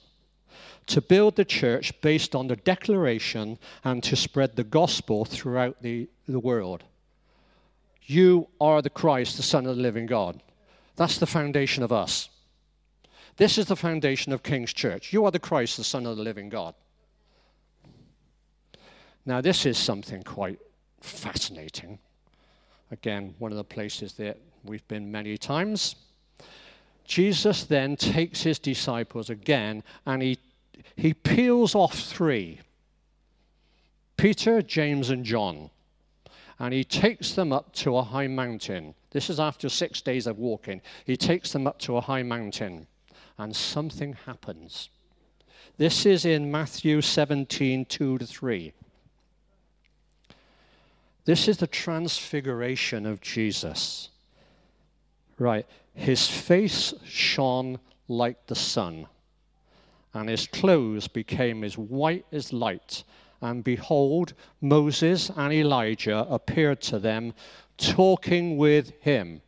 to 0.87 1.01
build 1.01 1.37
the 1.37 1.45
church 1.45 1.99
based 2.03 2.35
on 2.35 2.49
the 2.49 2.57
declaration 2.57 3.59
and 3.85 4.03
to 4.03 4.17
spread 4.17 4.57
the 4.57 4.65
gospel 4.65 5.25
throughout 5.25 5.81
the, 5.81 6.09
the 6.29 6.41
world. 6.41 6.85
You 8.03 8.49
are 8.61 8.83
the 8.83 8.91
Christ, 8.91 9.37
the 9.37 9.43
Son 9.43 9.67
of 9.67 9.77
the 9.77 9.83
living 9.83 10.07
God. 10.07 10.43
That's 10.97 11.19
the 11.19 11.27
foundation 11.27 11.83
of 11.83 11.93
us. 11.93 12.29
This 13.37 13.59
is 13.59 13.67
the 13.67 13.77
foundation 13.77 14.33
of 14.33 14.43
King's 14.43 14.73
Church. 14.73 15.13
You 15.13 15.25
are 15.25 15.31
the 15.31 15.39
Christ, 15.39 15.77
the 15.77 15.85
Son 15.85 16.07
of 16.07 16.17
the 16.17 16.23
living 16.23 16.49
God. 16.49 16.75
Now, 19.27 19.41
this 19.41 19.67
is 19.67 19.79
something 19.79 20.23
quite 20.23 20.59
fascinating. 21.01 21.99
Again, 22.91 23.35
one 23.39 23.51
of 23.51 23.57
the 23.57 23.65
places 23.65 24.13
that 24.15 24.39
we've 24.65 24.87
been 24.89 25.11
many 25.11 25.37
times. 25.37 25.97
Jesus 27.05 27.65
then 27.65 27.97
takes 27.97 28.43
his 28.43 28.59
disciples 28.59 29.31
again 29.31 29.83
and 30.07 30.23
he, 30.23 30.39
he 30.97 31.13
peels 31.13 31.75
off 31.75 31.99
three 31.99 32.61
Peter, 34.17 34.63
James, 34.63 35.11
and 35.11 35.25
John. 35.25 35.71
And 36.59 36.73
he 36.73 36.85
takes 36.85 37.35
them 37.35 37.53
up 37.53 37.73
to 37.75 37.97
a 37.97 38.03
high 38.03 38.29
mountain. 38.29 38.95
This 39.11 39.29
is 39.29 39.41
after 39.41 39.69
six 39.69 40.01
days 40.01 40.27
of 40.27 40.39
walking. 40.39 40.81
He 41.05 41.17
takes 41.17 41.53
them 41.53 41.67
up 41.67 41.79
to 41.81 41.97
a 41.97 42.01
high 42.01 42.23
mountain, 42.23 42.87
and 43.39 43.55
something 43.55 44.15
happens. 44.27 44.91
This 45.77 46.07
is 46.07 46.25
in 46.25 46.51
Matthew 46.51 47.01
17 47.01 47.85
2 47.87 48.19
to 48.19 48.27
3. 48.27 48.73
This 51.25 51.49
is 51.49 51.57
the 51.57 51.67
transfiguration 51.67 53.07
of 53.07 53.21
Jesus. 53.21 54.11
Right. 55.39 55.67
His 55.95 56.29
face 56.29 56.93
shone 57.05 57.79
like 58.09 58.47
the 58.47 58.55
sun, 58.55 59.07
and 60.13 60.29
his 60.29 60.47
clothes 60.47 61.09
became 61.09 61.65
as 61.65 61.79
white 61.79 62.27
as 62.31 62.53
light. 62.53 63.05
And 63.41 63.65
behold, 63.65 64.35
Moses 64.61 65.31
and 65.37 65.53
Elijah 65.53 66.27
appeared 66.29 66.81
to 66.83 66.99
them, 66.99 67.35
talking 67.77 68.57
with 68.57 68.93
him. 69.01 69.41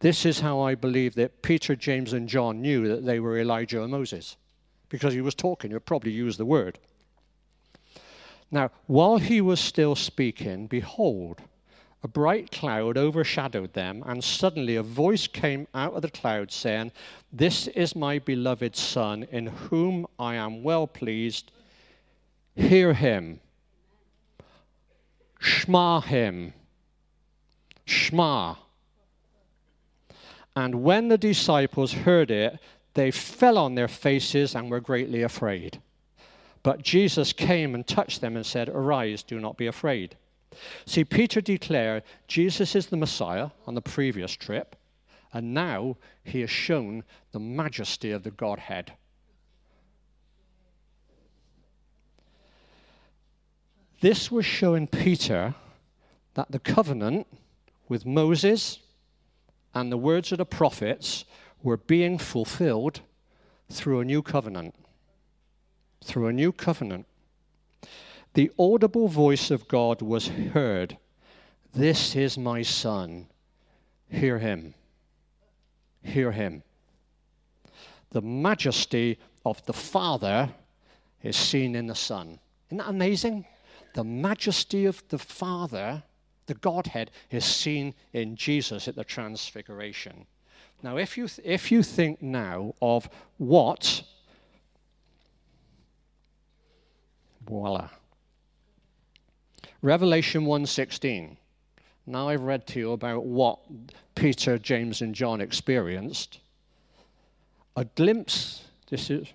This 0.00 0.26
is 0.26 0.40
how 0.40 0.60
I 0.60 0.74
believe 0.74 1.14
that 1.14 1.42
Peter, 1.42 1.76
James, 1.76 2.12
and 2.12 2.28
John 2.28 2.60
knew 2.60 2.88
that 2.88 3.04
they 3.04 3.20
were 3.20 3.38
Elijah 3.38 3.82
and 3.82 3.90
Moses, 3.90 4.36
because 4.88 5.14
he 5.14 5.20
was 5.20 5.34
talking. 5.34 5.70
He 5.70 5.78
probably 5.78 6.12
used 6.12 6.38
the 6.38 6.44
word. 6.44 6.78
Now, 8.50 8.70
while 8.86 9.18
he 9.18 9.40
was 9.40 9.60
still 9.60 9.96
speaking, 9.96 10.66
behold, 10.66 11.40
a 12.04 12.08
bright 12.08 12.50
cloud 12.50 12.98
overshadowed 12.98 13.72
them, 13.72 14.02
and 14.06 14.22
suddenly 14.22 14.76
a 14.76 14.82
voice 14.82 15.26
came 15.26 15.66
out 15.74 15.94
of 15.94 16.02
the 16.02 16.10
cloud 16.10 16.52
saying, 16.52 16.92
This 17.32 17.66
is 17.68 17.96
my 17.96 18.18
beloved 18.18 18.76
Son, 18.76 19.22
in 19.32 19.46
whom 19.46 20.06
I 20.18 20.34
am 20.34 20.62
well 20.62 20.86
pleased. 20.86 21.50
Hear 22.54 22.92
him. 22.92 23.40
Shema 25.40 26.00
him. 26.00 26.52
Shema. 27.86 28.56
And 30.56 30.82
when 30.82 31.08
the 31.08 31.18
disciples 31.18 31.92
heard 31.92 32.30
it, 32.30 32.58
they 32.94 33.10
fell 33.10 33.58
on 33.58 33.74
their 33.74 33.88
faces 33.88 34.54
and 34.54 34.70
were 34.70 34.80
greatly 34.80 35.22
afraid. 35.22 35.80
But 36.62 36.82
Jesus 36.82 37.32
came 37.32 37.74
and 37.74 37.86
touched 37.86 38.20
them 38.20 38.36
and 38.36 38.46
said, 38.46 38.68
Arise, 38.68 39.22
do 39.22 39.40
not 39.40 39.56
be 39.56 39.66
afraid. 39.66 40.16
See, 40.86 41.04
Peter 41.04 41.40
declared 41.40 42.04
Jesus 42.28 42.74
is 42.76 42.86
the 42.86 42.96
Messiah 42.96 43.50
on 43.66 43.74
the 43.74 43.82
previous 43.82 44.32
trip, 44.32 44.76
and 45.32 45.52
now 45.52 45.96
he 46.22 46.40
has 46.40 46.50
shown 46.50 47.02
the 47.32 47.40
majesty 47.40 48.12
of 48.12 48.22
the 48.22 48.30
Godhead. 48.30 48.92
This 54.00 54.30
was 54.30 54.46
showing 54.46 54.86
Peter 54.86 55.54
that 56.34 56.52
the 56.52 56.58
covenant 56.58 57.26
with 57.88 58.06
Moses 58.06 58.78
and 59.74 59.90
the 59.90 59.98
words 59.98 60.32
of 60.32 60.38
the 60.38 60.46
prophets 60.46 61.24
were 61.62 61.76
being 61.76 62.18
fulfilled 62.18 63.00
through 63.70 64.00
a 64.00 64.04
new 64.04 64.22
covenant. 64.22 64.74
Through 66.02 66.26
a 66.26 66.32
new 66.32 66.52
covenant 66.52 67.06
the 68.34 68.50
audible 68.58 69.06
voice 69.08 69.50
of 69.50 69.68
God 69.68 70.02
was 70.02 70.28
heard 70.28 70.98
This 71.72 72.14
is 72.14 72.36
my 72.36 72.62
son. 72.62 73.26
Hear 74.08 74.38
him. 74.38 74.74
Hear 76.02 76.32
him. 76.32 76.62
The 78.10 78.22
majesty 78.22 79.18
of 79.44 79.64
the 79.66 79.72
Father 79.72 80.50
is 81.22 81.36
seen 81.36 81.74
in 81.74 81.86
the 81.86 81.94
Son. 81.96 82.38
Isn't 82.68 82.78
that 82.78 82.88
amazing? 82.88 83.46
The 83.94 84.04
majesty 84.04 84.84
of 84.84 85.02
the 85.08 85.18
Father, 85.18 86.04
the 86.46 86.54
Godhead, 86.54 87.10
is 87.30 87.44
seen 87.44 87.94
in 88.12 88.36
Jesus 88.36 88.88
at 88.88 88.96
the 88.96 89.04
Transfiguration. 89.04 90.26
Now, 90.82 90.96
if 90.96 91.16
you, 91.16 91.28
th- 91.28 91.46
if 91.46 91.72
you 91.72 91.82
think 91.82 92.20
now 92.20 92.74
of 92.82 93.08
what, 93.38 94.02
voila 97.46 97.88
Revelation 99.84 100.46
1:16. 100.46 101.36
Now 102.06 102.28
I've 102.30 102.40
read 102.40 102.66
to 102.68 102.78
you 102.78 102.92
about 102.92 103.26
what 103.26 103.58
Peter, 104.14 104.56
James 104.56 105.02
and 105.02 105.14
John 105.14 105.42
experienced. 105.42 106.40
A 107.76 107.84
glimpse, 107.84 108.64
this 108.88 109.10
is 109.10 109.28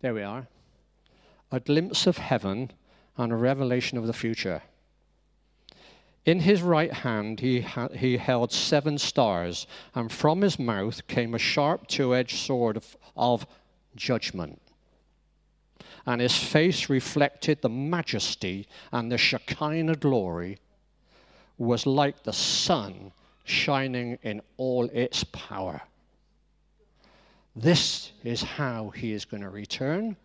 there 0.00 0.12
we 0.12 0.24
are. 0.24 0.48
A 1.52 1.60
glimpse 1.60 2.08
of 2.08 2.18
heaven 2.18 2.72
and 3.16 3.32
a 3.32 3.36
revelation 3.36 3.96
of 3.96 4.08
the 4.08 4.12
future. 4.12 4.62
In 6.30 6.40
his 6.40 6.62
right 6.62 6.92
hand 6.92 7.40
he, 7.40 7.60
ha- 7.60 7.88
he 7.88 8.16
held 8.16 8.52
seven 8.52 8.98
stars, 8.98 9.66
and 9.94 10.12
from 10.12 10.42
his 10.42 10.58
mouth 10.58 11.06
came 11.06 11.34
a 11.34 11.38
sharp 11.38 11.86
two 11.88 12.14
edged 12.14 12.36
sword 12.36 12.76
of, 12.76 12.96
of 13.16 13.46
judgment 13.96 14.60
and 16.06 16.20
his 16.20 16.36
face 16.36 16.88
reflected 16.88 17.60
the 17.60 17.68
majesty 17.68 18.66
and 18.92 19.10
the 19.10 19.18
Shekinah 19.18 19.96
glory, 19.96 20.58
was 21.58 21.86
like 21.86 22.22
the 22.22 22.32
sun 22.32 23.12
shining 23.44 24.18
in 24.22 24.40
all 24.56 24.88
its 24.92 25.24
power. 25.24 25.82
This 27.54 28.12
is 28.24 28.42
how 28.42 28.90
he 28.90 29.12
is 29.12 29.24
going 29.24 29.42
to 29.42 29.50
return, 29.50 30.16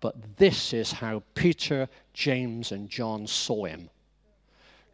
but 0.00 0.36
this 0.36 0.72
is 0.72 0.92
how 0.92 1.22
Peter, 1.34 1.88
James, 2.12 2.70
and 2.72 2.88
John 2.88 3.26
saw 3.26 3.64
him. 3.64 3.90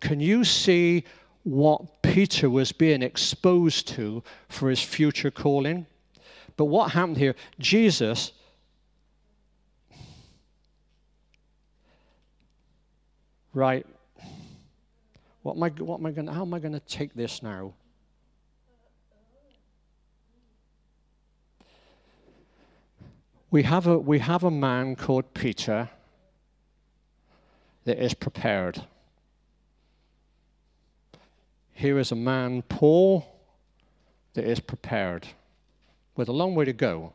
Can 0.04 0.20
you 0.20 0.44
see 0.44 1.04
what 1.44 2.02
Peter 2.02 2.50
was 2.50 2.72
being 2.72 3.02
exposed 3.02 3.88
to 3.88 4.22
for 4.50 4.68
his 4.68 4.82
future 4.82 5.30
calling? 5.30 5.86
But 6.58 6.66
what 6.66 6.92
happened 6.92 7.16
here? 7.16 7.34
Jesus 7.58 8.32
right, 13.54 13.86
what 15.42 15.56
am 15.56 15.62
I, 15.62 15.68
what 15.68 16.00
am 16.00 16.06
I 16.06 16.10
going 16.10 16.26
how 16.26 16.42
am 16.42 16.52
I 16.52 16.58
going 16.58 16.74
to 16.74 16.80
take 16.80 17.14
this 17.14 17.42
now? 17.42 17.72
We 23.50 23.62
have, 23.62 23.86
a, 23.86 23.96
we 23.96 24.18
have 24.18 24.42
a 24.42 24.50
man 24.50 24.96
called 24.96 25.32
Peter 25.32 25.88
that 27.84 27.98
is 28.04 28.12
prepared. 28.12 28.84
Here 31.74 31.98
is 31.98 32.12
a 32.12 32.16
man, 32.16 32.62
Paul, 32.62 33.26
that 34.34 34.44
is 34.44 34.60
prepared 34.60 35.26
with 36.16 36.28
a 36.28 36.32
long 36.32 36.54
way 36.54 36.64
to 36.64 36.72
go. 36.72 37.12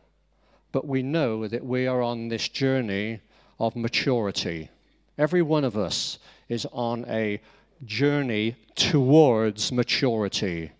But 0.71 0.85
we 0.85 1.01
know 1.01 1.47
that 1.47 1.65
we 1.65 1.87
are 1.87 2.01
on 2.01 2.27
this 2.27 2.47
journey 2.49 3.21
of 3.59 3.75
maturity. 3.75 4.69
Every 5.17 5.41
one 5.41 5.63
of 5.63 5.77
us 5.77 6.19
is 6.47 6.67
on 6.71 7.05
a 7.07 7.41
journey 7.85 8.55
towards 8.75 9.71
maturity. 9.71 10.71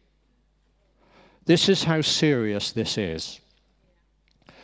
This 1.45 1.69
is 1.69 1.85
how 1.85 2.01
serious 2.01 2.71
this 2.71 2.97
is. 2.97 3.39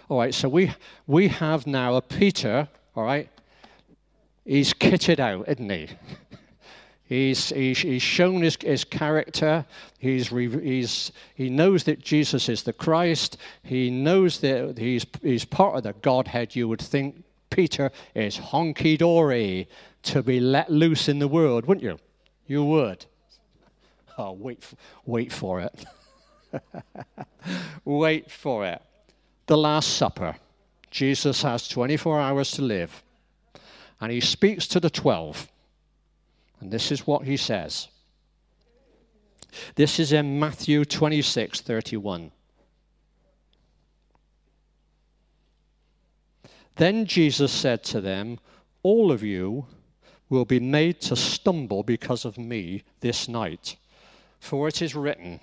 All 0.09 0.19
right, 0.19 0.33
so 0.33 0.47
we, 0.47 0.71
we 1.07 1.29
have 1.29 1.65
now 1.65 1.95
a 1.95 2.01
Peter, 2.01 2.67
all 2.95 3.03
right? 3.03 3.29
He's 4.45 4.73
kitted 4.73 5.19
out, 5.19 5.47
isn't 5.49 5.69
he? 5.69 5.89
He's, 7.07 7.49
he's, 7.49 7.79
he's 7.79 8.01
shown 8.01 8.41
his, 8.41 8.57
his 8.59 8.83
character. 8.83 9.65
He's, 9.99 10.29
he's, 10.29 11.11
he 11.35 11.49
knows 11.49 11.83
that 11.83 11.99
Jesus 11.99 12.49
is 12.49 12.63
the 12.63 12.73
Christ. 12.73 13.37
He 13.61 13.91
knows 13.91 14.39
that 14.39 14.77
he's, 14.77 15.05
he's 15.21 15.45
part 15.45 15.77
of 15.77 15.83
the 15.83 15.93
Godhead, 15.93 16.55
you 16.55 16.67
would 16.67 16.81
think, 16.81 17.23
Peter 17.51 17.91
is 18.15 18.37
honky 18.37 18.97
dory 18.97 19.69
to 20.03 20.21
be 20.23 20.39
let 20.39 20.69
loose 20.69 21.07
in 21.07 21.19
the 21.19 21.27
world, 21.27 21.65
wouldn't 21.65 21.83
you? 21.83 21.97
You 22.47 22.65
would. 22.65 23.05
Oh, 24.17 24.31
wait, 24.31 24.65
wait 25.05 25.31
for 25.31 25.61
it. 25.61 25.85
wait 27.85 28.31
for 28.31 28.65
it. 28.65 28.81
The 29.45 29.57
Last 29.57 29.95
Supper. 29.95 30.35
Jesus 30.89 31.41
has 31.43 31.67
24 31.67 32.19
hours 32.19 32.51
to 32.51 32.61
live. 32.61 33.03
And 34.01 34.11
he 34.11 34.21
speaks 34.21 34.67
to 34.67 34.79
the 34.79 34.89
12. 34.89 35.47
And 36.65 36.73
this 36.73 36.91
is 36.91 37.05
what 37.05 37.25
he 37.25 37.37
says. 37.37 37.89
This 39.75 39.99
is 39.99 40.11
in 40.11 40.39
Matthew 40.39 40.83
26 40.83 41.61
31. 41.61 42.31
Then 46.77 47.05
Jesus 47.05 47.51
said 47.51 47.83
to 47.83 48.01
them, 48.01 48.39
All 48.81 49.11
of 49.11 49.21
you 49.21 49.67
will 50.27 50.45
be 50.45 50.59
made 50.59 51.01
to 51.01 51.15
stumble 51.15 51.83
because 51.83 52.25
of 52.25 52.39
me 52.39 52.83
this 53.01 53.27
night. 53.27 53.75
For 54.39 54.67
it 54.67 54.81
is 54.81 54.95
written, 54.95 55.39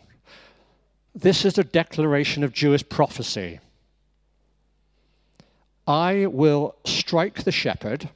This 1.14 1.44
is 1.44 1.54
the 1.54 1.62
declaration 1.62 2.42
of 2.42 2.52
Jewish 2.52 2.88
prophecy. 2.88 3.60
I 5.86 6.26
will 6.26 6.74
strike 6.84 7.44
the 7.44 7.52
shepherd, 7.52 8.08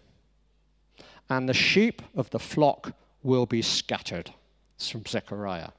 and 1.29 1.49
the 1.49 1.55
sheep 1.55 2.03
of 2.14 2.31
the 2.31 2.39
flock 2.39 2.93
will 3.22 3.47
be 3.47 3.62
scattered. 3.62 4.33
It's 4.77 4.91
from 4.91 5.05
Zechariah. 5.07 5.70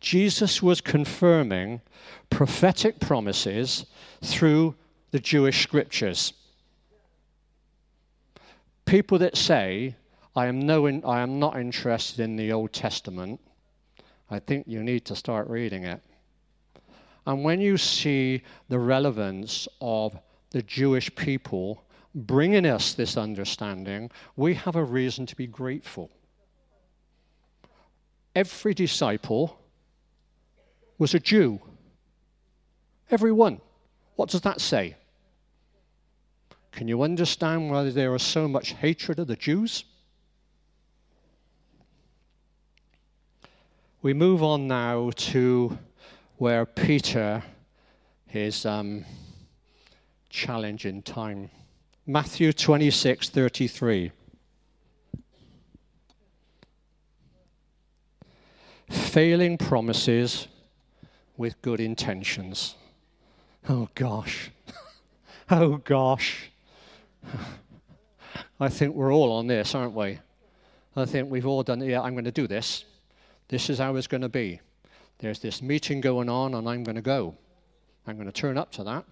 Jesus 0.00 0.62
was 0.62 0.80
confirming 0.80 1.80
prophetic 2.30 3.00
promises 3.00 3.86
through 4.22 4.74
the 5.10 5.20
Jewish 5.20 5.62
scriptures. 5.62 6.32
People 8.84 9.18
that 9.18 9.36
say, 9.36 9.96
I 10.36 10.46
am, 10.46 10.60
no 10.60 10.86
in, 10.86 11.04
I 11.04 11.20
am 11.20 11.38
not 11.38 11.56
interested 11.56 12.20
in 12.20 12.36
the 12.36 12.52
Old 12.52 12.72
Testament, 12.72 13.40
I 14.30 14.38
think 14.40 14.66
you 14.66 14.82
need 14.82 15.04
to 15.06 15.16
start 15.16 15.48
reading 15.48 15.84
it. 15.84 16.02
And 17.26 17.44
when 17.44 17.60
you 17.60 17.76
see 17.76 18.42
the 18.68 18.78
relevance 18.78 19.68
of 19.80 20.18
the 20.50 20.62
Jewish 20.62 21.14
people 21.14 21.83
bringing 22.14 22.66
us 22.66 22.94
this 22.94 23.16
understanding, 23.16 24.10
we 24.36 24.54
have 24.54 24.76
a 24.76 24.84
reason 24.84 25.26
to 25.26 25.36
be 25.36 25.46
grateful. 25.46 26.10
Every 28.34 28.74
disciple 28.74 29.58
was 30.98 31.14
a 31.14 31.20
Jew. 31.20 31.60
Every 33.10 33.32
one. 33.32 33.60
What 34.16 34.30
does 34.30 34.42
that 34.42 34.60
say? 34.60 34.96
Can 36.72 36.88
you 36.88 37.02
understand 37.02 37.70
why 37.70 37.90
there 37.90 38.14
is 38.14 38.22
so 38.22 38.48
much 38.48 38.72
hatred 38.72 39.18
of 39.18 39.26
the 39.26 39.36
Jews? 39.36 39.84
We 44.02 44.12
move 44.12 44.42
on 44.42 44.66
now 44.66 45.10
to 45.16 45.78
where 46.36 46.66
Peter 46.66 47.42
is 48.32 48.66
um, 48.66 49.04
challenging 50.28 51.00
time. 51.02 51.50
Matthew 52.06 52.52
26 52.52 53.30
33. 53.30 54.12
Failing 58.90 59.56
promises 59.56 60.48
with 61.38 61.60
good 61.62 61.80
intentions. 61.80 62.74
Oh 63.70 63.88
gosh. 63.94 64.50
oh 65.50 65.78
gosh. 65.78 66.50
I 68.60 68.68
think 68.68 68.94
we're 68.94 69.12
all 69.12 69.32
on 69.32 69.46
this, 69.46 69.74
aren't 69.74 69.94
we? 69.94 70.18
I 70.94 71.06
think 71.06 71.30
we've 71.30 71.46
all 71.46 71.62
done, 71.62 71.80
yeah, 71.80 72.02
I'm 72.02 72.12
going 72.12 72.24
to 72.24 72.30
do 72.30 72.46
this. 72.46 72.84
This 73.48 73.70
is 73.70 73.78
how 73.78 73.96
it's 73.96 74.06
going 74.06 74.20
to 74.20 74.28
be. 74.28 74.60
There's 75.20 75.38
this 75.38 75.62
meeting 75.62 76.02
going 76.02 76.28
on, 76.28 76.54
and 76.54 76.68
I'm 76.68 76.84
going 76.84 76.96
to 76.96 77.02
go. 77.02 77.34
I'm 78.06 78.16
going 78.16 78.26
to 78.26 78.32
turn 78.32 78.58
up 78.58 78.70
to 78.72 78.84
that, 78.84 79.06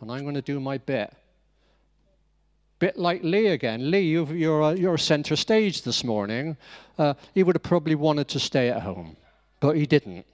and 0.00 0.10
I'm 0.10 0.22
going 0.22 0.34
to 0.34 0.42
do 0.42 0.58
my 0.58 0.78
bit. 0.78 1.14
Bit 2.82 2.98
like 2.98 3.22
Lee 3.22 3.46
again. 3.46 3.92
Lee, 3.92 4.00
you 4.00 4.52
are 4.52 4.74
you're 4.74 4.98
center 4.98 5.36
stage 5.36 5.82
this 5.82 6.02
morning. 6.02 6.56
Uh, 6.98 7.14
he 7.32 7.44
would 7.44 7.54
have 7.54 7.62
probably 7.62 7.94
wanted 7.94 8.26
to 8.26 8.40
stay 8.40 8.70
at 8.70 8.82
home, 8.82 9.16
but 9.60 9.76
he 9.76 9.86
didn't. 9.86 10.26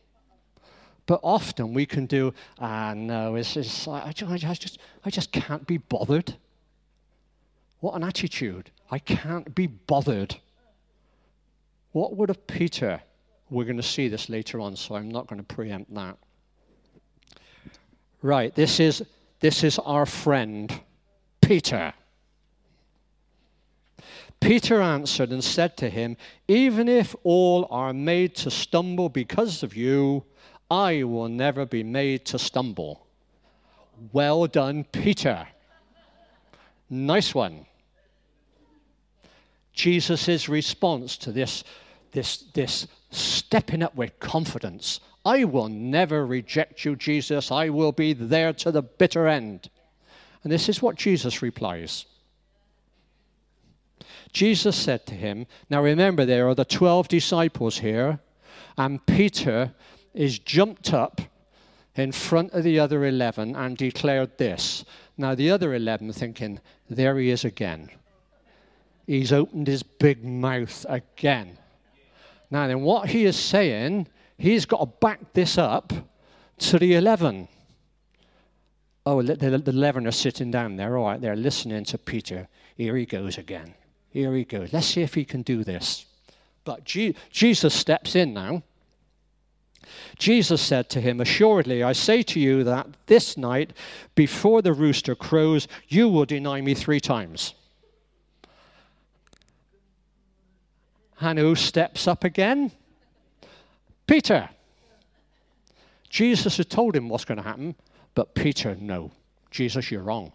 But 1.05 1.21
often 1.23 1.75
we 1.75 1.85
can 1.85 2.07
do, 2.07 2.33
ah, 2.59 2.95
no, 2.97 3.35
it's, 3.35 3.55
it's, 3.55 3.87
I, 3.87 4.15
I, 4.27 4.39
just, 4.39 4.79
I 5.05 5.11
just 5.11 5.31
can't 5.31 5.67
be 5.67 5.77
bothered. 5.77 6.37
What 7.81 7.95
an 7.97 8.03
attitude. 8.03 8.71
I 8.91 8.99
can't 8.99 9.55
be 9.55 9.67
bothered. 9.67 10.37
What 11.93 12.17
would 12.17 12.31
have 12.31 12.47
Peter? 12.47 13.03
We're 13.51 13.65
going 13.65 13.77
to 13.77 13.83
see 13.83 14.09
this 14.09 14.31
later 14.31 14.59
on, 14.59 14.75
so 14.75 14.95
I'm 14.95 15.11
not 15.11 15.27
going 15.27 15.39
to 15.39 15.55
preempt 15.55 15.93
that. 15.93 16.17
Right, 18.23 18.55
this 18.55 18.81
is, 18.81 19.05
this 19.41 19.63
is 19.63 19.79
our 19.81 20.07
friend, 20.07 20.81
Peter. 21.43 21.93
Peter 24.41 24.81
answered 24.81 25.31
and 25.31 25.43
said 25.43 25.77
to 25.77 25.91
him, 25.91 26.17
Even 26.47 26.89
if 26.89 27.15
all 27.25 27.67
are 27.71 27.93
made 27.93 28.35
to 28.37 28.51
stumble 28.51 29.09
because 29.09 29.63
of 29.63 29.77
you, 29.77 30.25
I 30.71 31.03
will 31.03 31.29
never 31.29 31.67
be 31.67 31.83
made 31.83 32.25
to 32.27 32.39
stumble. 32.39 33.07
Well 34.13 34.47
done, 34.47 34.85
Peter. 34.85 35.49
Nice 36.89 37.35
one. 37.35 37.67
Jesus' 39.73 40.49
response 40.49 41.17
to 41.19 41.33
this, 41.33 41.65
this, 42.13 42.39
this 42.55 42.87
stepping 43.11 43.83
up 43.83 43.95
with 43.95 44.19
confidence 44.19 45.01
I 45.29 45.45
will 45.45 45.69
never 45.69 46.25
reject 46.25 46.87
you, 46.87 46.97
Jesus. 46.97 47.51
I 47.51 47.69
will 47.69 47.93
be 47.93 48.15
there 48.15 48.55
to 48.55 48.71
the 48.71 48.81
bitter 48.81 49.29
end. 49.29 49.69
And 50.43 50.51
this 50.51 50.71
is 50.71 50.81
what 50.81 50.97
Jesus 50.97 51.43
replies. 51.43 52.07
Jesus 54.33 54.77
said 54.77 55.07
to 55.07 55.15
him, 55.15 55.47
Now 55.71 55.83
remember, 55.83 56.25
there 56.25 56.49
are 56.49 56.55
the 56.55 56.65
12 56.65 57.09
disciples 57.09 57.79
here, 57.79 58.21
and 58.77 59.05
Peter 59.07 59.73
is 60.15 60.39
jumped 60.39 60.93
up 60.93 61.21
in 61.95 62.13
front 62.13 62.53
of 62.53 62.63
the 62.63 62.79
other 62.79 63.05
11 63.05 63.57
and 63.57 63.77
declared 63.77 64.39
this. 64.39 64.85
Now, 65.17 65.35
the 65.35 65.51
other 65.51 65.75
11 65.75 66.13
thinking, 66.13 66.61
there 66.89 67.19
he 67.19 67.31
is 67.31 67.45
again. 67.45 67.91
He's 69.07 69.33
opened 69.33 69.67
his 69.67 69.83
big 69.83 70.25
mouth 70.25 70.87
again. 70.89 71.59
Now, 72.51 72.69
then, 72.69 72.83
what 72.83 73.09
he 73.09 73.25
is 73.25 73.37
saying, 73.37 74.07
he's 74.37 74.65
got 74.65 74.79
to 74.79 74.87
back 74.87 75.33
this 75.33 75.59
up 75.59 75.93
to 76.59 76.79
the 76.79 76.95
11. 76.95 77.49
Oh, 79.05 79.23
the, 79.23 79.35
the 79.35 79.71
11 79.71 80.07
are 80.07 80.13
sitting 80.13 80.51
down 80.51 80.77
there. 80.77 80.97
All 80.97 81.07
right, 81.07 81.21
they're 81.21 81.35
listening 81.37 81.85
to 81.87 81.99
Peter. 81.99 82.49
Here 82.77 82.97
he 82.97 83.07
goes 83.07 83.39
again. 83.39 83.75
Here 84.11 84.35
he 84.35 84.45
goes. 84.45 84.73
Let's 84.73 84.87
see 84.87 85.03
if 85.03 85.15
he 85.15 85.25
can 85.25 85.43
do 85.43 85.65
this. 85.65 86.07
But 86.65 86.85
G- 86.85 87.15
Jesus 87.31 87.75
steps 87.75 88.15
in 88.15 88.35
now 88.35 88.63
Jesus 90.19 90.61
said 90.61 90.89
to 90.91 91.01
him, 91.01 91.21
Assuredly, 91.21 91.83
I 91.83 91.93
say 91.93 92.23
to 92.25 92.41
you 92.41 92.65
that 92.65 92.87
this 93.07 93.37
night, 93.37 93.73
before 94.15 94.63
the 94.63 94.73
rooster 94.73 95.15
crows, 95.15 95.69
you 95.89 96.09
will 96.09 96.25
deny 96.25 96.61
me 96.61 96.75
three 96.75 97.01
times. 97.01 97.55
And 101.21 101.39
who 101.39 101.55
steps 101.55 102.07
up 102.07 102.25
again? 102.25 102.71
Peter. 104.07 104.49
Jesus 106.09 106.57
had 106.57 106.71
told 106.71 106.97
him 106.97 107.09
what's 107.09 107.25
going 107.25 107.39
to 107.39 107.45
happen, 107.45 107.75
but 108.15 108.35
Peter, 108.35 108.77
no. 108.81 109.11
Jesus, 109.51 109.91
you're 109.91 110.03
wrong. 110.03 110.33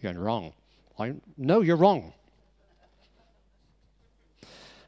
You're 0.00 0.14
wrong. 0.14 0.52
I, 0.98 1.14
no, 1.36 1.62
you're 1.62 1.76
wrong. 1.76 2.12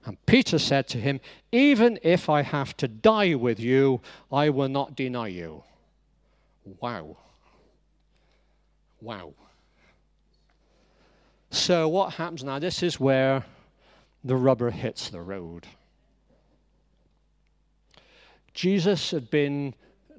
And 0.09 0.17
Peter 0.25 0.59
said 0.59 0.89
to 0.89 0.99
him, 0.99 1.21
Even 1.53 1.99
if 2.03 2.31
I 2.31 2.41
have 2.41 2.75
to 2.79 2.89
die 2.89 3.35
with 3.35 3.61
you, 3.61 4.01
I 4.33 4.49
will 4.49 4.71
not 4.71 4.97
deny 4.97 5.29
you. 5.29 5.65
Wow. 6.81 7.19
Wow. 9.03 9.35
So, 11.51 11.89
what 11.89 12.15
happens 12.15 12.43
now? 12.43 12.59
This 12.59 12.83
is 12.83 12.99
where 12.99 13.45
the 14.25 14.35
rubber 14.35 14.71
hits 14.71 15.11
the 15.11 15.21
road. 15.21 15.67
Jesus 18.55 19.11
had 19.11 19.29
been 19.29 19.75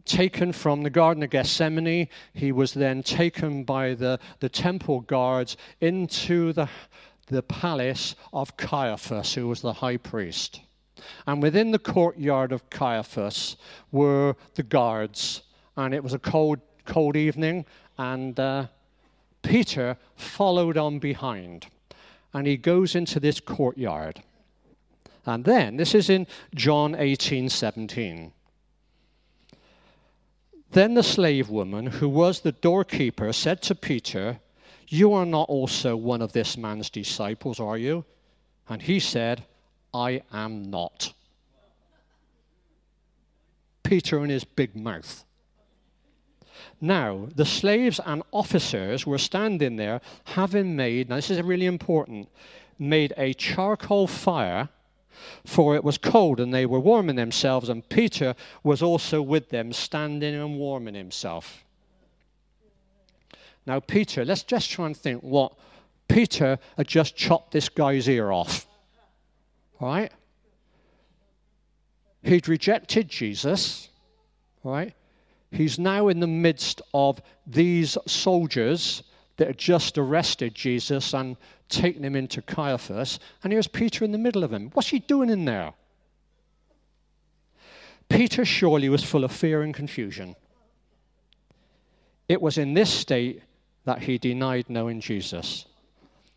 taken 0.05 0.53
from 0.53 0.83
the 0.83 0.91
Garden 0.91 1.23
of 1.23 1.31
Gethsemane. 1.31 2.09
He 2.33 2.51
was 2.51 2.75
then 2.75 3.01
taken 3.01 3.63
by 3.63 3.95
the, 3.95 4.19
the 4.39 4.49
temple 4.49 5.01
guards 5.01 5.57
into 5.81 6.53
the 6.53 6.69
the 7.29 7.43
palace 7.43 8.15
of 8.33 8.57
Caiaphas, 8.57 9.35
who 9.35 9.47
was 9.47 9.61
the 9.61 9.73
high 9.73 9.97
priest. 9.97 10.61
And 11.25 11.41
within 11.41 11.71
the 11.71 11.79
courtyard 11.79 12.51
of 12.51 12.69
Caiaphas 12.69 13.55
were 13.91 14.35
the 14.55 14.63
guards. 14.63 15.43
And 15.77 15.93
it 15.93 16.03
was 16.03 16.13
a 16.13 16.19
cold, 16.19 16.59
cold 16.85 17.15
evening, 17.15 17.65
and 17.97 18.39
uh, 18.39 18.67
Peter 19.41 19.97
followed 20.15 20.77
on 20.77 20.99
behind. 20.99 21.67
And 22.33 22.45
he 22.45 22.57
goes 22.57 22.95
into 22.95 23.19
this 23.19 23.39
courtyard. 23.39 24.21
And 25.25 25.45
then, 25.45 25.77
this 25.77 25.95
is 25.95 26.09
in 26.09 26.27
John 26.55 26.95
18 26.95 27.49
17. 27.49 28.33
Then 30.71 30.93
the 30.93 31.03
slave 31.03 31.49
woman, 31.49 31.87
who 31.87 32.07
was 32.07 32.41
the 32.41 32.51
doorkeeper, 32.51 33.33
said 33.33 33.61
to 33.63 33.75
Peter, 33.75 34.39
you 34.89 35.13
are 35.13 35.25
not 35.25 35.47
also 35.49 35.95
one 35.95 36.21
of 36.21 36.33
this 36.33 36.57
man's 36.57 36.89
disciples, 36.89 37.59
are 37.59 37.77
you? 37.77 38.05
And 38.67 38.81
he 38.81 38.99
said, 38.99 39.43
I 39.93 40.21
am 40.33 40.69
not. 40.69 41.13
Peter 43.83 44.23
in 44.23 44.29
his 44.29 44.43
big 44.43 44.75
mouth. 44.75 45.25
Now, 46.81 47.27
the 47.35 47.45
slaves 47.45 47.99
and 48.05 48.23
officers 48.31 49.05
were 49.05 49.17
standing 49.17 49.77
there, 49.77 50.01
having 50.25 50.75
made, 50.75 51.09
now 51.09 51.15
this 51.15 51.31
is 51.31 51.41
really 51.41 51.65
important, 51.65 52.29
made 52.77 53.13
a 53.17 53.33
charcoal 53.33 54.07
fire 54.07 54.69
For 55.45 55.75
it 55.75 55.83
was 55.83 55.97
cold, 55.97 56.39
and 56.39 56.53
they 56.53 56.65
were 56.65 56.79
warming 56.79 57.15
themselves, 57.15 57.69
and 57.69 57.87
Peter 57.89 58.35
was 58.63 58.81
also 58.81 59.21
with 59.21 59.49
them, 59.49 59.73
standing 59.73 60.35
and 60.35 60.57
warming 60.57 60.95
himself. 60.95 61.65
Now, 63.69 63.79
Peter, 63.79 64.25
let's 64.25 64.41
just 64.41 64.71
try 64.71 64.87
and 64.87 64.97
think 64.97 65.21
what 65.21 65.53
Peter 66.07 66.57
had 66.75 66.87
just 66.87 67.15
chopped 67.15 67.51
this 67.51 67.69
guy's 67.69 68.09
ear 68.09 68.31
off. 68.31 68.65
Right? 69.79 70.11
He'd 72.23 72.47
rejected 72.47 73.07
Jesus. 73.09 73.89
Right? 74.63 74.95
He's 75.51 75.77
now 75.77 76.07
in 76.07 76.19
the 76.19 76.25
midst 76.25 76.81
of 76.95 77.21
these 77.45 77.95
soldiers 78.07 79.03
that 79.37 79.45
had 79.49 79.59
just 79.59 79.99
arrested 79.99 80.55
Jesus 80.55 81.13
and 81.13 81.37
taken 81.69 82.03
him 82.03 82.15
into 82.15 82.41
Caiaphas. 82.41 83.19
And 83.43 83.53
here's 83.53 83.67
Peter 83.67 84.03
in 84.03 84.11
the 84.11 84.17
middle 84.17 84.43
of 84.43 84.51
him. 84.51 84.71
What's 84.73 84.89
he 84.89 84.97
doing 84.97 85.29
in 85.29 85.45
there? 85.45 85.73
Peter 88.09 88.45
surely 88.45 88.89
was 88.89 89.03
full 89.03 89.23
of 89.23 89.31
fear 89.31 89.61
and 89.61 89.75
confusion. 89.75 90.35
It 92.27 92.41
was 92.41 92.57
in 92.57 92.73
this 92.73 92.91
state 92.91 93.43
that 93.85 94.03
he 94.03 94.17
denied 94.17 94.69
knowing 94.69 94.99
Jesus. 95.01 95.65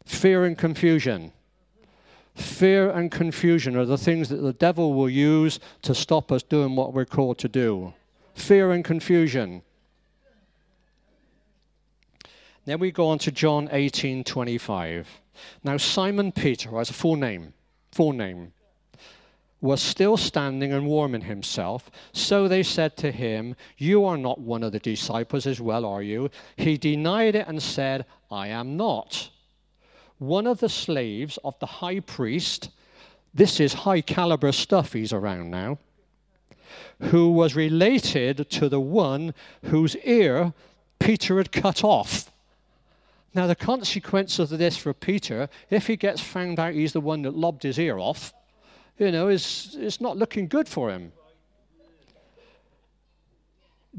Fear 0.05 0.45
and 0.45 0.57
confusion. 0.57 1.33
Fear 2.35 2.91
and 2.91 3.11
confusion 3.11 3.77
are 3.77 3.85
the 3.85 3.99
things 3.99 4.29
that 4.31 4.37
the 4.37 4.53
devil 4.53 4.95
will 4.95 5.11
use 5.11 5.61
to 5.83 5.95
stop 5.95 6.33
us 6.33 6.43
doing 6.43 6.77
what 6.77 6.95
we're 6.95 7.05
called 7.05 7.39
to 7.39 7.49
do. 7.49 7.93
Fear 8.35 8.73
and 8.73 8.85
confusion. 8.85 9.63
Then 12.65 12.79
we 12.79 12.91
go 12.91 13.09
on 13.09 13.19
to 13.21 13.33
John 13.33 13.69
18 13.71 14.25
25. 14.25 15.09
Now, 15.65 15.77
Simon 15.77 16.33
Peter, 16.33 16.79
as 16.79 16.91
a 16.91 16.95
full 16.95 17.17
name, 17.17 17.55
full 17.91 18.13
name, 18.13 18.53
was 19.63 19.81
still 19.81 20.17
standing 20.17 20.73
and 20.73 20.87
warming 20.87 21.23
himself. 21.23 21.89
So 22.13 22.49
they 22.49 22.65
said 22.65 22.97
to 22.99 23.13
him, 23.13 23.55
You 23.79 24.05
are 24.05 24.19
not 24.19 24.41
one 24.41 24.65
of 24.65 24.73
the 24.73 24.81
disciples 24.81 25.47
as 25.47 25.61
well, 25.61 25.87
are 25.87 26.03
you? 26.03 26.31
He 26.57 26.77
denied 26.77 27.37
it 27.37 27.47
and 27.47 27.63
said, 27.63 28.05
I 28.31 28.49
am 28.49 28.77
not. 28.77 29.31
One 30.19 30.49
of 30.49 30.59
the 30.59 30.69
slaves 30.69 31.39
of 31.45 31.59
the 31.61 31.67
high 31.67 32.01
priest, 32.01 32.71
this 33.33 33.61
is 33.61 33.73
high 33.73 34.01
caliber 34.01 34.51
stuff 34.51 34.93
he's 34.93 35.13
around 35.13 35.51
now, 35.51 35.79
who 37.01 37.31
was 37.31 37.55
related 37.55 38.51
to 38.51 38.69
the 38.69 38.81
one 38.81 39.33
whose 39.65 39.97
ear 39.99 40.53
Peter 40.99 41.39
had 41.39 41.53
cut 41.53 41.85
off. 41.85 42.33
Now, 43.33 43.47
the 43.47 43.55
consequence 43.55 44.39
of 44.41 44.51
this 44.51 44.77
for 44.77 44.93
Peter, 44.93 45.49
if 45.71 45.87
he 45.87 45.97
gets 45.97 46.21
found 46.21 46.59
out 46.59 46.75
he's 46.75 46.93
the 46.93 47.01
one 47.01 47.23
that 47.23 47.35
lobbed 47.35 47.63
his 47.63 47.79
ear 47.79 47.99
off, 47.99 48.35
you 48.99 49.11
know, 49.11 49.29
is, 49.29 49.77
is 49.79 50.01
not 50.01 50.17
looking 50.17 50.49
good 50.49 50.69
for 50.69 50.91
him. 50.91 51.13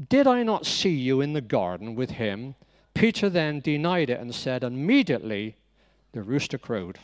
Did 0.08 0.26
I 0.26 0.42
not 0.42 0.66
see 0.66 0.94
you 0.94 1.20
in 1.20 1.32
the 1.32 1.40
garden 1.40 1.94
with 1.94 2.10
him? 2.12 2.56
Peter 2.94 3.28
then 3.28 3.60
denied 3.60 4.10
it 4.10 4.20
and 4.20 4.34
said, 4.34 4.64
Immediately 4.64 5.56
the 6.12 6.22
rooster 6.22 6.58
crowed. 6.58 6.98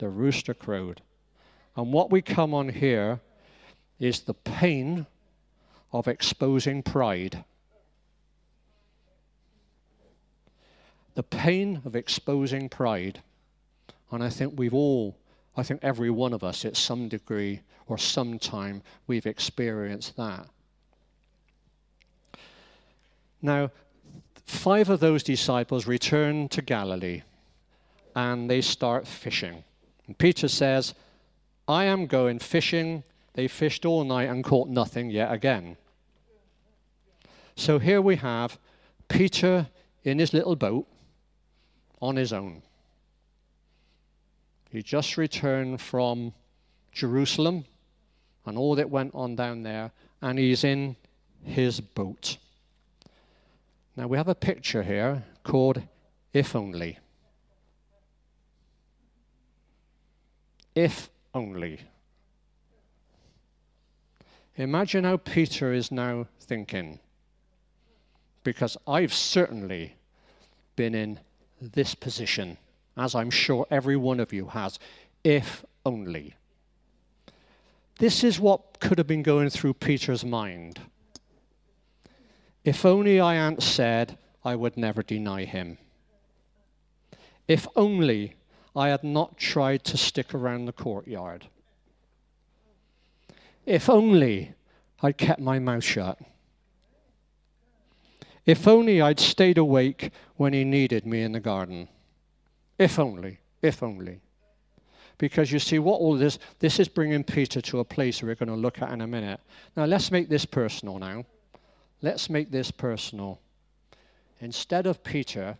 The 0.00 0.08
rooster 0.08 0.54
crowed. 0.54 1.02
And 1.76 1.92
what 1.92 2.10
we 2.10 2.22
come 2.22 2.54
on 2.54 2.68
here 2.68 3.20
is 3.98 4.20
the 4.20 4.34
pain 4.34 5.06
of 5.92 6.08
exposing 6.08 6.82
pride. 6.82 7.44
The 11.14 11.22
pain 11.22 11.80
of 11.84 11.94
exposing 11.94 12.68
pride. 12.68 13.22
And 14.10 14.22
I 14.22 14.30
think 14.30 14.54
we've 14.56 14.74
all 14.74 15.16
I 15.56 15.62
think 15.62 15.80
every 15.82 16.10
one 16.10 16.32
of 16.32 16.42
us, 16.42 16.64
at 16.64 16.76
some 16.76 17.08
degree 17.08 17.60
or 17.86 17.98
some 17.98 18.38
time, 18.38 18.82
we've 19.06 19.26
experienced 19.26 20.16
that. 20.16 20.46
Now, 23.40 23.70
five 24.46 24.88
of 24.88 25.00
those 25.00 25.22
disciples 25.22 25.86
return 25.86 26.48
to 26.48 26.62
Galilee 26.62 27.22
and 28.16 28.48
they 28.48 28.60
start 28.60 29.06
fishing. 29.06 29.64
And 30.06 30.16
Peter 30.16 30.48
says, 30.48 30.94
I 31.68 31.84
am 31.84 32.06
going 32.06 32.38
fishing. 32.38 33.04
They 33.34 33.48
fished 33.48 33.84
all 33.84 34.04
night 34.04 34.28
and 34.28 34.44
caught 34.44 34.68
nothing 34.68 35.10
yet 35.10 35.32
again. 35.32 35.76
So 37.56 37.78
here 37.78 38.00
we 38.00 38.16
have 38.16 38.58
Peter 39.08 39.68
in 40.02 40.18
his 40.18 40.32
little 40.32 40.56
boat 40.56 40.86
on 42.00 42.16
his 42.16 42.32
own. 42.32 42.62
He 44.74 44.82
just 44.82 45.16
returned 45.16 45.80
from 45.80 46.34
Jerusalem 46.90 47.64
and 48.44 48.58
all 48.58 48.74
that 48.74 48.90
went 48.90 49.14
on 49.14 49.36
down 49.36 49.62
there, 49.62 49.92
and 50.20 50.36
he's 50.36 50.64
in 50.64 50.96
his 51.44 51.78
boat. 51.78 52.38
Now 53.96 54.08
we 54.08 54.16
have 54.16 54.26
a 54.26 54.34
picture 54.34 54.82
here 54.82 55.22
called 55.44 55.80
If 56.32 56.56
Only. 56.56 56.98
If 60.74 61.08
only. 61.32 61.78
Imagine 64.56 65.04
how 65.04 65.18
Peter 65.18 65.72
is 65.72 65.92
now 65.92 66.26
thinking. 66.40 66.98
Because 68.42 68.76
I've 68.88 69.14
certainly 69.14 69.94
been 70.74 70.96
in 70.96 71.20
this 71.60 71.94
position 71.94 72.58
as 72.96 73.14
I'm 73.14 73.30
sure 73.30 73.66
every 73.70 73.96
one 73.96 74.20
of 74.20 74.32
you 74.32 74.46
has, 74.48 74.78
if 75.22 75.64
only. 75.84 76.34
This 77.98 78.24
is 78.24 78.40
what 78.40 78.80
could 78.80 78.98
have 78.98 79.06
been 79.06 79.22
going 79.22 79.50
through 79.50 79.74
Peter's 79.74 80.24
mind. 80.24 80.80
If 82.64 82.84
only 82.84 83.20
I 83.20 83.34
hadn't 83.34 83.62
said 83.62 84.18
I 84.44 84.56
would 84.56 84.76
never 84.76 85.02
deny 85.02 85.44
him. 85.44 85.78
If 87.46 87.68
only 87.76 88.36
I 88.74 88.88
had 88.88 89.04
not 89.04 89.36
tried 89.36 89.84
to 89.84 89.96
stick 89.96 90.34
around 90.34 90.64
the 90.64 90.72
courtyard. 90.72 91.46
If 93.66 93.88
only 93.88 94.54
I'd 95.02 95.18
kept 95.18 95.40
my 95.40 95.58
mouth 95.58 95.84
shut. 95.84 96.18
If 98.46 98.66
only 98.66 99.00
I'd 99.00 99.20
stayed 99.20 99.58
awake 99.58 100.10
when 100.36 100.52
he 100.52 100.64
needed 100.64 101.06
me 101.06 101.22
in 101.22 101.32
the 101.32 101.40
garden. 101.40 101.88
If 102.78 102.98
only, 102.98 103.38
if 103.62 103.82
only. 103.82 104.20
Because 105.18 105.52
you 105.52 105.58
see, 105.58 105.78
what 105.78 106.00
all 106.00 106.16
this, 106.16 106.38
this 106.58 106.80
is 106.80 106.88
bringing 106.88 107.22
Peter 107.22 107.60
to 107.60 107.78
a 107.78 107.84
place 107.84 108.22
we're 108.22 108.34
going 108.34 108.48
to 108.48 108.56
look 108.56 108.82
at 108.82 108.90
in 108.90 109.00
a 109.00 109.06
minute. 109.06 109.40
Now, 109.76 109.84
let's 109.84 110.10
make 110.10 110.28
this 110.28 110.44
personal 110.44 110.98
now. 110.98 111.24
Let's 112.02 112.28
make 112.28 112.50
this 112.50 112.70
personal. 112.70 113.40
Instead 114.40 114.86
of 114.86 115.04
Peter, 115.04 115.56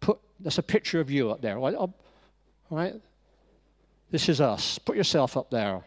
put, 0.00 0.18
there's 0.38 0.58
a 0.58 0.62
picture 0.62 1.00
of 1.00 1.10
you 1.10 1.30
up 1.30 1.40
there. 1.40 1.58
Right? 1.58 1.74
right? 2.70 2.94
This 4.10 4.28
is 4.28 4.40
us. 4.40 4.78
Put 4.78 4.96
yourself 4.96 5.36
up 5.36 5.50
there. 5.50 5.82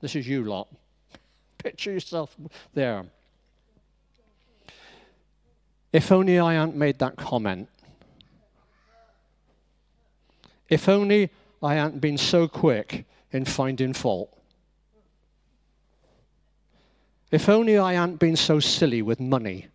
This 0.00 0.16
is 0.16 0.26
you 0.26 0.44
lot. 0.44 0.68
Picture 1.58 1.92
yourself 1.92 2.34
there. 2.74 3.04
If 5.92 6.10
only 6.10 6.38
I 6.38 6.54
hadn't 6.54 6.76
made 6.76 6.98
that 7.00 7.16
comment. 7.16 7.68
If 10.72 10.88
only 10.88 11.28
I 11.62 11.74
hadn't 11.74 12.00
been 12.00 12.16
so 12.16 12.48
quick 12.48 13.04
in 13.30 13.44
finding 13.44 13.92
fault. 13.92 14.34
If 17.30 17.46
only 17.50 17.76
I 17.76 17.92
hadn't 17.92 18.18
been 18.18 18.36
so 18.36 18.58
silly 18.58 19.02
with 19.02 19.20
money. 19.20 19.66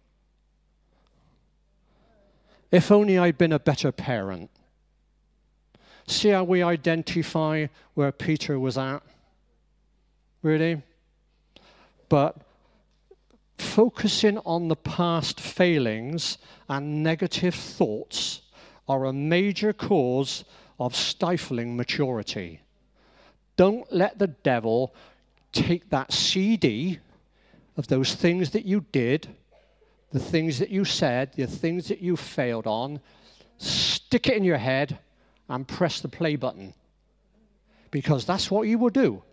If 2.71 2.91
only 2.91 3.19
I'd 3.19 3.37
been 3.37 3.53
a 3.53 3.59
better 3.59 3.91
parent. 3.91 4.49
See 6.07 6.29
how 6.29 6.43
we 6.43 6.63
identify 6.63 7.67
where 7.93 8.11
Peter 8.11 8.57
was 8.57 8.75
at? 8.75 9.03
Really? 10.41 10.81
But 12.09 12.37
focusing 13.59 14.39
on 14.39 14.67
the 14.67 14.75
past 14.75 15.39
failings 15.39 16.39
and 16.67 17.03
negative 17.03 17.53
thoughts 17.53 18.41
are 18.87 19.05
a 19.05 19.13
major 19.13 19.73
cause 19.73 20.43
of 20.79 20.95
stifling 20.95 21.75
maturity. 21.75 22.61
Don't 23.55 23.91
let 23.91 24.19
the 24.19 24.27
devil 24.27 24.93
take 25.51 25.89
that 25.89 26.13
CD 26.13 26.99
of 27.75 27.87
those 27.87 28.13
things 28.13 28.51
that 28.51 28.65
you 28.65 28.85
did, 28.91 29.27
the 30.11 30.19
things 30.19 30.59
that 30.59 30.69
you 30.69 30.85
said, 30.85 31.33
the 31.33 31.47
things 31.47 31.87
that 31.87 32.01
you 32.01 32.15
failed 32.15 32.67
on, 32.67 32.99
stick 33.57 34.27
it 34.27 34.37
in 34.37 34.43
your 34.43 34.57
head 34.57 34.99
and 35.49 35.67
press 35.67 35.99
the 36.01 36.07
play 36.07 36.35
button. 36.35 36.73
Because 37.89 38.25
that's 38.25 38.51
what 38.51 38.67
you 38.67 38.77
will 38.77 38.89
do. 38.89 39.23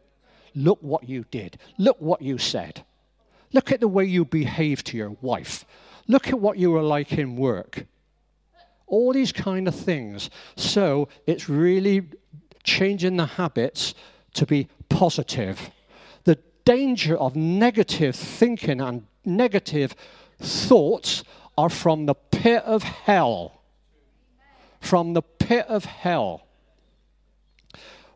Look 0.54 0.78
what 0.80 1.08
you 1.08 1.24
did. 1.30 1.58
Look 1.78 2.00
what 2.00 2.22
you 2.22 2.38
said. 2.38 2.84
Look 3.52 3.72
at 3.72 3.80
the 3.80 3.88
way 3.88 4.04
you 4.04 4.24
behaved 4.24 4.86
to 4.86 4.96
your 4.96 5.16
wife. 5.20 5.64
Look 6.06 6.28
at 6.28 6.40
what 6.40 6.58
you 6.58 6.70
were 6.70 6.82
like 6.82 7.12
in 7.12 7.36
work 7.36 7.86
all 8.86 9.12
these 9.12 9.32
kind 9.32 9.68
of 9.68 9.74
things. 9.74 10.30
So 10.56 11.08
it's 11.26 11.48
really 11.48 12.08
changing 12.62 13.16
the 13.16 13.26
habits 13.26 13.94
to 14.34 14.46
be 14.46 14.68
positive. 14.88 15.70
The 16.24 16.38
danger 16.64 17.16
of 17.16 17.36
negative 17.36 18.16
thinking 18.16 18.80
and 18.80 19.06
negative 19.24 19.94
thoughts 20.38 21.24
are 21.56 21.70
from 21.70 22.06
the 22.06 22.14
pit 22.14 22.62
of 22.64 22.82
hell. 22.82 23.60
From 24.80 25.14
the 25.14 25.22
pit 25.22 25.66
of 25.68 25.84
hell. 25.84 26.46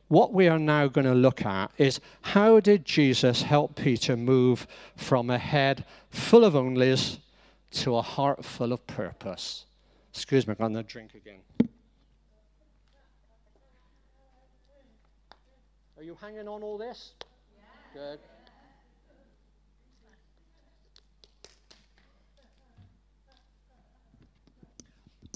What 0.08 0.32
we 0.32 0.48
are 0.48 0.58
now 0.58 0.88
going 0.88 1.06
to 1.06 1.14
look 1.14 1.44
at 1.44 1.70
is 1.76 2.00
how 2.22 2.60
did 2.60 2.86
Jesus 2.86 3.42
help 3.42 3.76
Peter 3.76 4.16
move 4.16 4.66
from 4.96 5.28
a 5.28 5.38
head 5.38 5.84
full 6.10 6.44
of 6.44 6.54
onlys 6.54 7.18
to 7.72 7.96
a 7.96 8.02
heart 8.02 8.44
full 8.44 8.72
of 8.72 8.86
purpose? 8.86 9.66
Excuse 10.10 10.46
me, 10.46 10.54
I'm 10.58 10.72
going 10.72 10.74
to 10.74 10.82
drink 10.82 11.14
again. 11.14 11.40
Are 15.96 16.02
you 16.02 16.16
hanging 16.20 16.46
on 16.46 16.62
all 16.62 16.78
this? 16.78 17.12
Yeah. 17.94 18.00
Good. 18.00 18.18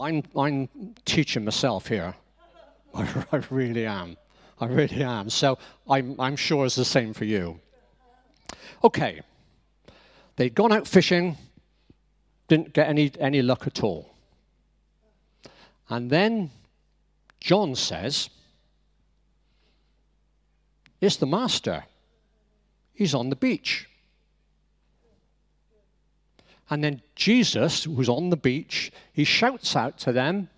I'm, 0.00 0.22
I'm 0.36 0.68
teaching 1.04 1.44
myself 1.44 1.88
here. 1.88 2.14
I, 2.94 3.24
I 3.32 3.42
really 3.50 3.86
am. 3.86 4.16
I 4.60 4.66
really 4.66 5.02
am. 5.02 5.30
So 5.30 5.58
I'm, 5.88 6.14
I'm 6.20 6.36
sure 6.36 6.66
it's 6.66 6.76
the 6.76 6.84
same 6.84 7.12
for 7.12 7.24
you. 7.24 7.58
Okay. 8.84 9.20
They'd 10.36 10.54
gone 10.54 10.72
out 10.72 10.86
fishing, 10.86 11.36
didn't 12.48 12.72
get 12.72 12.88
any, 12.88 13.10
any 13.18 13.42
luck 13.42 13.66
at 13.66 13.82
all. 13.82 14.11
And 15.88 16.10
then 16.10 16.50
John 17.40 17.74
says, 17.74 18.30
It's 21.00 21.16
the 21.16 21.26
master. 21.26 21.84
He's 22.94 23.14
on 23.14 23.30
the 23.30 23.36
beach. 23.36 23.88
And 26.70 26.82
then 26.82 27.02
Jesus, 27.16 27.84
who's 27.84 28.08
on 28.08 28.30
the 28.30 28.36
beach, 28.36 28.90
he 29.12 29.24
shouts 29.24 29.76
out 29.76 29.98
to 29.98 30.12
them, 30.12 30.48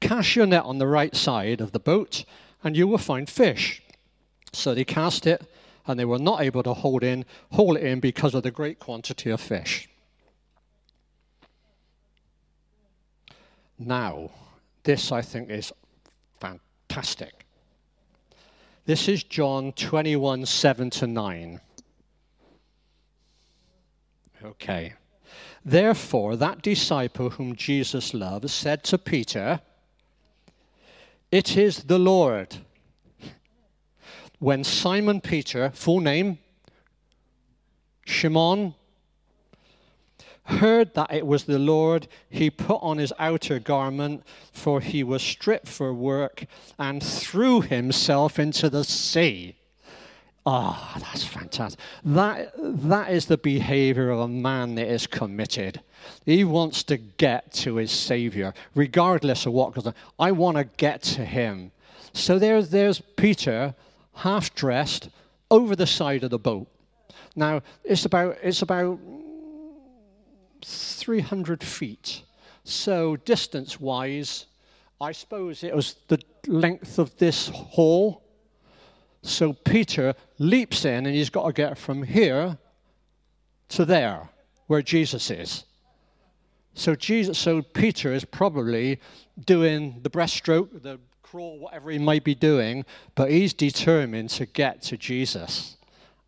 Cast 0.00 0.34
your 0.34 0.46
net 0.46 0.64
on 0.64 0.78
the 0.78 0.86
right 0.86 1.14
side 1.14 1.60
of 1.60 1.72
the 1.72 1.78
boat, 1.78 2.24
and 2.64 2.76
you 2.76 2.86
will 2.86 2.98
find 2.98 3.28
fish. 3.28 3.82
So 4.52 4.74
they 4.74 4.84
cast 4.84 5.26
it, 5.26 5.44
and 5.86 5.98
they 5.98 6.04
were 6.04 6.18
not 6.18 6.40
able 6.40 6.62
to 6.62 6.74
hold 6.74 7.02
in, 7.04 7.24
haul 7.52 7.76
it 7.76 7.82
in 7.82 8.00
because 8.00 8.34
of 8.34 8.42
the 8.42 8.50
great 8.50 8.78
quantity 8.78 9.30
of 9.30 9.40
fish. 9.40 9.88
Now, 13.86 14.30
this 14.84 15.10
I 15.10 15.22
think 15.22 15.50
is 15.50 15.72
fantastic. 16.40 17.44
This 18.84 19.08
is 19.08 19.24
John 19.24 19.72
21 19.72 20.46
7 20.46 20.90
to 20.90 21.06
9. 21.06 21.60
Okay. 24.44 24.94
Therefore, 25.64 26.36
that 26.36 26.62
disciple 26.62 27.30
whom 27.30 27.54
Jesus 27.54 28.12
loves 28.12 28.52
said 28.52 28.82
to 28.84 28.98
Peter, 28.98 29.60
It 31.30 31.56
is 31.56 31.84
the 31.84 31.98
Lord. 31.98 32.56
When 34.38 34.64
Simon 34.64 35.20
Peter, 35.20 35.70
full 35.70 36.00
name, 36.00 36.38
Shimon, 38.04 38.74
heard 40.44 40.94
that 40.94 41.12
it 41.12 41.26
was 41.26 41.44
the 41.44 41.58
Lord, 41.58 42.08
he 42.28 42.50
put 42.50 42.78
on 42.82 42.98
his 42.98 43.12
outer 43.18 43.58
garment, 43.58 44.24
for 44.52 44.80
he 44.80 45.02
was 45.02 45.22
stripped 45.22 45.68
for 45.68 45.94
work, 45.94 46.46
and 46.78 47.02
threw 47.02 47.60
himself 47.60 48.38
into 48.38 48.68
the 48.68 48.84
sea. 48.84 49.56
Ah, 50.44 50.94
oh, 50.96 51.00
that's 51.00 51.24
fantastic. 51.24 51.78
That, 52.04 52.52
that 52.58 53.12
is 53.12 53.26
the 53.26 53.38
behavior 53.38 54.10
of 54.10 54.18
a 54.18 54.28
man 54.28 54.74
that 54.74 54.88
is 54.88 55.06
committed. 55.06 55.80
He 56.26 56.42
wants 56.42 56.82
to 56.84 56.96
get 56.96 57.52
to 57.54 57.76
his 57.76 57.92
Savior, 57.92 58.52
regardless 58.74 59.46
of 59.46 59.52
what 59.52 59.72
goes 59.74 59.86
on. 59.86 59.94
I 60.18 60.32
want 60.32 60.56
to 60.56 60.64
get 60.64 61.02
to 61.02 61.24
him. 61.24 61.70
So 62.12 62.40
there's, 62.40 62.70
there's 62.70 63.00
Peter, 63.16 63.74
half 64.14 64.52
dressed, 64.54 65.10
over 65.48 65.76
the 65.76 65.86
side 65.86 66.24
of 66.24 66.30
the 66.30 66.38
boat. 66.38 66.66
Now, 67.36 67.62
it's 67.84 68.04
about, 68.04 68.36
it's 68.42 68.62
about 68.62 68.98
300 70.64 71.62
feet. 71.62 72.22
So, 72.64 73.16
distance 73.16 73.80
wise, 73.80 74.46
I 75.00 75.12
suppose 75.12 75.64
it 75.64 75.74
was 75.74 75.96
the 76.08 76.20
length 76.46 76.98
of 76.98 77.16
this 77.18 77.48
hall 77.48 78.22
so 79.22 79.52
Peter 79.52 80.14
leaps 80.38 80.84
in 80.84 81.06
and 81.06 81.14
he's 81.14 81.30
got 81.30 81.46
to 81.46 81.52
get 81.52 81.78
from 81.78 82.02
here 82.02 82.58
to 83.68 83.84
there 83.84 84.28
where 84.66 84.82
Jesus 84.82 85.30
is. 85.30 85.64
So 86.74 86.94
Jesus 86.94 87.38
so 87.38 87.62
Peter 87.62 88.12
is 88.12 88.24
probably 88.24 89.00
doing 89.44 90.00
the 90.02 90.10
breaststroke, 90.10 90.82
the 90.82 90.98
crawl, 91.22 91.58
whatever 91.58 91.90
he 91.90 91.98
might 91.98 92.24
be 92.24 92.34
doing, 92.34 92.84
but 93.14 93.30
he's 93.30 93.52
determined 93.52 94.30
to 94.30 94.46
get 94.46 94.82
to 94.82 94.96
Jesus. 94.96 95.76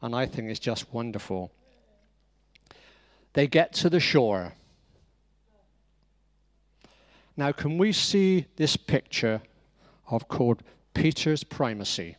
And 0.02 0.14
I 0.14 0.26
think 0.26 0.50
it's 0.50 0.60
just 0.60 0.92
wonderful. 0.92 1.50
They 3.34 3.46
get 3.46 3.72
to 3.74 3.90
the 3.90 4.00
shore. 4.00 4.54
Now, 7.36 7.52
can 7.52 7.78
we 7.78 7.92
see 7.92 8.46
this 8.56 8.76
picture 8.76 9.42
of 10.08 10.28
called 10.28 10.62
Peter's 10.94 11.42
primacy? 11.42 12.16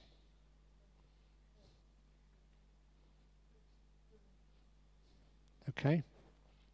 Okay? 5.70 6.04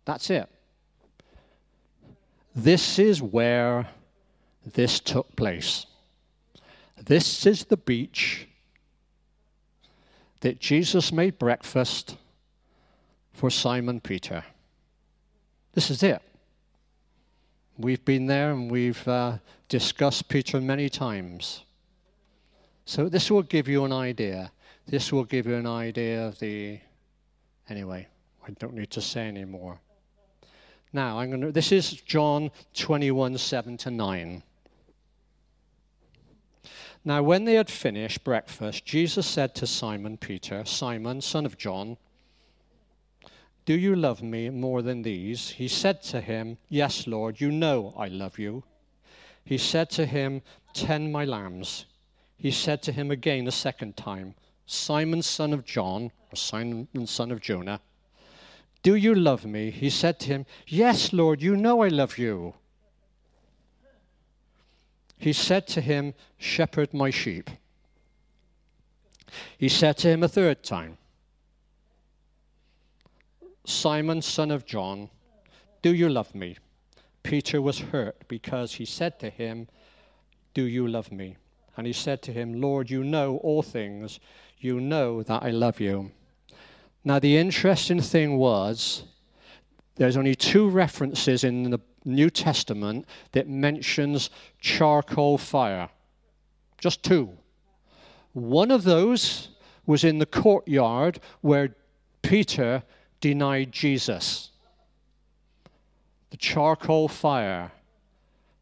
That's 0.05 0.29
it. 0.29 0.49
This 2.55 2.99
is 2.99 3.21
where 3.21 3.87
this 4.65 4.99
took 4.99 5.35
place. 5.35 5.85
This 6.99 7.45
is 7.45 7.65
the 7.65 7.77
beach 7.77 8.47
that 10.41 10.59
Jesus 10.59 11.11
made 11.11 11.37
breakfast 11.37 12.17
for 13.41 13.49
Simon 13.49 13.99
Peter. 13.99 14.43
This 15.73 15.89
is 15.89 16.03
it. 16.03 16.21
We've 17.75 18.05
been 18.05 18.27
there 18.27 18.51
and 18.51 18.69
we've 18.69 19.07
uh, 19.07 19.39
discussed 19.67 20.29
Peter 20.29 20.61
many 20.61 20.89
times. 20.89 21.63
So 22.85 23.09
this 23.09 23.31
will 23.31 23.41
give 23.41 23.67
you 23.67 23.83
an 23.83 23.91
idea. 23.91 24.51
This 24.85 25.11
will 25.11 25.23
give 25.23 25.47
you 25.47 25.55
an 25.55 25.65
idea 25.65 26.27
of 26.27 26.37
the. 26.37 26.81
Anyway. 27.67 28.07
I 28.47 28.51
don't 28.59 28.75
need 28.75 28.91
to 28.91 29.01
say 29.01 29.27
any 29.27 29.45
more. 29.45 29.79
Now, 30.93 31.17
I'm 31.17 31.41
to, 31.41 31.51
this 31.51 31.71
is 31.71 31.93
John 31.93 32.51
21 32.75 33.39
7 33.39 33.75
to 33.77 33.89
9. 33.89 34.43
Now, 37.03 37.23
when 37.23 37.45
they 37.45 37.55
had 37.55 37.71
finished 37.71 38.23
breakfast, 38.23 38.85
Jesus 38.85 39.25
said 39.25 39.55
to 39.55 39.65
Simon 39.65 40.17
Peter, 40.17 40.63
Simon, 40.63 41.21
son 41.21 41.47
of 41.47 41.57
John, 41.57 41.97
Do 43.72 43.80
you 43.80 43.95
love 43.95 44.22
me 44.22 44.49
more 44.49 44.82
than 44.82 45.01
these? 45.01 45.51
He 45.51 45.69
said 45.69 46.03
to 46.03 46.19
him, 46.19 46.57
Yes, 46.67 47.07
Lord, 47.07 47.39
you 47.39 47.49
know 47.49 47.93
I 47.97 48.09
love 48.09 48.38
you. 48.38 48.65
He 49.45 49.57
said 49.57 49.89
to 49.91 50.05
him, 50.05 50.41
Tend 50.74 51.13
my 51.13 51.24
lambs. 51.24 51.86
He 52.36 52.51
said 52.51 52.84
to 52.84 52.91
him 52.91 53.11
again 53.11 53.47
a 53.47 53.51
second 53.51 53.95
time, 53.95 54.36
Simon, 54.65 55.22
son 55.22 55.53
of 55.53 55.63
John, 55.63 56.11
or 56.34 56.36
Simon, 56.36 56.89
son 57.07 57.32
of 57.32 57.39
Jonah, 57.39 57.80
do 58.84 58.95
you 58.95 59.15
love 59.15 59.45
me? 59.45 59.72
He 59.72 59.89
said 59.89 60.19
to 60.19 60.28
him, 60.28 60.45
Yes, 60.67 61.13
Lord, 61.13 61.41
you 61.41 61.55
know 61.55 61.82
I 61.82 61.88
love 61.88 62.17
you. 62.17 62.55
He 65.17 65.32
said 65.32 65.65
to 65.67 65.80
him, 65.80 66.13
Shepherd 66.38 66.93
my 66.93 67.09
sheep. 67.09 67.49
He 69.57 69.69
said 69.69 69.95
to 69.99 70.09
him 70.09 70.24
a 70.24 70.28
third 70.28 70.61
time, 70.61 70.97
Simon, 73.66 74.22
son 74.22 74.51
of 74.51 74.66
John, 74.66 75.09
do 75.82 75.93
you 75.93 76.09
love 76.09 76.34
me? 76.34 76.57
Peter 77.24 77.62
was 77.62 77.80
hurt 77.80 78.28
because 78.28 78.74
he 78.74 78.86
said 78.86 79.20
to 79.20 79.30
him, 79.30 79.68
Do 80.53 80.64
you 80.64 80.88
love 80.88 81.12
me? 81.12 81.38
And 81.78 81.88
he 81.88 81.93
said 81.93 82.22
to 82.24 82.34
him, 82.34 82.59
Lord, 82.59 82.89
you 82.89 83.03
know 83.03 83.38
all 83.38 83.62
things. 83.62 84.20
You 84.59 84.80
know 84.80 85.24
that 85.24 85.43
I 85.43 85.51
love 85.51 85.80
you. 85.80 86.12
Now, 87.03 87.20
the 87.20 87.38
interesting 87.38 88.01
thing 88.01 88.38
was 88.38 89.03
there's 89.95 90.18
only 90.18 90.36
two 90.36 90.70
references 90.70 91.43
in 91.43 91.70
the 91.70 91.80
New 92.05 92.30
Testament 92.30 93.05
that 93.32 93.47
mentions 93.47 94.30
charcoal 94.59 95.38
fire. 95.38 95.89
Just 96.78 97.03
two. 97.03 97.38
One 98.34 98.72
of 98.72 98.84
those 98.84 99.49
was 99.86 100.03
in 100.03 100.20
the 100.20 100.26
courtyard 100.26 101.20
where 101.41 101.76
Peter 102.22 102.84
denied 103.22 103.72
Jesus. 103.72 104.49
The 106.32 106.38
charcoal 106.38 107.07
fire. 107.07 107.72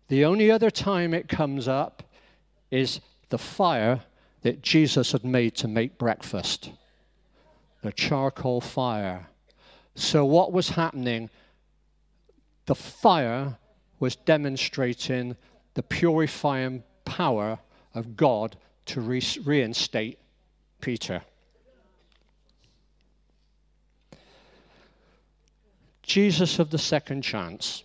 The 0.09 0.25
only 0.25 0.51
other 0.51 0.69
time 0.69 1.13
it 1.13 1.27
comes 1.27 1.67
up 1.67 2.03
is 2.69 2.99
the 3.29 3.37
fire 3.37 4.01
that 4.41 4.61
Jesus 4.61 5.11
had 5.11 5.23
made 5.23 5.55
to 5.55 5.67
make 5.67 5.97
breakfast. 5.97 6.71
The 7.81 7.91
charcoal 7.91 8.61
fire. 8.61 9.27
So, 9.95 10.25
what 10.25 10.51
was 10.51 10.69
happening? 10.69 11.29
The 12.65 12.75
fire 12.75 13.57
was 13.99 14.15
demonstrating 14.15 15.35
the 15.73 15.83
purifying 15.83 16.83
power 17.05 17.59
of 17.93 18.15
God 18.15 18.57
to 18.85 19.01
re- 19.01 19.21
reinstate 19.43 20.19
Peter. 20.81 21.21
Jesus 26.09 26.57
of 26.57 26.71
the 26.71 26.79
second 26.79 27.21
chance. 27.21 27.83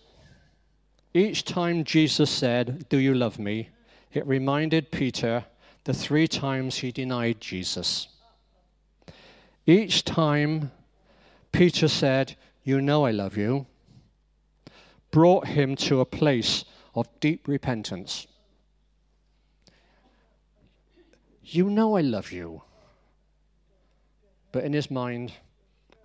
Each 1.13 1.43
time 1.43 1.83
Jesus 1.83 2.31
said, 2.31 2.89
Do 2.89 2.97
you 2.97 3.13
love 3.13 3.37
me? 3.37 3.69
it 4.11 4.25
reminded 4.25 4.89
Peter 4.89 5.45
the 5.83 5.93
three 5.93 6.27
times 6.27 6.77
he 6.77 6.91
denied 6.91 7.39
Jesus. 7.39 8.07
Each 9.67 10.03
time 10.03 10.71
Peter 11.51 11.87
said, 11.87 12.35
You 12.63 12.81
know 12.81 13.05
I 13.05 13.11
love 13.11 13.37
you, 13.37 13.67
brought 15.11 15.45
him 15.45 15.75
to 15.75 15.99
a 15.99 16.05
place 16.05 16.65
of 16.95 17.07
deep 17.19 17.47
repentance. 17.47 18.25
You 21.43 21.69
know 21.69 21.95
I 21.95 22.01
love 22.01 22.31
you. 22.31 22.63
But 24.51 24.63
in 24.63 24.73
his 24.73 24.89
mind, 24.89 25.33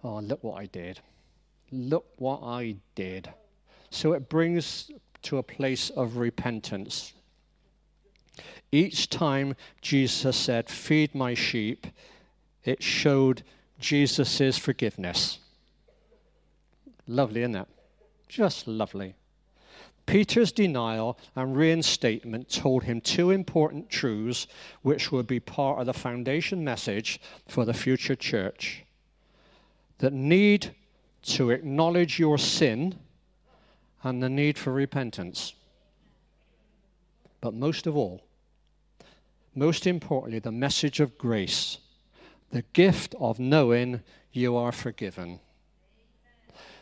oh, 0.05 0.19
look 0.19 0.45
what 0.45 0.61
I 0.61 0.67
did. 0.67 1.01
Look 1.73 2.07
what 2.17 2.41
I 2.43 2.77
did. 2.95 3.33
So 3.91 4.13
it 4.13 4.29
brings 4.29 4.91
to 5.23 5.39
a 5.39 5.43
place 5.43 5.91
of 5.91 6.17
repentance. 6.17 7.13
Each 8.73 9.09
time 9.11 9.57
Jesus 9.81 10.37
said, 10.37 10.69
Feed 10.69 11.15
my 11.15 11.35
sheep, 11.35 11.87
it 12.65 12.83
showed 12.83 13.43
Jesus' 13.79 14.59
forgiveness. 14.59 15.39
Lovely, 17.07 17.43
isn't 17.43 17.57
it? 17.57 17.69
Just 18.29 18.69
lovely. 18.69 19.15
Peter's 20.07 20.53
denial 20.53 21.19
and 21.37 21.57
reinstatement 21.57 22.49
told 22.51 22.85
him 22.85 23.01
two 23.01 23.31
important 23.31 23.91
truths 23.91 24.47
which 24.83 25.13
would 25.13 25.27
be 25.27 25.41
part 25.41 25.79
of 25.79 25.87
the 25.87 25.93
foundation 25.93 26.65
message 26.65 27.21
for 27.47 27.65
the 27.65 27.75
future 27.75 28.17
church. 28.17 28.85
The 29.99 30.11
need 30.11 30.75
to 31.23 31.51
acknowledge 31.51 32.19
your 32.19 32.39
sin 32.39 32.99
and 34.03 34.23
the 34.23 34.29
need 34.29 34.59
for 34.59 34.73
repentance. 34.73 35.55
But 37.41 37.55
most 37.55 37.87
of 37.87 37.97
all, 37.97 38.23
most 39.55 39.87
importantly, 39.87 40.39
the 40.39 40.53
message 40.53 41.01
of 41.01 41.19
grace, 41.19 41.79
the 42.51 42.63
gift 42.73 43.15
of 43.21 43.39
knowing 43.39 44.03
you 44.33 44.57
are 44.57 44.73
forgiven. 44.73 45.41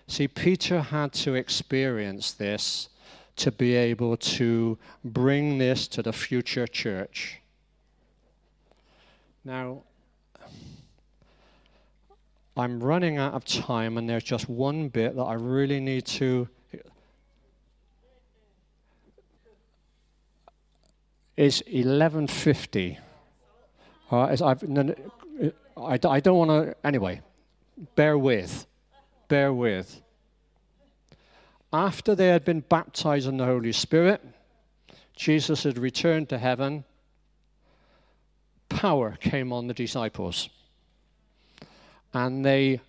See, 0.07 0.29
Peter 0.29 0.81
had 0.81 1.13
to 1.15 1.35
experience 1.35 2.33
this 2.33 2.89
to 3.37 3.53
be 3.53 3.75
able 3.75 4.17
to 4.17 4.79
bring 5.05 5.59
this 5.59 5.87
to 5.89 6.03
the 6.03 6.13
future 6.13 6.67
church. 6.67 7.41
Now, 9.45 9.83
I'm 12.59 12.81
running 12.81 13.19
out 13.19 13.35
of 13.35 13.45
time, 13.45 13.97
and 13.97 14.09
there's 14.09 14.25
just 14.25 14.49
one 14.49 14.89
bit 14.89 15.15
that 15.17 15.23
I 15.23 15.35
really 15.35 15.81
need 15.81 16.07
to. 16.07 16.49
It's 21.37 21.63
11:50. 21.63 22.99
All 24.11 24.27
right, 24.27 24.43
I've, 24.43 24.63
I, 25.77 25.99
I 26.09 26.21
don't 26.21 26.39
want 26.39 26.51
to. 26.51 26.77
Anyway, 26.85 27.21
bear 27.95 28.19
with, 28.19 28.67
bear 29.29 29.53
with 29.53 30.03
after 31.73 32.15
they 32.15 32.29
had 32.29 32.45
been 32.45 32.61
baptized 32.61 33.29
in 33.29 33.37
the 33.37 33.45
Holy 33.45 33.73
Spirit, 33.73 34.25
Jesus 35.15 35.65
had 35.65 35.77
returned 35.77 36.29
to 36.31 36.39
heaven, 36.39 36.85
power 38.69 39.17
came 39.21 39.53
on 39.53 39.67
the 39.67 39.75
disciples. 39.75 40.49
And 42.15 42.45
they 42.45 42.81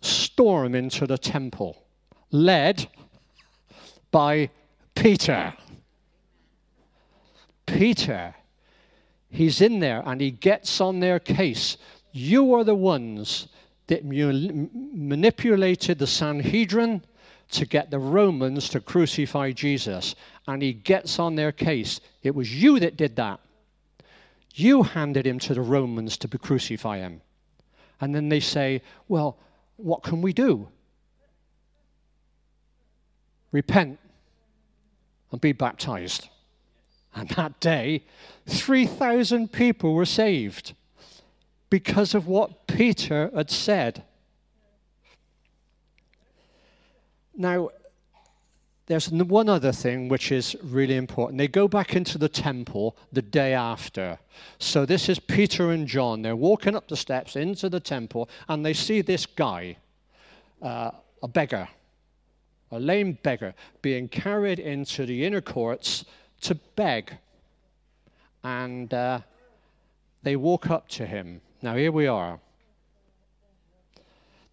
storm 0.00 0.74
into 0.74 1.06
the 1.06 1.18
temple, 1.18 1.82
led 2.30 2.88
by 4.10 4.50
Peter. 4.94 5.54
Peter, 7.66 8.34
he's 9.28 9.60
in 9.60 9.80
there 9.80 10.02
and 10.06 10.20
he 10.20 10.30
gets 10.30 10.80
on 10.80 11.00
their 11.00 11.18
case. 11.18 11.76
You 12.12 12.54
are 12.54 12.64
the 12.64 12.74
ones 12.74 13.48
that 13.88 14.04
manipulated 14.04 15.98
the 15.98 16.06
Sanhedrin 16.06 17.02
to 17.50 17.66
get 17.66 17.90
the 17.90 17.98
Romans 17.98 18.68
to 18.70 18.80
crucify 18.80 19.52
Jesus. 19.52 20.14
And 20.46 20.62
he 20.62 20.72
gets 20.72 21.18
on 21.18 21.34
their 21.34 21.52
case. 21.52 22.00
It 22.22 22.34
was 22.34 22.54
you 22.54 22.78
that 22.80 22.96
did 22.96 23.16
that. 23.16 23.40
You 24.54 24.82
handed 24.82 25.26
him 25.26 25.38
to 25.40 25.54
the 25.54 25.60
Romans 25.62 26.16
to 26.18 26.28
crucify 26.28 26.98
him. 26.98 27.22
And 28.00 28.14
then 28.14 28.28
they 28.28 28.40
say, 28.40 28.82
Well, 29.08 29.36
what 29.76 30.02
can 30.02 30.22
we 30.22 30.32
do? 30.32 30.68
Repent 33.52 33.98
and 35.30 35.40
be 35.40 35.52
baptized. 35.52 36.28
And 37.14 37.28
that 37.30 37.58
day, 37.60 38.04
3,000 38.46 39.50
people 39.50 39.94
were 39.94 40.04
saved 40.04 40.74
because 41.70 42.14
of 42.14 42.26
what 42.26 42.66
Peter 42.66 43.30
had 43.34 43.50
said. 43.50 44.04
Now, 47.36 47.70
there's 48.88 49.10
one 49.10 49.50
other 49.50 49.70
thing 49.70 50.08
which 50.08 50.32
is 50.32 50.56
really 50.62 50.96
important. 50.96 51.36
They 51.36 51.46
go 51.46 51.68
back 51.68 51.94
into 51.94 52.16
the 52.16 52.28
temple 52.28 52.96
the 53.12 53.20
day 53.20 53.52
after. 53.52 54.18
So 54.58 54.86
this 54.86 55.10
is 55.10 55.18
Peter 55.18 55.70
and 55.70 55.86
John. 55.86 56.22
They're 56.22 56.34
walking 56.34 56.74
up 56.74 56.88
the 56.88 56.96
steps 56.96 57.36
into 57.36 57.68
the 57.68 57.80
temple 57.80 58.30
and 58.48 58.64
they 58.64 58.72
see 58.72 59.02
this 59.02 59.26
guy, 59.26 59.76
uh, 60.62 60.92
a 61.22 61.28
beggar, 61.28 61.68
a 62.70 62.80
lame 62.80 63.18
beggar, 63.22 63.54
being 63.82 64.08
carried 64.08 64.58
into 64.58 65.04
the 65.04 65.22
inner 65.22 65.42
courts 65.42 66.06
to 66.40 66.54
beg. 66.54 67.12
And 68.42 68.92
uh, 68.94 69.20
they 70.22 70.36
walk 70.36 70.70
up 70.70 70.88
to 70.90 71.04
him. 71.04 71.42
Now, 71.60 71.76
here 71.76 71.92
we 71.92 72.06
are. 72.06 72.40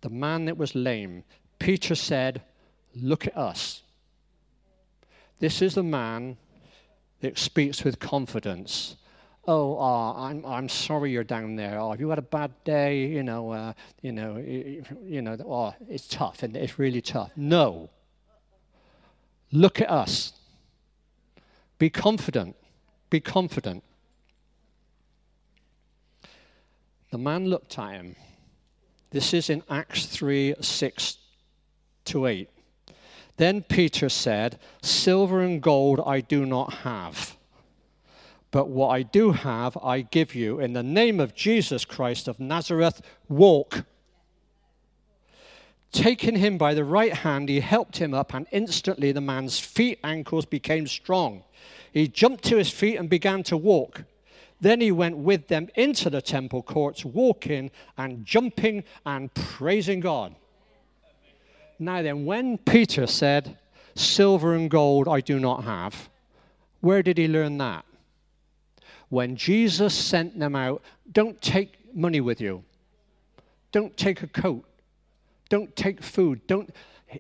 The 0.02 0.10
man 0.10 0.44
that 0.46 0.58
was 0.58 0.76
lame. 0.76 1.24
Peter 1.58 1.96
said, 1.96 2.42
Look 2.94 3.28
at 3.28 3.38
us. 3.38 3.82
This 5.46 5.62
is 5.62 5.78
a 5.78 5.84
man 5.84 6.38
that 7.22 7.38
speaks 7.38 7.84
with 7.84 8.00
confidence. 8.00 8.96
Oh, 9.48 9.78
oh 9.78 10.16
I'm, 10.18 10.44
I'm 10.44 10.68
sorry 10.68 11.12
you're 11.12 11.24
down 11.24 11.56
there. 11.56 11.78
Oh, 11.80 11.92
have 11.92 12.00
you 12.00 12.10
had 12.10 12.18
a 12.18 12.24
bad 12.24 12.52
day? 12.64 13.06
You 13.06 13.22
know, 13.22 13.52
uh, 13.52 13.74
you 14.02 14.12
know, 14.12 14.38
you, 14.38 14.84
you 15.04 15.22
know. 15.22 15.38
Oh, 15.48 15.76
it's 15.88 16.08
tough, 16.08 16.42
and 16.42 16.58
it's 16.58 16.80
really 16.80 17.00
tough. 17.00 17.30
No. 17.36 17.92
Look 19.52 19.80
at 19.80 19.88
us. 19.88 20.34
Be 21.78 21.92
confident. 21.92 22.56
Be 23.12 23.20
confident. 23.20 23.84
The 27.12 27.20
man 27.20 27.46
looked 27.50 27.78
at 27.78 27.92
him. 27.92 28.16
This 29.12 29.32
is 29.32 29.52
in 29.52 29.62
Acts 29.70 30.08
3 30.08 30.56
6 30.60 31.18
to 32.06 32.26
8. 32.26 32.50
Then 33.38 33.64
Peter 33.64 34.10
said, 34.10 34.60
Silver 34.82 35.42
and 35.42 35.62
gold 35.62 36.02
I 36.06 36.22
do 36.22 36.46
not 36.46 36.74
have. 36.74 37.36
But 38.52 38.70
what 38.70 38.90
I 38.90 39.04
do 39.04 39.34
have, 39.34 39.78
I 39.84 40.02
give 40.02 40.34
you. 40.34 40.60
In 40.62 40.74
the 40.74 40.84
name 40.84 41.20
of 41.20 41.36
Jesus 41.36 41.84
Christ 41.84 42.30
of 42.30 42.40
Nazareth, 42.40 43.02
walk. 43.28 43.84
Taking 45.92 46.38
him 46.38 46.58
by 46.58 46.74
the 46.74 46.86
right 46.86 47.14
hand, 47.14 47.50
he 47.50 47.60
helped 47.60 47.98
him 47.98 48.14
up, 48.14 48.34
and 48.34 48.48
instantly 48.52 49.12
the 49.12 49.22
man's 49.22 49.60
feet 49.60 50.00
ankles 50.04 50.46
became 50.46 50.88
strong. 50.88 51.44
He 51.92 52.08
jumped 52.08 52.46
to 52.46 52.58
his 52.58 52.70
feet 52.70 52.96
and 52.98 53.10
began 53.10 53.44
to 53.44 53.58
walk. 53.58 54.04
Then 54.62 54.80
he 54.80 54.92
went 54.92 55.18
with 55.18 55.48
them 55.48 55.70
into 55.76 56.10
the 56.10 56.22
temple 56.22 56.64
courts, 56.64 57.04
walking 57.04 57.72
and 57.98 58.26
jumping 58.26 58.84
and 59.06 59.34
praising 59.34 60.00
God 60.00 60.36
now 61.80 62.02
then, 62.02 62.26
when 62.26 62.58
Peter 62.58 63.08
said, 63.08 63.58
Silver 63.96 64.54
and 64.54 64.70
gold 64.70 65.08
I 65.08 65.22
do 65.22 65.40
not 65.40 65.64
have, 65.64 66.10
where 66.82 67.02
did 67.02 67.18
he 67.18 67.28
learn 67.28 67.58
that? 67.60 67.86
When 69.10 69.36
Jesus 69.36 69.94
sent 69.94 70.38
them 70.38 70.56
out, 70.56 70.82
don't 71.12 71.42
take 71.42 71.96
money 71.96 72.22
with 72.22 72.42
you, 72.42 72.64
don't 73.72 73.96
take 73.96 74.22
a 74.24 74.28
coat, 74.28 74.66
don't 75.50 75.76
take 75.76 76.02
food, 76.02 76.46
don't. 76.48 76.70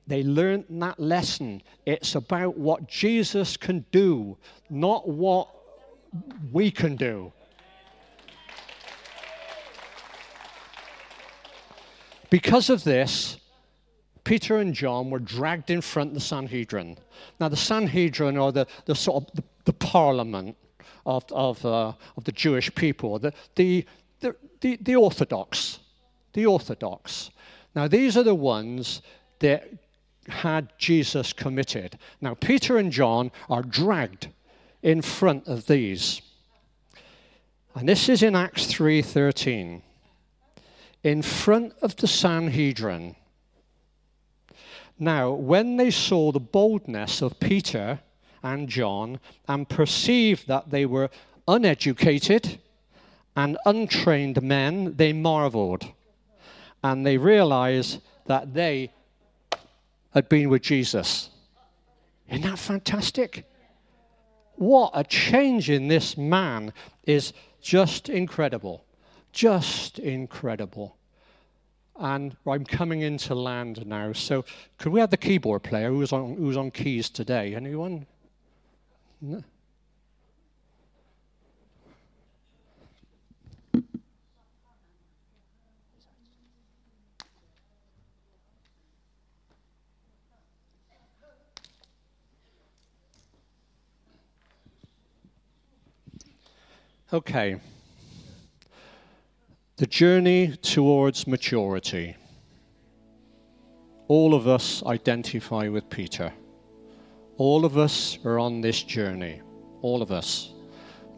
They 0.08 0.24
learned 0.24 0.66
that 0.70 0.99
lesson. 0.99 1.62
It's 1.86 2.16
about 2.16 2.58
what 2.58 2.88
Jesus 2.88 3.56
can 3.56 3.86
do, 3.91 4.38
not 4.70 5.08
what 5.08 5.47
we 6.51 6.72
can 6.72 6.95
do. 6.95 7.32
Because 12.30 12.70
of 12.70 12.84
this, 12.84 13.38
Peter 14.26 14.58
and 14.58 14.74
John 14.74 15.10
were 15.10 15.20
dragged 15.20 15.70
in 15.70 15.80
front 15.80 16.10
of 16.10 16.14
the 16.16 16.20
Sanhedrin. 16.20 16.98
Now, 17.40 17.48
the 17.48 17.56
Sanhedrin 17.56 18.38
are 18.38 18.52
the, 18.52 18.68
the 18.86 18.96
sort 18.96 19.24
of 19.24 19.36
the, 19.36 19.44
the 19.64 19.74
parliament 19.74 20.58
of, 21.06 21.24
of, 21.32 21.64
uh, 21.66 21.94
of 22.18 22.24
the 22.26 22.32
Jewish 22.32 22.74
people, 22.76 23.18
the, 23.20 23.34
the, 23.56 23.86
the, 24.20 24.36
the, 24.60 24.78
the 24.82 24.96
Orthodox. 24.96 25.80
The 26.34 26.48
Orthodox. 26.48 27.30
Now, 27.76 27.88
these 27.88 28.18
are 28.18 28.24
the 28.24 28.36
ones 28.36 29.02
that 29.40 29.70
had 30.28 30.74
Jesus 30.80 31.32
committed. 31.32 32.00
Now, 32.20 32.34
Peter 32.34 32.78
and 32.78 32.92
John 32.92 33.32
are 33.48 33.62
dragged 33.62 34.30
in 34.82 35.04
front 35.04 35.48
of 35.48 35.68
these. 35.68 36.22
And 37.76 37.88
this 37.88 38.10
is 38.10 38.24
in 38.24 38.36
Acts 38.36 38.66
3:13. 38.66 39.84
In 41.04 41.22
front 41.22 41.74
of 41.82 41.96
the 41.98 42.08
Sanhedrin. 42.08 43.16
Now, 44.98 45.32
when 45.32 45.78
they 45.78 45.91
saw 45.91 46.32
the 46.32 46.39
boldness 46.39 47.22
of 47.22 47.39
Peter 47.39 48.00
and 48.41 48.70
John 48.70 49.20
and 49.48 49.68
perceived 49.68 50.48
that 50.48 50.70
they 50.70 50.86
were 50.86 51.10
uneducated 51.48 52.60
and 53.36 53.58
untrained 53.66 54.41
men, 54.41 54.96
they 54.96 55.12
marveled. 55.12 55.86
And 56.84 57.06
they 57.06 57.18
realized 57.18 58.02
that 58.28 58.54
they 58.54 58.93
had 60.14 60.30
been 60.30 60.50
with 60.50 60.62
Jesus. 60.62 61.30
Isn't 62.30 62.43
that 62.43 62.58
fantastic? 62.58 63.46
What 64.56 64.91
a 64.93 65.04
change 65.04 65.70
in 65.70 65.89
this 65.89 66.18
man 66.18 66.72
is 67.04 67.34
just 67.62 68.08
incredible. 68.08 68.86
Just 69.34 70.00
incredible. 70.00 70.96
And 71.98 72.36
I'm 72.46 72.66
coming 72.66 73.02
into 73.02 73.34
land 73.34 73.86
now. 73.88 74.12
So, 74.12 74.43
could 74.78 74.91
we 74.91 75.00
have 75.00 75.12
the 75.12 75.18
keyboard 75.18 75.64
player 75.64 75.89
who's 75.89 76.12
on, 76.12 76.36
who's 76.36 76.58
on 76.58 76.72
keys 76.72 77.10
today? 77.10 77.56
Anyone? 77.56 78.06
No? 79.22 79.43
Okay. 97.14 97.62
The 99.78 99.86
journey 99.86 100.56
towards 100.62 101.28
maturity. 101.28 102.16
All 104.08 104.34
of 104.34 104.48
us 104.48 104.82
identify 104.86 105.68
with 105.68 105.90
Peter. 105.90 106.32
All 107.36 107.66
of 107.66 107.78
us 107.78 108.18
are 108.24 108.40
on 108.40 108.62
this 108.62 108.82
journey. 108.84 109.42
All 109.82 110.02
of 110.02 110.14
us. 110.14 110.54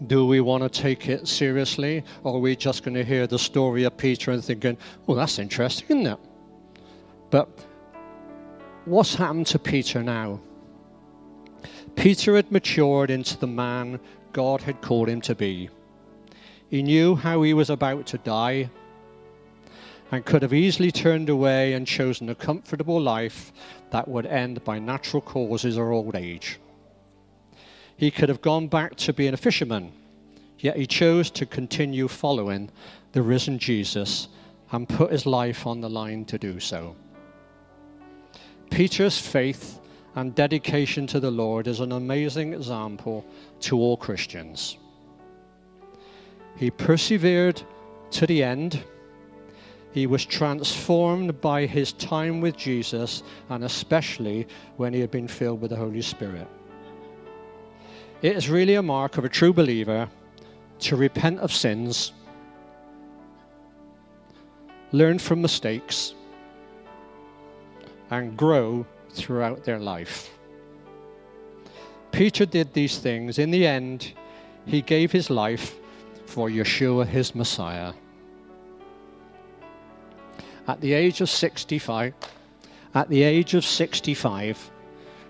Do 0.08 0.26
we 0.26 0.42
want 0.42 0.64
to 0.64 0.70
take 0.70 1.08
it 1.08 1.28
seriously, 1.28 2.04
or 2.24 2.38
are 2.38 2.40
we 2.40 2.56
just 2.56 2.84
going 2.84 2.96
to 2.96 3.06
hear 3.06 3.28
the 3.28 3.38
story 3.38 3.84
of 3.84 3.96
Peter 3.96 4.32
and 4.32 4.44
thinking, 4.44 4.76
well, 5.06 5.18
that's 5.18 5.38
interesting, 5.38 6.00
isn't 6.00 6.14
it? 6.14 6.20
But 7.30 7.48
what's 8.86 9.14
happened 9.14 9.46
to 9.48 9.60
Peter 9.60 10.02
now? 10.02 10.42
Peter 11.96 12.36
had 12.36 12.52
matured 12.52 13.12
into 13.12 13.38
the 13.38 13.46
man 13.46 14.00
God 14.34 14.62
had 14.62 14.82
called 14.82 15.10
him 15.10 15.22
to 15.22 15.36
be. 15.36 15.70
He 16.70 16.84
knew 16.84 17.16
how 17.16 17.42
he 17.44 17.54
was 17.54 17.70
about 17.70 18.06
to 18.08 18.18
die 18.18 18.70
and 20.12 20.26
could 20.26 20.42
have 20.42 20.54
easily 20.54 20.92
turned 20.92 21.30
away 21.30 21.74
and 21.74 21.86
chosen 21.86 22.30
a 22.30 22.36
comfortable 22.36 23.00
life 23.00 23.52
that 23.92 24.08
would 24.08 24.26
end 24.26 24.64
by 24.64 24.80
natural 24.80 25.22
causes 25.22 25.78
or 25.78 25.92
old 25.92 26.16
age. 26.16 26.60
He 27.96 28.12
could 28.12 28.30
have 28.30 28.42
gone 28.42 28.68
back 28.68 28.96
to 28.98 29.14
being 29.14 29.34
a 29.34 29.38
fisherman, 29.38 29.92
yet 30.60 30.78
he 30.78 30.88
chose 30.88 31.30
to 31.32 31.46
continue 31.46 32.08
following 32.08 32.70
the 33.12 33.22
risen 33.22 33.60
Jesus 33.60 34.28
and 34.72 34.88
put 34.88 35.12
his 35.12 35.26
life 35.26 35.66
on 35.66 35.82
the 35.82 35.90
line 35.90 36.26
to 36.26 36.38
do 36.38 36.60
so. 36.60 36.96
Peter's 38.70 39.18
faith 39.18 39.80
and 40.16 40.36
dedication 40.36 41.08
to 41.08 41.20
the 41.20 41.32
Lord 41.32 41.68
is 41.68 41.80
an 41.80 41.92
amazing 41.92 42.54
example 42.54 43.26
to 43.62 43.78
all 43.78 43.98
Christians. 43.98 44.78
He 46.58 46.72
persevered 46.72 47.62
to 48.12 48.26
the 48.26 48.44
end. 48.44 48.84
He 49.92 50.08
was 50.08 50.26
transformed 50.26 51.40
by 51.40 51.66
his 51.66 51.94
time 51.94 52.42
with 52.42 52.58
Jesus, 52.58 53.24
and 53.50 53.64
especially 53.64 54.48
when 54.76 54.94
he 54.94 55.00
had 55.00 55.12
been 55.12 55.28
filled 55.28 55.62
with 55.62 55.72
the 55.72 55.78
Holy 55.78 56.02
Spirit. 56.02 56.48
It 58.22 58.36
is 58.36 58.50
really 58.50 58.76
a 58.76 58.82
mark 58.82 59.18
of 59.18 59.26
a 59.26 59.30
true 59.30 59.54
believer 59.54 60.10
to 60.80 60.96
repent 60.96 61.40
of 61.40 61.54
sins, 61.54 62.12
learn 64.92 65.20
from 65.20 65.42
mistakes, 65.42 66.16
and 68.10 68.36
grow 68.36 68.86
throughout 69.12 69.64
their 69.64 69.80
life. 69.80 70.32
Peter 72.12 72.46
did 72.46 72.74
these 72.74 72.98
things. 72.98 73.38
In 73.38 73.52
the 73.52 73.68
end, 73.68 74.14
he 74.66 74.82
gave 74.82 75.12
his 75.12 75.30
life 75.30 75.76
for 76.28 76.50
Yeshua, 76.50 77.08
his 77.08 77.34
Messiah. 77.34 77.94
At 80.68 80.82
the 80.82 80.94
age 80.94 81.22
of 81.22 81.30
65, 81.30 82.14
at 82.94 83.10
the 83.10 83.24
age 83.24 83.54
of 83.54 83.64
65, 83.64 84.72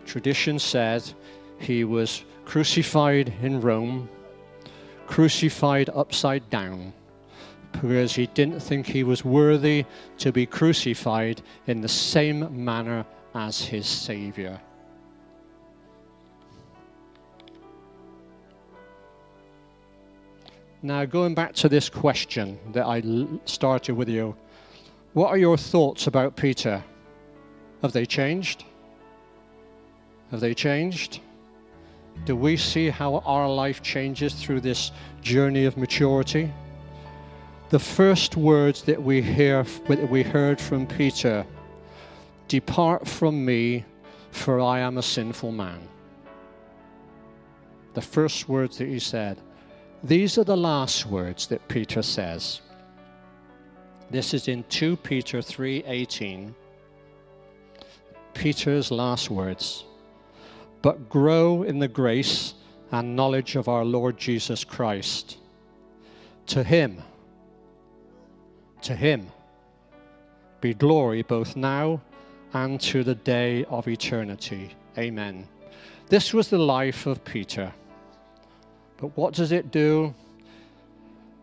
tradition 0.06 0.58
says 0.58 1.14
he 1.60 1.84
was 1.84 2.24
crucified 2.46 3.34
in 3.42 3.62
Rome, 3.62 4.10
crucified 5.06 5.90
upside 5.94 6.50
down, 6.50 6.94
because 7.72 8.16
he 8.16 8.28
didn't 8.28 8.60
think 8.60 8.88
he 8.88 9.04
was 9.04 9.24
worthy 9.24 9.86
to 10.18 10.32
be 10.32 10.46
crucified 10.46 11.42
in 11.68 11.82
the 11.82 11.88
same 11.88 12.66
manner 12.66 13.06
as 13.36 13.62
his 13.62 13.86
Savior. 13.86 14.60
Now, 20.84 21.06
going 21.06 21.34
back 21.34 21.54
to 21.56 21.70
this 21.70 21.90
question 21.90 22.60
that 22.74 22.86
I 22.86 23.02
started 23.46 23.96
with 23.96 24.10
you, 24.10 24.36
what 25.14 25.30
are 25.30 25.38
your 25.38 25.58
thoughts 25.58 26.06
about 26.06 26.36
Peter? 26.36 26.84
Have 27.82 27.94
they 27.94 28.06
changed? 28.06 28.64
Have 30.30 30.40
they 30.40 30.54
changed? 30.54 31.20
Do 32.26 32.36
we 32.36 32.58
see 32.58 32.90
how 32.90 33.18
our 33.26 33.50
life 33.50 33.82
changes 33.82 34.36
through 34.36 34.62
this 34.62 34.92
journey 35.22 35.66
of 35.66 35.78
maturity? 35.78 36.54
The 37.70 37.80
first 37.80 38.38
words 38.38 38.84
that 38.84 39.02
we 39.02 39.22
hear 39.22 39.64
that 39.88 40.10
we 40.10 40.22
heard 40.22 40.62
from 40.62 40.86
Peter, 40.86 41.46
depart 42.48 43.08
from 43.08 43.44
me, 43.44 43.84
for 44.30 44.62
I 44.62 44.80
am 44.80 45.00
a 45.00 45.04
sinful 45.04 45.52
man. 45.52 45.80
The 47.96 48.02
first 48.02 48.48
words 48.48 48.78
that 48.78 48.88
he 48.88 49.00
said. 49.00 49.40
These 50.04 50.38
are 50.38 50.44
the 50.44 50.58
last 50.58 51.06
words 51.06 51.48
that 51.48 51.68
Peter 51.68 52.02
says. 52.02 52.62
This 54.10 54.34
is 54.34 54.48
in 54.48 54.64
2 54.70 54.96
Peter 54.96 55.42
3:18. 55.42 56.56
Peter's 58.34 58.92
last 58.92 59.30
words. 59.30 59.84
But 60.82 61.10
grow 61.10 61.64
in 61.64 61.80
the 61.80 61.88
grace 61.88 62.54
and 62.92 63.16
knowledge 63.16 63.56
of 63.56 63.68
our 63.68 63.84
Lord 63.84 64.18
Jesus 64.18 64.64
Christ. 64.64 65.38
To 66.48 66.64
him 66.64 67.02
to 68.82 68.96
him 68.96 69.30
be 70.62 70.74
glory 70.74 71.22
both 71.22 71.56
now 71.56 72.02
and 72.54 72.80
to 72.80 73.04
the 73.04 73.16
day 73.16 73.66
of 73.66 73.88
eternity. 73.88 74.76
Amen. 74.98 75.48
This 76.08 76.34
was 76.34 76.50
the 76.50 76.58
life 76.58 77.06
of 77.06 77.24
Peter. 77.26 77.74
But 78.98 79.16
what 79.16 79.34
does 79.34 79.52
it 79.52 79.72
do? 79.72 80.14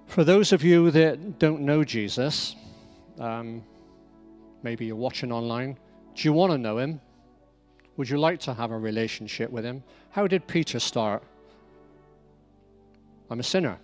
For 0.07 0.25
those 0.25 0.53
of 0.53 0.63
you 0.63 0.91
that 0.91 1.39
don't 1.39 1.63
know 1.63 1.85
Jesus, 1.85 2.57
um, 3.19 3.63
maybe 4.63 4.87
you're 4.87 4.97
watching 4.97 5.33
online, 5.33 5.79
do 6.15 6.29
you 6.29 6.33
want 6.33 6.53
to 6.53 6.59
know 6.59 6.79
him? 6.79 7.01
Would 7.97 8.09
you 8.09 8.19
like 8.19 8.41
to 8.41 8.55
have 8.55 8.71
a 8.71 8.79
relationship 8.79 9.51
with 9.51 9.65
him? 9.65 9.83
How 10.11 10.27
did 10.27 10.47
Peter 10.47 10.81
start? 10.81 11.23
I'm 13.31 13.41
a 13.41 13.45
sinner. 13.45 13.79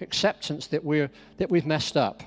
Acceptance 0.00 0.66
that, 0.68 0.82
we're, 0.82 1.10
that 1.36 1.50
we've 1.50 1.66
messed 1.66 1.96
up. 1.96 2.22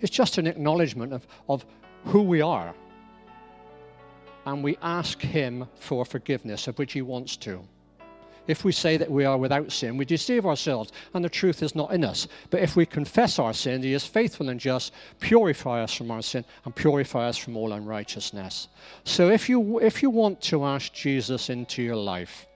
It's 0.00 0.10
just 0.10 0.38
an 0.38 0.46
acknowledgement 0.46 1.12
of, 1.12 1.26
of 1.48 1.64
who 2.06 2.22
we 2.22 2.40
are. 2.40 2.74
And 4.46 4.64
we 4.64 4.76
ask 4.82 5.20
him 5.20 5.68
for 5.76 6.04
forgiveness, 6.04 6.66
of 6.66 6.78
which 6.78 6.92
he 6.92 7.02
wants 7.02 7.36
to. 7.38 7.62
If 8.46 8.64
we 8.64 8.72
say 8.72 8.96
that 8.96 9.10
we 9.10 9.24
are 9.24 9.38
without 9.38 9.70
sin, 9.70 9.96
we 9.96 10.04
deceive 10.04 10.46
ourselves, 10.46 10.92
and 11.14 11.24
the 11.24 11.28
truth 11.28 11.62
is 11.62 11.74
not 11.74 11.92
in 11.92 12.04
us. 12.04 12.26
But 12.50 12.62
if 12.62 12.74
we 12.74 12.86
confess 12.86 13.38
our 13.38 13.52
sin, 13.52 13.82
He 13.82 13.94
is 13.94 14.04
faithful 14.04 14.48
and 14.48 14.58
just, 14.58 14.92
purify 15.20 15.82
us 15.82 15.94
from 15.94 16.10
our 16.10 16.22
sin, 16.22 16.44
and 16.64 16.74
purify 16.74 17.28
us 17.28 17.36
from 17.36 17.56
all 17.56 17.72
unrighteousness. 17.72 18.68
So 19.04 19.30
if 19.30 19.48
you, 19.48 19.78
if 19.80 20.02
you 20.02 20.10
want 20.10 20.40
to 20.42 20.64
ask 20.64 20.92
Jesus 20.92 21.50
into 21.50 21.82
your 21.82 21.96
life, 21.96 22.46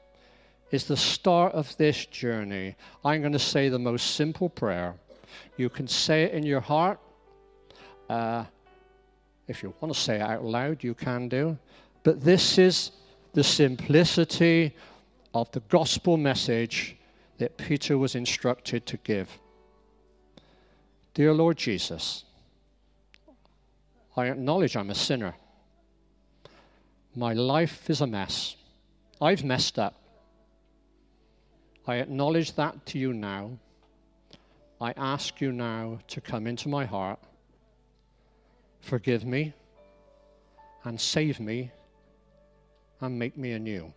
is 0.71 0.85
the 0.85 0.97
start 0.97 1.53
of 1.53 1.77
this 1.77 2.07
journey. 2.07 2.75
I'm 3.05 3.21
going 3.21 3.33
to 3.33 3.39
say 3.39 3.69
the 3.69 3.79
most 3.79 4.17
simple 4.17 4.49
prayer. 4.49 4.95
You 5.57 5.69
can 5.69 5.87
say 5.87 6.25
it 6.25 6.33
in 6.33 6.45
your 6.45 6.61
heart. 6.61 6.99
Uh, 8.09 8.45
if 9.47 9.63
you 9.63 9.73
want 9.81 9.95
to 9.95 10.01
say 10.01 10.17
it 10.17 10.23
out 10.23 10.45
loud, 10.45 10.83
you 10.83 10.95
can 10.95 11.29
do. 11.29 11.57
But 12.03 12.21
this 12.21 12.59
is 12.59 12.91
the 13.35 13.45
simplicity 13.45 14.75
of 15.35 15.51
the 15.51 15.61
gospel 15.69 16.17
message 16.17 16.97
that 17.39 17.57
Peter 17.57 17.99
was 17.99 18.15
instructed 18.15 18.87
to 18.87 18.97
give. 18.99 19.29
Dear 21.13 21.35
Lord 21.35 21.57
Jesus, 21.57 22.25
I 24.17 24.27
acknowledge 24.29 24.77
I'm 24.77 24.91
a 24.91 24.95
sinner. 24.95 25.35
My 27.17 27.33
life 27.33 27.91
is 27.91 28.01
a 28.01 28.07
mess. 28.07 28.57
I've 29.21 29.45
messed 29.45 29.79
up. 29.79 29.95
I 31.87 31.97
acknowledge 31.97 32.55
that 32.55 32.87
to 32.87 32.99
you 32.99 33.13
now. 33.13 33.51
I 34.81 34.93
ask 34.97 35.41
you 35.41 35.53
now 35.53 35.99
to 36.09 36.21
come 36.21 36.47
into 36.47 36.69
my 36.69 36.85
heart, 36.85 37.19
forgive 38.81 39.25
me, 39.25 39.53
and 40.85 41.01
save 41.01 41.41
me, 41.41 41.71
and 43.01 43.19
make 43.19 43.37
me 43.37 43.53
anew. 43.53 43.93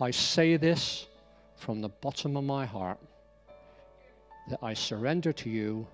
I 0.00 0.10
say 0.10 0.56
this 0.56 1.06
from 1.56 1.80
the 1.80 1.88
bottom 1.88 2.36
of 2.36 2.44
my 2.44 2.64
heart 2.64 2.98
that 4.48 4.60
I 4.62 4.74
surrender 4.74 5.32
to 5.32 5.50
you, 5.50 5.86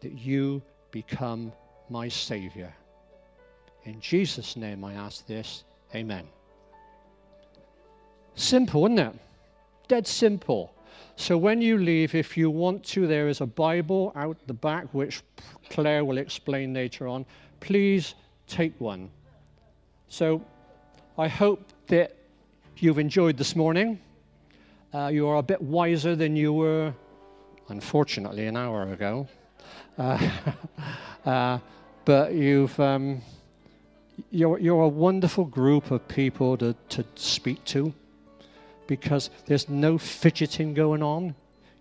that 0.00 0.12
you 0.12 0.62
become 0.90 1.52
my 1.90 2.08
Savior. 2.08 2.72
In 3.84 4.00
Jesus' 4.00 4.56
name 4.56 4.84
I 4.84 4.94
ask 4.94 5.26
this. 5.26 5.64
Amen. 5.94 6.26
Simple, 8.34 8.86
isn't 8.86 8.98
it? 8.98 9.14
Dead 9.88 10.06
simple. 10.06 10.74
So 11.16 11.36
when 11.36 11.60
you 11.60 11.78
leave, 11.78 12.14
if 12.14 12.36
you 12.36 12.50
want 12.50 12.82
to, 12.84 13.06
there 13.06 13.28
is 13.28 13.40
a 13.40 13.46
Bible 13.46 14.12
out 14.16 14.38
the 14.46 14.54
back, 14.54 14.86
which 14.92 15.22
Claire 15.70 16.04
will 16.04 16.18
explain 16.18 16.74
later 16.74 17.06
on. 17.06 17.26
Please 17.60 18.14
take 18.48 18.78
one. 18.80 19.10
So 20.08 20.42
I 21.18 21.28
hope 21.28 21.72
that 21.88 22.16
you've 22.82 22.98
enjoyed 22.98 23.36
this 23.36 23.54
morning. 23.54 24.00
Uh, 24.92 25.08
you 25.08 25.26
are 25.28 25.36
a 25.36 25.42
bit 25.42 25.60
wiser 25.60 26.16
than 26.16 26.36
you 26.36 26.52
were, 26.52 26.94
unfortunately, 27.68 28.46
an 28.46 28.56
hour 28.56 28.92
ago. 28.92 29.28
Uh, 29.96 30.30
uh, 31.26 31.58
but 32.04 32.32
you've, 32.34 32.78
um, 32.80 33.22
you're, 34.30 34.58
you're 34.58 34.82
a 34.82 34.88
wonderful 34.88 35.44
group 35.44 35.90
of 35.90 36.06
people 36.08 36.56
to, 36.56 36.74
to 36.88 37.04
speak 37.14 37.64
to 37.66 37.94
because 38.86 39.30
there's 39.46 39.68
no 39.68 39.96
fidgeting 39.96 40.74
going 40.74 41.02
on. 41.02 41.34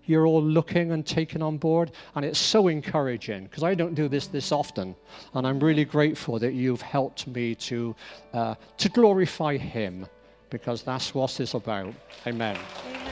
You're 0.06 0.28
all 0.28 0.44
looking 0.44 0.92
and 0.92 1.06
taking 1.06 1.42
on 1.42 1.58
board, 1.58 1.92
and 2.16 2.26
it's 2.26 2.40
so 2.40 2.68
encouraging 2.68 3.46
because 3.46 3.64
I 3.64 3.74
don't 3.74 3.96
do 3.96 4.10
this 4.10 4.28
this 4.28 4.52
often, 4.52 4.96
and 5.34 5.48
I'm 5.48 5.62
really 5.62 5.86
grateful 5.86 6.40
that 6.40 6.54
you've 6.54 6.82
helped 6.82 7.26
me 7.28 7.56
to 7.56 7.96
uh, 8.34 8.56
to 8.80 8.90
glorify 8.90 9.56
Him, 9.56 10.06
because 10.54 10.84
that's 10.84 11.16
what 11.16 11.40
it's 11.40 11.56
about. 11.56 11.96
Amen. 12.28 12.56
Amen. 12.86 13.03